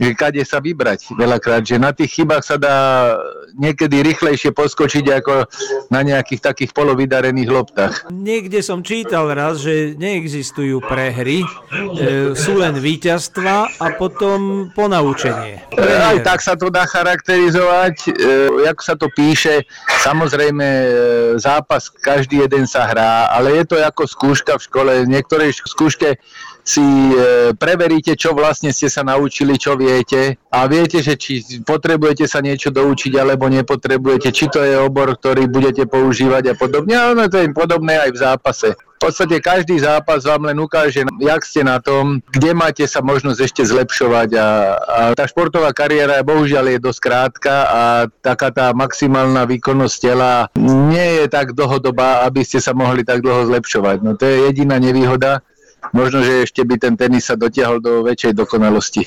že 0.00 0.16
kade 0.16 0.40
sa 0.48 0.64
vybrať 0.64 1.12
veľakrát, 1.12 1.60
že 1.60 1.76
na 1.76 1.92
tých 1.92 2.20
chybách 2.20 2.40
sa 2.40 2.56
dá 2.56 2.76
niekedy 3.52 4.00
rýchlejšie 4.00 4.56
poskočiť 4.56 5.04
ako 5.20 5.44
na 5.92 6.00
nejakých 6.00 6.40
takých 6.40 6.72
polovydarených 6.72 7.50
loptách. 7.52 7.94
Niekde 8.08 8.64
som 8.64 8.80
čítal 8.80 9.28
raz, 9.36 9.60
že 9.60 9.92
neexistujú 10.00 10.80
prehry, 10.80 11.44
e, 11.44 11.48
sú 12.32 12.56
len 12.56 12.80
víťazstva 12.80 13.76
a 13.76 13.86
potom 14.00 14.72
ponaučenie. 14.72 15.68
E, 15.76 15.84
aj 15.84 16.24
tak 16.24 16.40
sa 16.40 16.56
to 16.56 16.72
dá 16.72 16.88
charakterizovať, 16.88 17.94
e, 18.08 18.10
ako 18.72 18.82
sa 18.82 18.94
to 18.96 19.12
píše, 19.12 19.68
samozrejme 20.00 20.64
e, 20.64 20.88
zápas 21.36 21.92
každý 21.92 22.40
jeden 22.48 22.64
sa 22.64 22.88
hrá, 22.88 23.28
ale 23.36 23.60
je 23.60 23.64
to 23.68 23.76
ako 23.76 24.08
skúška 24.08 24.56
v 24.56 24.64
škole. 24.64 24.92
V 25.04 25.12
niektorej 25.12 25.52
skúške 25.52 26.16
si 26.64 26.82
e, 26.82 27.52
preveríte, 27.56 28.14
čo 28.14 28.36
vlastne 28.36 28.70
ste 28.70 28.86
sa 28.86 29.02
naučili, 29.02 29.56
čo 29.56 29.74
viete 29.74 30.38
a 30.52 30.66
viete, 30.70 31.00
že 31.00 31.16
či 31.16 31.62
potrebujete 31.64 32.28
sa 32.28 32.38
niečo 32.44 32.70
doučiť 32.70 33.12
alebo 33.16 33.48
nepotrebujete, 33.50 34.28
či 34.30 34.46
to 34.52 34.62
je 34.62 34.76
obor, 34.78 35.16
ktorý 35.16 35.48
budete 35.48 35.88
používať 35.88 36.52
a 36.52 36.54
podobne. 36.54 36.94
A 36.96 37.12
ono 37.12 37.26
to 37.26 37.40
je 37.40 37.50
podobné 37.50 37.98
aj 37.98 38.10
v 38.12 38.20
zápase. 38.20 38.70
V 39.00 39.08
podstate 39.08 39.40
každý 39.40 39.80
zápas 39.80 40.28
vám 40.28 40.52
len 40.52 40.60
ukáže, 40.60 41.08
jak 41.24 41.40
ste 41.40 41.64
na 41.64 41.80
tom, 41.80 42.20
kde 42.36 42.52
máte 42.52 42.84
sa 42.84 43.00
možnosť 43.00 43.40
ešte 43.40 43.62
zlepšovať 43.64 44.36
a, 44.36 44.46
a 44.76 45.00
tá 45.16 45.24
športová 45.24 45.72
kariéra 45.72 46.20
bohužiaľ 46.20 46.76
je 46.76 46.84
dosť 46.84 47.00
krátka 47.00 47.54
a 47.64 47.82
taká 48.20 48.52
tá 48.52 48.76
maximálna 48.76 49.48
výkonnosť 49.48 49.96
tela 49.96 50.52
nie 50.60 51.24
je 51.24 51.32
tak 51.32 51.56
dlhodobá, 51.56 52.28
aby 52.28 52.44
ste 52.44 52.60
sa 52.60 52.76
mohli 52.76 53.00
tak 53.00 53.24
dlho 53.24 53.48
zlepšovať. 53.48 54.04
No 54.04 54.20
to 54.20 54.28
je 54.28 54.52
jediná 54.52 54.76
nevýhoda 54.76 55.40
možno, 55.92 56.22
že 56.22 56.44
ešte 56.44 56.62
by 56.64 56.76
ten 56.76 56.94
tenis 56.96 57.28
sa 57.28 57.36
dotiahol 57.36 57.80
do 57.80 58.04
väčšej 58.04 58.32
dokonalosti. 58.36 59.02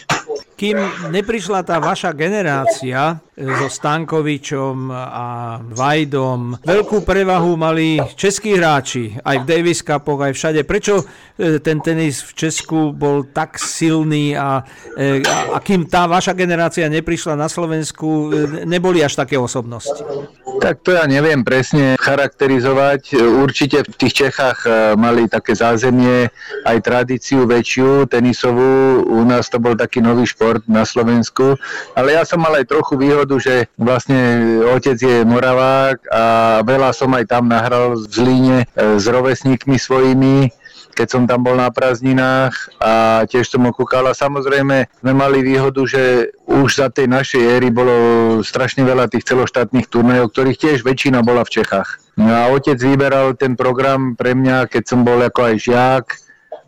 Kým 0.53 0.77
neprišla 1.09 1.65
tá 1.65 1.81
vaša 1.81 2.13
generácia 2.13 3.17
e, 3.33 3.41
so 3.41 3.65
Stankovičom 3.65 4.93
a 4.93 5.57
Vajdom, 5.65 6.61
veľkú 6.61 7.01
prevahu 7.01 7.57
mali 7.57 7.97
českí 8.13 8.53
hráči, 8.53 9.17
aj 9.17 9.41
v 9.41 9.47
Davis 9.49 9.81
Cupoch, 9.81 10.21
aj 10.21 10.37
všade. 10.37 10.61
Prečo 10.61 11.01
e, 11.01 11.57
ten 11.57 11.81
tenis 11.81 12.21
v 12.21 12.31
Česku 12.37 12.93
bol 12.93 13.33
tak 13.33 13.57
silný 13.57 14.37
a, 14.37 14.61
e, 14.93 15.25
a, 15.25 15.57
a 15.57 15.57
kým 15.57 15.89
tá 15.89 16.05
vaša 16.05 16.37
generácia 16.37 16.85
neprišla 16.85 17.33
na 17.33 17.49
Slovensku, 17.49 18.29
neboli 18.69 19.01
až 19.01 19.17
také 19.17 19.41
osobnosti? 19.41 20.05
Tak 20.61 20.85
to 20.85 20.93
ja 20.93 21.09
neviem 21.09 21.41
presne 21.41 21.97
charakterizovať. 21.97 23.17
Určite 23.17 23.89
v 23.89 23.95
tých 23.97 24.13
Čechách 24.13 24.69
mali 25.01 25.25
také 25.25 25.57
zázemie, 25.57 26.29
aj 26.61 26.77
tradíciu 26.85 27.49
väčšiu 27.49 28.05
tenisovú. 28.05 29.01
U 29.01 29.25
nás 29.25 29.49
to 29.49 29.57
bol 29.57 29.73
taký 29.73 29.97
nový 29.97 30.29
šport 30.29 30.42
šport 30.43 30.67
na 30.67 30.83
Slovensku, 30.83 31.55
ale 31.95 32.19
ja 32.19 32.27
som 32.27 32.43
mal 32.43 32.51
aj 32.59 32.67
trochu 32.67 32.99
výhodu, 32.99 33.31
že 33.39 33.71
vlastne 33.79 34.19
otec 34.75 34.99
je 34.99 35.23
Moravák 35.23 36.03
a 36.11 36.23
veľa 36.67 36.91
som 36.91 37.07
aj 37.15 37.31
tam 37.31 37.47
nahral 37.47 37.95
v 37.95 38.03
Zlíne 38.11 38.59
e, 38.75 38.99
s 38.99 39.07
rovesníkmi 39.07 39.79
svojimi, 39.79 40.51
keď 40.91 41.07
som 41.07 41.23
tam 41.23 41.47
bol 41.47 41.55
na 41.55 41.71
prázdninách 41.71 42.75
a 42.83 43.23
tiež 43.23 43.47
som 43.47 43.63
okúkal. 43.63 44.03
A 44.11 44.13
samozrejme 44.13 44.91
sme 44.99 45.13
mali 45.15 45.39
výhodu, 45.39 45.79
že 45.87 46.35
už 46.43 46.75
za 46.75 46.91
tej 46.91 47.07
našej 47.07 47.39
éry 47.39 47.71
bolo 47.71 47.95
strašne 48.43 48.83
veľa 48.83 49.07
tých 49.07 49.23
celoštátnych 49.23 49.87
turnajov, 49.87 50.35
ktorých 50.35 50.59
tiež 50.59 50.77
väčšina 50.83 51.23
bola 51.23 51.47
v 51.47 51.55
Čechách. 51.55 52.03
No 52.19 52.29
a 52.29 52.51
otec 52.51 52.77
vyberal 52.77 53.33
ten 53.39 53.57
program 53.57 54.13
pre 54.13 54.37
mňa, 54.37 54.69
keď 54.69 54.83
som 54.85 55.01
bol 55.01 55.17
ako 55.17 55.49
aj 55.49 55.55
žiak, 55.65 56.05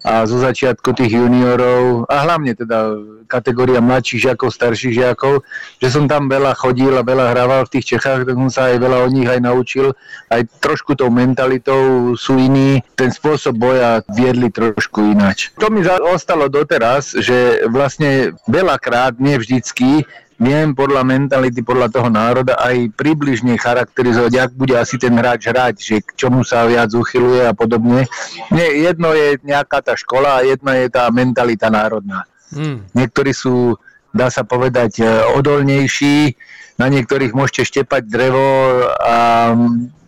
a 0.06 0.22
zo 0.30 0.38
začiatku 0.38 0.94
tých 0.94 1.18
juniorov 1.18 2.06
a 2.06 2.16
hlavne 2.22 2.54
teda 2.54 2.94
kategória 3.26 3.82
mladších 3.82 4.30
žiakov, 4.30 4.54
starších 4.54 4.94
žiakov, 5.02 5.42
že 5.82 5.90
som 5.90 6.06
tam 6.06 6.30
veľa 6.30 6.54
chodil 6.54 6.94
a 6.94 7.02
veľa 7.02 7.34
hrával 7.34 7.66
v 7.66 7.74
tých 7.74 7.98
Čechách, 7.98 8.30
tak 8.30 8.38
som 8.38 8.50
sa 8.54 8.70
aj 8.70 8.78
veľa 8.86 8.98
od 9.02 9.12
nich 9.18 9.26
aj 9.26 9.42
naučil. 9.42 9.98
Aj 10.30 10.46
trošku 10.62 10.94
tou 10.94 11.10
mentalitou 11.10 12.14
sú 12.14 12.38
iní, 12.38 12.86
ten 12.94 13.10
spôsob 13.10 13.58
boja 13.58 14.06
viedli 14.14 14.54
trošku 14.54 15.10
ináč. 15.10 15.50
To 15.58 15.74
mi 15.74 15.82
ostalo 16.14 16.54
doteraz, 16.54 17.18
že 17.18 17.66
vlastne 17.66 18.38
veľakrát, 18.46 19.18
nie 19.18 19.42
vždycky, 19.42 20.06
viem 20.36 20.76
podľa 20.76 21.08
mentality, 21.08 21.64
podľa 21.64 21.88
toho 21.92 22.10
národa 22.12 22.60
aj 22.60 22.92
približne 23.00 23.56
charakterizovať, 23.56 24.32
jak 24.36 24.52
bude 24.52 24.76
asi 24.76 25.00
ten 25.00 25.16
hráč 25.16 25.48
hrať, 25.48 25.76
že 25.80 25.96
k 26.04 26.10
čomu 26.20 26.44
sa 26.44 26.68
viac 26.68 26.92
uchyluje 26.92 27.48
a 27.48 27.56
podobne. 27.56 28.04
Nie, 28.52 28.68
jedno 28.76 29.16
je 29.16 29.40
nejaká 29.44 29.80
tá 29.80 29.96
škola 29.96 30.44
a 30.44 30.46
jedna 30.46 30.76
je 30.76 30.88
tá 30.92 31.08
mentalita 31.08 31.72
národná. 31.72 32.28
Hmm. 32.52 32.84
Niektorí 32.92 33.32
sú, 33.32 33.80
dá 34.12 34.28
sa 34.28 34.44
povedať, 34.44 35.00
e, 35.00 35.08
odolnejší, 35.40 36.36
na 36.76 36.92
niektorých 36.92 37.32
môžete 37.32 37.72
štepať 37.72 38.04
drevo 38.04 38.84
a 39.00 39.56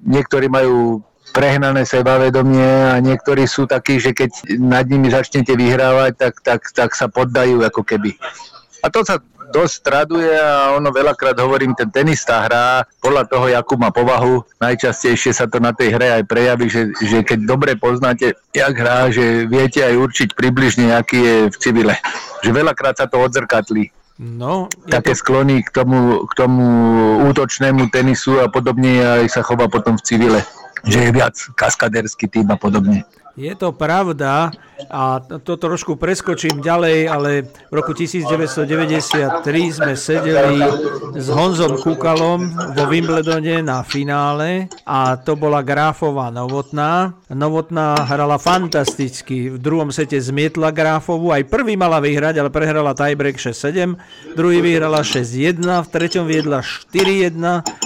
niektorí 0.03 0.51
majú 0.51 0.99
prehnané 1.31 1.87
sebavedomie 1.87 2.91
a 2.91 2.99
niektorí 2.99 3.47
sú 3.47 3.63
takí, 3.63 3.99
že 3.99 4.11
keď 4.11 4.59
nad 4.59 4.83
nimi 4.87 5.07
začnete 5.07 5.55
vyhrávať, 5.55 6.11
tak, 6.19 6.33
tak, 6.43 6.61
tak 6.75 6.89
sa 6.91 7.07
poddajú 7.07 7.63
ako 7.63 7.87
keby. 7.87 8.19
A 8.83 8.91
to 8.91 9.03
sa 9.07 9.23
dosť 9.53 9.75
traduje 9.83 10.31
a 10.31 10.75
ono 10.75 10.91
veľakrát 10.91 11.37
hovorím, 11.39 11.73
ten 11.73 11.89
tenista 11.91 12.43
hrá 12.45 12.83
podľa 12.99 13.23
toho, 13.27 13.45
akú 13.51 13.75
má 13.79 13.89
povahu. 13.89 14.43
Najčastejšie 14.59 15.31
sa 15.35 15.45
to 15.47 15.57
na 15.63 15.71
tej 15.71 15.95
hre 15.95 16.21
aj 16.21 16.23
prejaví, 16.27 16.67
že, 16.67 16.91
že 16.99 17.23
keď 17.23 17.39
dobre 17.47 17.71
poznáte, 17.79 18.35
jak 18.51 18.73
hrá, 18.75 19.07
že 19.09 19.47
viete 19.47 19.83
aj 19.83 19.95
určiť 19.95 20.29
približne, 20.35 20.93
aký 20.93 21.17
je 21.17 21.35
v 21.51 21.57
civile. 21.57 21.95
Že 22.43 22.51
veľakrát 22.53 22.99
sa 22.99 23.07
to 23.07 23.19
odzrkatlí. 23.23 23.91
No, 24.17 24.65
Také 24.89 25.13
to... 25.13 25.19
sklony 25.21 25.61
k 25.61 25.69
tomu, 25.69 26.25
k 26.25 26.33
tomu 26.33 26.65
útočnému 27.29 27.93
tenisu 27.93 28.41
a 28.41 28.49
podobne 28.49 29.21
aj 29.21 29.29
sa 29.29 29.45
chová 29.45 29.69
potom 29.69 29.93
v 29.93 30.05
civile 30.05 30.41
že 30.87 30.99
je 31.03 31.11
viac 31.11 31.35
kaskaderský 31.55 32.31
tým 32.31 32.47
a 32.53 32.57
podobne. 32.57 33.03
Je 33.37 33.53
to 33.53 33.69
pravda 33.69 34.49
a 34.89 35.21
to 35.21 35.61
trošku 35.61 35.93
preskočím 35.93 36.57
ďalej, 36.57 37.05
ale 37.05 37.45
v 37.69 37.73
roku 37.77 37.93
1993 37.93 39.45
sme 39.77 39.93
sedeli 39.93 40.57
s 41.13 41.29
Honzom 41.29 41.77
Kukalom 41.77 42.49
vo 42.73 42.83
Wimbledone 42.89 43.61
na 43.61 43.85
finále 43.85 44.73
a 44.89 45.21
to 45.21 45.37
bola 45.37 45.61
Gráfová 45.61 46.33
Novotná. 46.33 47.13
Novotná 47.29 48.09
hrala 48.09 48.41
fantasticky, 48.41 49.53
v 49.53 49.61
druhom 49.61 49.93
sete 49.93 50.17
zmietla 50.17 50.73
Gráfovu, 50.73 51.29
aj 51.29 51.45
prvý 51.45 51.77
mala 51.77 52.01
vyhrať, 52.01 52.41
ale 52.41 52.49
prehrala 52.49 52.97
tiebreak 52.97 53.37
6-7, 53.37 54.33
druhý 54.33 54.65
vyhrala 54.65 55.05
6-1, 55.05 55.61
v 55.61 55.87
treťom 55.93 56.25
viedla 56.25 56.65
4-1 56.65 57.37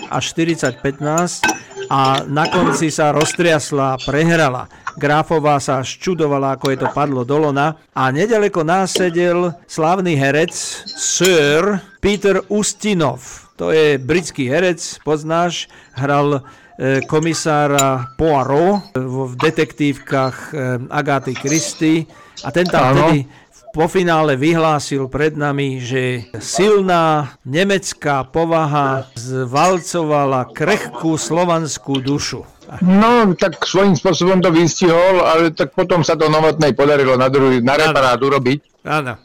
a 0.08 0.16
40-15 0.16 1.92
a 1.92 2.24
na 2.24 2.48
konci 2.48 2.88
sa 2.88 3.12
roztriasla, 3.12 4.00
prehrala. 4.08 4.72
Gráfová 4.98 5.60
sa 5.64 5.80
ščudovala, 5.80 6.56
ako 6.58 6.72
je 6.72 6.78
to 6.84 6.88
padlo 6.92 7.24
do 7.24 7.38
lona 7.38 7.80
a 7.96 8.12
nedaleko 8.12 8.66
nás 8.66 8.96
sedel 8.96 9.56
slávny 9.68 10.16
herec 10.20 10.52
Sir 10.88 11.80
Peter 12.04 12.44
Ustinov. 12.52 13.48
To 13.56 13.70
je 13.70 14.02
britský 14.02 14.50
herec, 14.50 14.82
poznáš, 15.06 15.70
hral 15.94 16.42
e, 16.80 17.02
komisára 17.06 18.10
Poirot 18.18 18.98
v 18.98 19.38
detektívkach 19.38 20.36
e, 20.52 20.82
Agáty 20.90 21.38
Christy 21.38 22.10
a 22.42 22.50
ten 22.50 22.66
tam 22.66 22.98
vtedy 22.98 23.30
po 23.72 23.88
finále 23.88 24.36
vyhlásil 24.36 25.08
pred 25.08 25.40
nami, 25.40 25.80
že 25.80 26.28
silná 26.44 27.40
nemecká 27.48 28.28
povaha 28.28 29.08
zvalcovala 29.16 30.52
krehkú 30.52 31.16
slovanskú 31.16 32.04
dušu. 32.04 32.44
No, 32.80 33.36
tak 33.36 33.60
svojím 33.68 34.00
spôsobom 34.00 34.40
to 34.40 34.48
vystihol, 34.48 35.20
ale 35.28 35.52
tak 35.52 35.76
potom 35.76 36.08
sa 36.08 36.16
to 36.16 36.32
Novotnej 36.32 36.72
podarilo 36.72 37.20
na, 37.20 37.28
druhý, 37.28 37.60
na 37.60 37.76
reparát 37.76 38.16
urobiť. 38.16 38.88
Áno. 38.88 39.20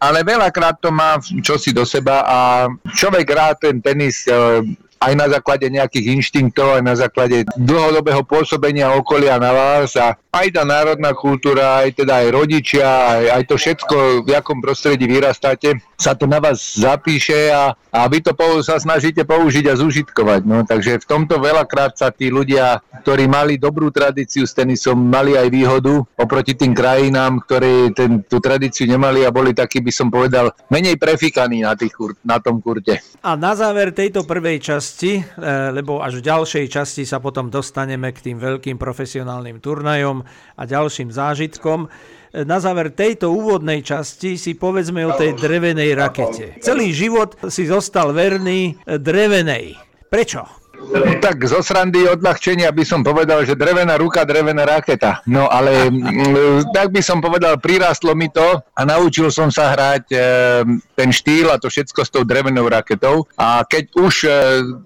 Ale 0.00 0.24
veľakrát 0.24 0.80
to 0.80 0.88
má 0.88 1.20
čosi 1.44 1.76
do 1.76 1.84
seba 1.84 2.24
a 2.24 2.38
človek 2.96 3.26
rád 3.28 3.56
ten 3.68 3.80
tenis 3.80 4.24
e, 4.28 4.32
aj 5.00 5.12
na 5.12 5.26
základe 5.28 5.68
nejakých 5.68 6.20
inštinktov, 6.20 6.80
aj 6.80 6.84
na 6.84 6.94
základe 6.96 7.44
dlhodobého 7.56 8.24
pôsobenia 8.24 8.92
okolia 8.96 9.36
na 9.36 9.52
vás 9.52 9.92
a 9.96 10.16
aj 10.32 10.46
tá 10.52 10.62
národná 10.64 11.12
kultúra, 11.12 11.84
aj 11.84 12.00
teda 12.00 12.24
aj 12.24 12.28
rodičia, 12.32 12.88
aj, 12.88 13.24
aj 13.40 13.42
to 13.48 13.54
všetko, 13.56 13.96
v 14.24 14.30
akom 14.36 14.60
prostredí 14.60 15.04
vyrastáte, 15.08 15.80
sa 15.96 16.12
to 16.12 16.28
na 16.28 16.38
vás 16.38 16.76
zapíše 16.76 17.48
a, 17.50 17.72
a 17.72 18.00
vy 18.06 18.20
to 18.20 18.36
sa 18.60 18.76
snažíte 18.76 19.24
použiť 19.24 19.72
a 19.72 19.74
zužitkovať. 19.80 20.40
No, 20.44 20.62
takže 20.68 21.00
v 21.00 21.08
tomto 21.08 21.40
veľakrát 21.40 21.96
sa 21.96 22.12
tí 22.12 22.28
ľudia, 22.28 22.84
ktorí 23.02 23.24
mali 23.26 23.56
dobrú 23.56 23.88
tradíciu 23.88 24.44
s 24.44 24.52
tenisom, 24.52 25.00
mali 25.00 25.34
aj 25.34 25.48
výhodu 25.48 26.04
oproti 26.20 26.52
tým 26.52 26.76
krajinám, 26.76 27.40
ktoré 27.48 27.90
ten, 27.96 28.20
tú 28.28 28.38
tradíciu 28.38 28.84
nemali 28.84 29.24
a 29.24 29.32
boli 29.32 29.56
takí, 29.56 29.80
by 29.80 29.92
som 29.92 30.12
povedal, 30.12 30.52
menej 30.68 31.00
prefikaní 31.00 31.64
na, 31.64 31.72
tých, 31.72 31.96
na 32.22 32.36
tom 32.38 32.60
kurte. 32.60 33.00
A 33.24 33.34
na 33.34 33.56
záver 33.56 33.96
tejto 33.96 34.28
prvej 34.28 34.60
časti, 34.60 35.18
e, 35.18 35.22
lebo 35.72 36.04
až 36.04 36.20
v 36.20 36.26
ďalšej 36.28 36.66
časti 36.68 37.02
sa 37.08 37.18
potom 37.18 37.48
dostaneme 37.48 38.12
k 38.12 38.32
tým 38.32 38.36
veľkým 38.36 38.76
profesionálnym 38.76 39.64
turnajom 39.64 40.20
a 40.60 40.62
ďalším 40.68 41.08
zážitkom, 41.08 41.88
na 42.44 42.60
záver 42.60 42.92
tejto 42.92 43.32
úvodnej 43.32 43.80
časti 43.80 44.36
si 44.36 44.52
povedzme 44.52 45.08
o 45.08 45.16
tej 45.16 45.32
drevenej 45.40 45.96
rakete. 45.96 46.60
Celý 46.60 46.92
život 46.92 47.40
si 47.48 47.64
zostal 47.64 48.12
verný 48.12 48.76
drevenej. 48.84 49.78
Prečo? 50.12 50.65
Tak 50.96 51.42
zo 51.50 51.60
srandy 51.60 52.06
odľahčenia 52.06 52.70
by 52.70 52.84
som 52.86 53.00
povedal, 53.02 53.42
že 53.42 53.58
drevená 53.58 53.98
ruka, 53.98 54.22
drevená 54.22 54.62
raketa. 54.62 55.24
No 55.26 55.50
ale 55.50 55.90
mm, 55.90 56.70
tak 56.70 56.94
by 56.94 57.02
som 57.02 57.18
povedal, 57.18 57.58
prirastlo 57.58 58.14
mi 58.14 58.30
to 58.30 58.62
a 58.62 58.80
naučil 58.86 59.28
som 59.34 59.50
sa 59.50 59.74
hrať 59.74 60.04
e, 60.12 60.18
ten 60.94 61.10
štýl 61.10 61.50
a 61.50 61.58
to 61.58 61.66
všetko 61.66 62.00
s 62.06 62.10
tou 62.12 62.22
drevenou 62.22 62.70
raketou. 62.70 63.26
A 63.34 63.66
keď 63.66 63.84
už 63.98 64.14
e, 64.24 64.28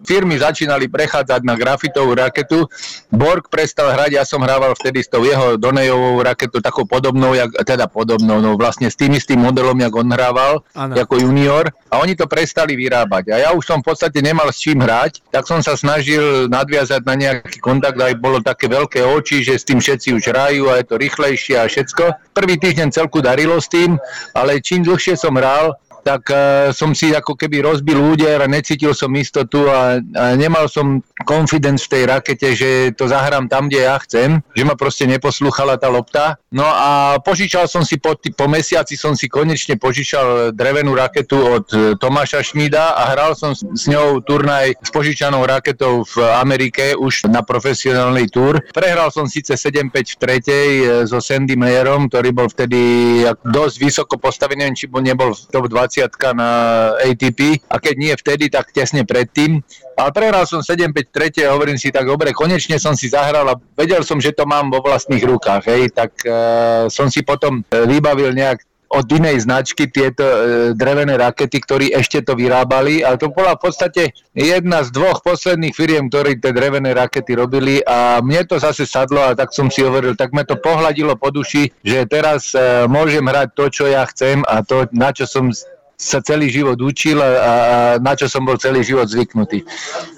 firmy 0.07 0.41
začínali 0.41 0.88
prechádzať 0.88 1.41
na 1.45 1.55
grafitovú 1.59 2.16
raketu, 2.16 2.64
Borg 3.12 3.51
prestal 3.53 3.93
hrať, 3.93 4.11
ja 4.16 4.24
som 4.24 4.41
hrával 4.41 4.72
vtedy 4.78 5.05
s 5.05 5.09
tou 5.11 5.26
jeho 5.26 5.61
Donejovou 5.61 6.22
raketou, 6.24 6.62
takou 6.64 6.88
podobnou, 6.88 7.36
jak, 7.36 7.51
teda 7.66 7.91
podobnou, 7.91 8.41
no 8.41 8.57
vlastne 8.57 8.88
s 8.88 8.97
tým 8.97 9.14
istým 9.18 9.43
modelom, 9.43 9.76
jak 9.78 9.95
on 9.95 10.09
hrával, 10.09 10.64
ano. 10.72 10.95
ako 10.97 11.18
junior. 11.18 11.68
A 11.91 11.99
oni 12.01 12.14
to 12.14 12.24
prestali 12.30 12.78
vyrábať. 12.78 13.34
A 13.34 13.36
ja 13.43 13.51
už 13.53 13.66
som 13.66 13.82
v 13.82 13.93
podstate 13.93 14.22
nemal 14.22 14.49
s 14.49 14.62
čím 14.62 14.80
hrať, 14.80 15.26
tak 15.28 15.45
som 15.45 15.61
sa 15.61 15.80
snažil 15.81 16.53
nadviazať 16.53 17.01
na 17.09 17.14
nejaký 17.16 17.59
kontakt, 17.64 17.97
aj 17.97 18.20
bolo 18.20 18.45
také 18.45 18.68
veľké 18.68 19.01
oči, 19.01 19.41
že 19.41 19.57
s 19.57 19.64
tým 19.64 19.81
všetci 19.81 20.12
už 20.20 20.28
hrajú 20.28 20.68
a 20.68 20.76
je 20.76 20.85
to 20.85 21.01
rýchlejšie 21.01 21.57
a 21.57 21.64
všetko. 21.64 22.37
Prvý 22.37 22.61
týždeň 22.61 22.93
celku 22.93 23.24
darilo 23.24 23.57
s 23.57 23.72
tým, 23.72 23.97
ale 24.37 24.61
čím 24.61 24.85
dlhšie 24.85 25.16
som 25.16 25.33
hral, 25.41 25.72
tak 26.01 26.28
uh, 26.32 26.72
som 26.74 26.96
si 26.96 27.12
ako 27.12 27.36
keby 27.36 27.62
rozbil 27.62 28.01
úder 28.01 28.40
a 28.40 28.48
necítil 28.48 28.96
som 28.96 29.12
istotu 29.14 29.68
a, 29.68 30.01
a 30.01 30.24
nemal 30.34 30.66
som 30.66 31.05
confidence 31.24 31.86
v 31.86 31.92
tej 31.96 32.03
rakete, 32.09 32.48
že 32.57 32.70
to 32.96 33.07
zahrám 33.09 33.46
tam, 33.48 33.68
kde 33.68 33.84
ja 33.84 33.96
chcem, 34.01 34.40
že 34.57 34.62
ma 34.64 34.74
proste 34.74 35.05
neposlúchala 35.05 35.76
tá 35.76 35.88
lopta. 35.92 36.40
No 36.51 36.64
a 36.66 37.20
požičal 37.22 37.70
som 37.70 37.84
si 37.84 38.01
po, 38.01 38.16
po 38.16 38.46
mesiaci 38.48 38.96
som 38.96 39.14
si 39.14 39.30
konečne 39.30 39.76
požičal 39.76 40.51
drevenú 40.57 40.96
raketu 40.96 41.36
od 41.38 41.66
e, 41.70 41.76
Tomáša 41.94 42.42
Šmída 42.42 42.96
a 42.96 43.14
hral 43.14 43.36
som 43.38 43.55
s 43.55 43.84
ňou 43.86 44.18
turnaj 44.24 44.74
s 44.80 44.90
požičanou 44.90 45.44
raketou 45.46 46.03
v 46.03 46.14
Amerike 46.40 46.96
už 46.98 47.30
na 47.30 47.44
profesionálny 47.46 48.26
túr. 48.32 48.59
Prehral 48.74 49.12
som 49.14 49.30
síce 49.30 49.55
7-5 49.55 49.94
v 49.94 50.16
tretej 50.18 50.68
e, 50.80 50.86
so 51.07 51.22
Sandy 51.22 51.55
Mayerom, 51.55 52.11
ktorý 52.11 52.30
bol 52.34 52.48
vtedy 52.51 52.80
dosť 53.46 53.76
vysoko 53.78 54.14
postavený, 54.18 54.72
či 54.74 54.90
bol 54.90 55.05
nebol 55.05 55.34
v 55.34 55.40
top 55.51 55.70
20 55.70 55.89
20 55.91 56.38
na 56.38 56.51
ATP 57.03 57.66
a 57.66 57.82
keď 57.82 57.95
nie 57.99 58.14
vtedy, 58.14 58.47
tak 58.47 58.70
tesne 58.70 59.03
predtým. 59.03 59.59
Ale 59.99 60.11
prehral 60.14 60.47
som 60.47 60.62
7-5 60.62 61.11
tretie 61.11 61.45
a 61.45 61.53
hovorím 61.53 61.76
si 61.76 61.91
tak, 61.91 62.07
dobre, 62.07 62.30
konečne 62.30 62.78
som 62.78 62.95
si 62.95 63.11
zahral 63.11 63.45
a 63.51 63.59
vedel 63.74 64.07
som, 64.07 64.22
že 64.22 64.32
to 64.32 64.47
mám 64.47 64.70
vo 64.70 64.80
vlastných 64.80 65.20
rukách, 65.26 65.66
hej, 65.68 65.93
tak 65.93 66.14
uh, 66.24 66.86
som 66.88 67.12
si 67.12 67.20
potom 67.20 67.61
e, 67.61 67.84
vybavil 67.84 68.32
nejak 68.32 68.64
od 68.91 69.07
inej 69.07 69.47
značky 69.47 69.86
tieto 69.86 70.26
e, 70.26 70.36
drevené 70.74 71.14
rakety, 71.14 71.62
ktorí 71.62 71.86
ešte 71.95 72.26
to 72.26 72.34
vyrábali, 72.34 73.07
ale 73.07 73.22
to 73.22 73.30
bola 73.30 73.55
v 73.55 73.70
podstate 73.70 74.03
jedna 74.34 74.82
z 74.82 74.91
dvoch 74.91 75.22
posledných 75.22 75.70
firiem, 75.70 76.11
ktorí 76.11 76.43
tie 76.43 76.51
drevené 76.51 76.91
rakety 76.91 77.38
robili. 77.38 77.78
A 77.86 78.18
mne 78.18 78.43
to 78.51 78.59
zase 78.59 78.91
sadlo 78.91 79.22
a 79.22 79.38
tak 79.38 79.55
som 79.55 79.70
si 79.70 79.86
hovoril, 79.86 80.18
tak 80.18 80.34
me 80.34 80.43
to 80.43 80.59
pohľadilo 80.59 81.14
po 81.14 81.30
duši, 81.30 81.70
že 81.86 82.03
teraz 82.11 82.51
e, 82.51 82.91
môžem 82.91 83.22
hrať 83.22 83.55
to, 83.55 83.64
čo 83.70 83.84
ja 83.86 84.03
chcem 84.11 84.43
a 84.43 84.66
to, 84.66 84.91
na 84.91 85.14
čo 85.14 85.22
som 85.22 85.55
sa 86.01 86.24
celý 86.24 86.48
život 86.48 86.80
učil 86.80 87.20
a, 87.20 87.28
a 87.28 87.55
na 88.01 88.16
čo 88.16 88.24
som 88.24 88.40
bol 88.40 88.57
celý 88.57 88.80
život 88.80 89.05
zvyknutý. 89.05 89.61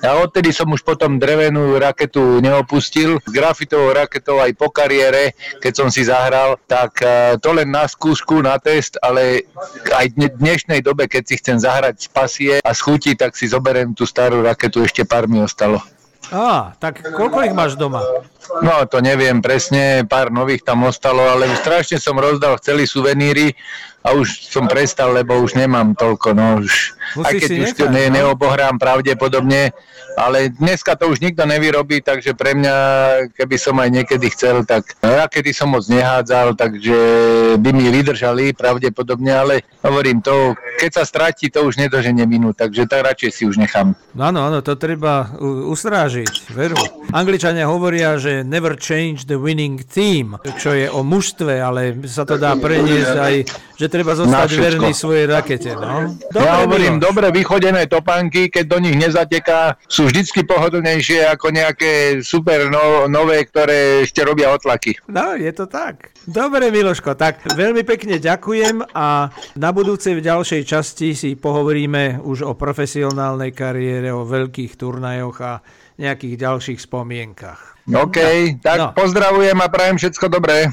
A 0.06 0.22
odtedy 0.22 0.54
som 0.54 0.70
už 0.70 0.86
potom 0.86 1.18
drevenú 1.18 1.74
raketu 1.82 2.38
neopustil. 2.38 3.18
S 3.26 3.30
grafitovou 3.34 3.90
raketou 3.90 4.38
aj 4.38 4.54
po 4.54 4.70
kariére, 4.70 5.34
keď 5.58 5.72
som 5.74 5.88
si 5.90 6.06
zahral, 6.06 6.54
tak 6.70 7.02
to 7.42 7.50
len 7.50 7.74
na 7.74 7.90
skúšku, 7.90 8.38
na 8.46 8.62
test, 8.62 8.94
ale 9.02 9.50
aj 9.90 10.14
v 10.14 10.30
dnešnej 10.38 10.86
dobe, 10.86 11.10
keď 11.10 11.22
si 11.26 11.34
chcem 11.42 11.58
zahrať 11.58 12.06
z 12.06 12.08
pasie 12.14 12.54
a 12.62 12.70
schutí, 12.70 13.18
tak 13.18 13.34
si 13.34 13.50
zoberiem 13.50 13.90
tú 13.90 14.06
starú 14.06 14.38
raketu, 14.46 14.86
ešte 14.86 15.02
pár 15.02 15.26
mi 15.26 15.42
ostalo. 15.42 15.82
Á, 16.32 16.72
tak 16.78 17.02
koľko 17.02 17.44
ich 17.44 17.52
máš 17.52 17.76
doma? 17.76 18.00
No, 18.64 18.80
to 18.88 19.04
neviem 19.04 19.44
presne, 19.44 20.06
pár 20.08 20.32
nových 20.32 20.64
tam 20.64 20.86
ostalo, 20.88 21.20
ale 21.28 21.50
strašne 21.60 22.00
som 22.00 22.16
rozdal, 22.16 22.56
chceli 22.56 22.88
suveníry 22.88 23.52
a 24.02 24.18
už 24.18 24.50
som 24.50 24.66
prestal, 24.66 25.14
lebo 25.14 25.38
už 25.38 25.54
nemám 25.54 25.94
toľko, 25.94 26.28
no 26.34 26.58
už, 26.58 26.98
aj 27.22 27.32
keď 27.38 27.50
už 27.54 27.70
nechať, 27.78 27.88
ne, 27.94 28.04
no? 28.10 28.14
neobohrám 28.18 28.76
pravdepodobne, 28.76 29.70
ale 30.18 30.50
dneska 30.52 30.98
to 30.98 31.08
už 31.08 31.22
nikto 31.22 31.46
nevyrobí, 31.46 32.02
takže 32.02 32.34
pre 32.34 32.58
mňa, 32.58 32.74
keby 33.32 33.56
som 33.56 33.78
aj 33.78 33.88
niekedy 33.94 34.26
chcel, 34.34 34.66
tak 34.66 34.98
no 35.00 35.14
ja 35.14 35.30
kedy 35.30 35.54
som 35.54 35.70
moc 35.70 35.86
nehádzal, 35.86 36.58
takže 36.58 36.96
by 37.62 37.70
mi 37.70 37.88
vydržali 37.88 38.52
pravdepodobne, 38.52 39.32
ale 39.32 39.54
hovorím 39.86 40.18
to, 40.20 40.58
keď 40.82 40.90
sa 40.90 41.04
stratí, 41.06 41.48
to 41.48 41.62
už 41.62 41.78
nedoženie 41.78 42.26
minút, 42.26 42.58
takže 42.58 42.90
tak 42.90 43.06
radšej 43.06 43.30
si 43.30 43.42
už 43.46 43.56
nechám. 43.56 43.94
Áno, 44.18 44.44
áno, 44.44 44.60
to 44.60 44.74
treba 44.74 45.30
ustrážiť, 45.70 46.50
veru. 46.52 46.76
Angličania 47.14 47.70
hovoria, 47.70 48.18
že 48.18 48.42
never 48.42 48.74
change 48.74 49.30
the 49.30 49.38
winning 49.38 49.78
team, 49.86 50.36
čo 50.58 50.74
je 50.74 50.90
o 50.90 51.06
mužstve, 51.06 51.54
ale 51.62 51.94
sa 52.04 52.26
to 52.26 52.36
dá 52.36 52.58
preniesť 52.58 53.16
aj, 53.16 53.34
že 53.82 53.90
treba 53.90 54.14
zostať 54.14 54.48
verný 54.54 54.94
svojej 54.94 55.26
rakete. 55.26 55.74
No? 55.74 56.14
Dobre, 56.30 56.46
ja 56.46 56.62
hovorím, 56.62 57.02
Miloš. 57.02 57.06
dobre 57.10 57.26
vychodené 57.34 57.90
topánky, 57.90 58.46
keď 58.46 58.64
do 58.70 58.78
nich 58.78 58.94
nezateká, 58.94 59.74
sú 59.90 60.06
vždycky 60.06 60.46
pohodlnejšie 60.46 61.26
ako 61.26 61.50
nejaké 61.50 62.22
super 62.22 62.70
no, 62.70 63.10
nové, 63.10 63.42
ktoré 63.42 64.06
ešte 64.06 64.22
robia 64.22 64.54
otlaky. 64.54 65.02
No, 65.10 65.34
je 65.34 65.50
to 65.50 65.66
tak. 65.66 66.14
Dobre, 66.22 66.70
Miloško, 66.70 67.18
tak 67.18 67.42
veľmi 67.58 67.82
pekne 67.82 68.22
ďakujem 68.22 68.86
a 68.94 69.34
na 69.58 69.70
budúcej 69.74 70.14
v 70.14 70.22
ďalšej 70.30 70.62
časti 70.62 71.18
si 71.18 71.34
pohovoríme 71.34 72.22
už 72.22 72.46
o 72.46 72.54
profesionálnej 72.54 73.50
kariére, 73.50 74.14
o 74.14 74.22
veľkých 74.22 74.78
turnajoch 74.78 75.36
a 75.42 75.58
nejakých 75.98 76.38
ďalších 76.38 76.78
spomienkach. 76.78 77.72
OK, 77.90 78.18
tak 78.62 78.78
no. 78.78 78.88
pozdravujem 78.94 79.58
a 79.58 79.66
prajem 79.66 79.98
všetko 79.98 80.30
dobré. 80.30 80.70